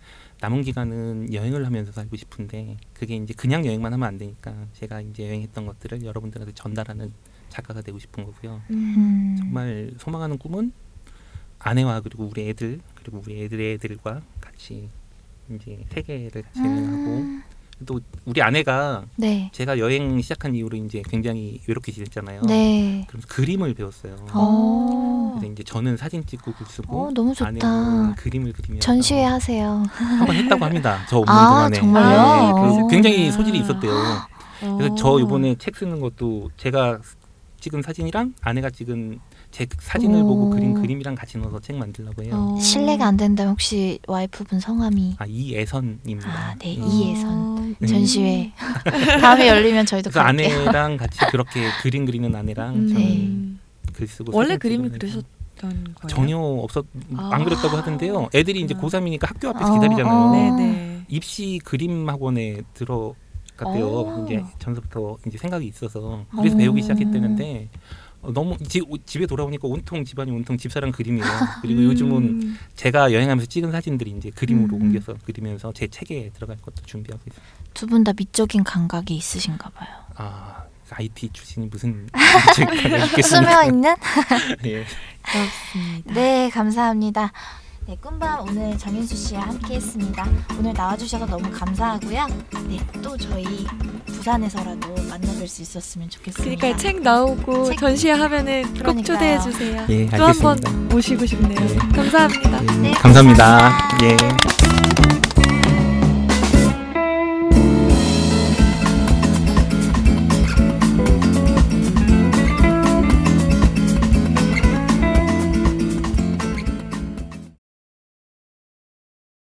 남은 0.40 0.62
기간은 0.62 1.32
여행을 1.32 1.66
하면서 1.66 1.90
살고 1.90 2.16
싶은데 2.16 2.76
그게 2.94 3.16
이제 3.16 3.34
그냥 3.34 3.66
여행만 3.66 3.92
하면 3.92 4.06
안 4.06 4.18
되니까 4.18 4.54
제가 4.72 5.00
이제 5.00 5.26
여행했던 5.26 5.66
것들을 5.66 6.04
여러분들한테 6.04 6.54
전달하는 6.54 7.12
작가가 7.48 7.80
되고 7.82 7.98
싶은 7.98 8.24
거고요. 8.24 8.60
음. 8.70 9.36
정말 9.38 9.92
소망하는 9.98 10.38
꿈은 10.38 10.72
아내와 11.58 12.00
그리고 12.00 12.26
우리 12.26 12.48
애들 12.48 12.80
그리고 12.94 13.20
우리 13.24 13.42
애들의 13.42 13.74
애들과 13.74 14.22
같이 14.40 14.88
이제 15.50 15.84
세계를 15.88 16.42
같이 16.42 16.60
여행하고 16.60 17.24
또 17.86 18.00
우리 18.24 18.42
아내가 18.42 19.04
네. 19.16 19.50
제가 19.52 19.78
여행 19.78 20.20
시작한 20.20 20.54
이후로 20.54 20.76
이제 20.78 21.02
굉장히 21.08 21.60
외롭게 21.66 21.92
지냈잖아요. 21.92 22.42
네. 22.42 23.06
그래서 23.08 23.26
그림을 23.28 23.74
배웠어요. 23.74 24.16
어. 24.32 25.36
그래서 25.38 25.52
이제 25.52 25.62
저는 25.62 25.96
사진 25.96 26.24
찍고 26.26 26.52
글 26.54 26.66
쓰고 26.66 27.06
어, 27.08 27.10
너무 27.12 27.34
좋다. 27.34 27.48
아내는 27.48 28.14
그림을 28.16 28.52
그리면서 28.52 28.84
전시회 28.84 29.22
하세요. 29.24 29.84
한번 29.92 30.34
했다고 30.36 30.64
합니다. 30.64 31.06
저 31.08 31.18
없는 31.18 31.32
아, 31.34 31.48
동안에. 31.70 31.76
정말요? 31.78 32.08
네, 32.56 32.60
그래서 32.62 32.84
오. 32.84 32.88
굉장히 32.88 33.30
소질이 33.30 33.60
있었대요. 33.60 33.92
그래서 34.76 34.94
저 34.96 35.10
어. 35.12 35.20
이번에 35.20 35.54
책 35.56 35.76
쓰는 35.76 36.00
것도 36.00 36.50
제가 36.56 36.98
찍은 37.60 37.82
사진이랑 37.82 38.34
아내가 38.42 38.70
찍은 38.70 39.20
제 39.50 39.66
사진을 39.78 40.22
오. 40.22 40.26
보고 40.26 40.50
그린 40.50 40.74
그림이랑 40.74 41.14
같이 41.14 41.38
넣어서 41.38 41.58
책 41.58 41.76
만들려고 41.76 42.22
해요. 42.22 42.32
어. 42.34 42.60
실례가 42.60 43.06
안 43.06 43.16
된다면 43.16 43.52
혹시 43.52 43.98
와이프분 44.06 44.60
성함이 44.60 45.16
아 45.18 45.24
이애선입니다. 45.26 46.28
아, 46.28 46.54
네. 46.58 46.76
음. 46.76 46.84
이예선 46.86 47.76
네. 47.78 47.86
전시회 47.86 48.52
다음에 49.20 49.48
열리면 49.48 49.86
저희도 49.86 50.10
그래서 50.10 50.22
갈게요. 50.24 50.60
아내랑 50.60 50.96
같이 50.98 51.18
그렇게 51.30 51.62
그림 51.82 52.04
그리는 52.04 52.34
아내랑 52.34 52.74
음. 52.76 52.88
저는 52.88 53.58
네. 53.86 53.92
글 53.94 54.06
쓰고 54.06 54.36
원래 54.36 54.48
사진 54.54 54.58
그림을 54.58 54.92
찍으면서. 54.92 54.98
그리셨던 55.58 55.94
거예요? 55.94 56.08
전혀 56.08 56.38
없었 56.38 56.84
아. 57.16 57.30
안 57.32 57.44
그랬다고 57.44 57.76
하던데요. 57.76 58.28
애들이 58.34 58.60
이제 58.60 58.74
아. 58.76 58.80
고3이니까 58.80 59.26
학교 59.26 59.48
앞에서 59.48 59.72
어, 59.72 59.74
기다리잖아요. 59.80 60.14
어. 60.14 60.30
네네. 60.32 61.04
입시 61.08 61.58
그림 61.64 62.06
학원에 62.08 62.60
들어갔대요. 62.74 63.86
어. 63.88 64.24
이제 64.26 64.44
전서부터 64.58 65.16
이제 65.26 65.38
생각이 65.38 65.66
있어서 65.66 66.24
그래서 66.36 66.54
어. 66.54 66.58
배우기 66.58 66.82
시작했다는데 66.82 67.68
어, 67.72 67.78
너무 68.22 68.56
지, 68.58 68.82
집에 69.06 69.26
돌아오니까 69.26 69.68
온통 69.68 70.04
집안이 70.04 70.30
온통 70.32 70.56
집사람 70.58 70.90
그림이에요. 70.92 71.26
그리고 71.62 71.84
요즘은 71.84 72.16
음. 72.16 72.58
제가 72.74 73.12
여행하면서 73.12 73.46
찍은 73.48 73.70
사진들이 73.72 74.10
이제 74.18 74.30
그림으로 74.30 74.76
음. 74.76 74.82
옮겨서 74.82 75.14
그리면서 75.24 75.72
제 75.72 75.86
책에 75.86 76.30
들어갈 76.34 76.56
것도 76.58 76.82
준비하고 76.84 77.22
있어요. 77.30 77.42
두 77.74 77.86
분 77.86 78.02
다 78.04 78.12
미적인 78.16 78.64
감각이 78.64 79.14
있으신가 79.14 79.70
봐요. 79.70 79.88
아 80.16 80.64
IT 80.90 81.30
출신이 81.32 81.66
무슨 81.66 82.08
책을 82.56 82.74
읽겠습니까? 83.04 83.22
스며 83.22 83.64
있는? 83.64 83.94
예. 84.64 84.84
그렇습니다. 85.22 86.14
네, 86.14 86.50
감사합니다. 86.50 87.32
네, 87.88 87.96
꿈밤 88.02 88.40
오늘 88.46 88.76
정윤수 88.76 89.16
씨와 89.16 89.40
함께 89.44 89.76
했습니다. 89.76 90.26
오늘 90.58 90.74
나와주셔서 90.74 91.24
너무 91.24 91.50
감사하고요. 91.50 92.26
네, 92.68 92.78
또 93.00 93.16
저희 93.16 93.66
부산에서라도 94.04 94.94
만나뵐 94.94 95.48
수 95.48 95.62
있었으면 95.62 96.10
좋겠습니다. 96.10 96.44
그러니까 96.60 96.76
책 96.78 97.00
나오고 97.00 97.64
책- 97.70 97.78
전시회 97.78 98.12
하면은 98.12 98.62
꼭 98.74 98.78
그러니까요. 98.82 99.02
초대해 99.04 99.38
주세요. 99.40 99.86
예, 99.88 100.06
또 100.10 100.26
한 100.26 100.38
번 100.40 100.50
알겠습니다. 100.58 100.94
모시고 100.94 101.24
싶네요. 101.26 101.58
예. 101.62 101.76
감사합니다. 101.96 102.62
예, 102.62 102.66
네, 102.78 102.90
감사합니다. 102.92 103.58
감사합니다. 103.58 103.98
예. 104.04 105.17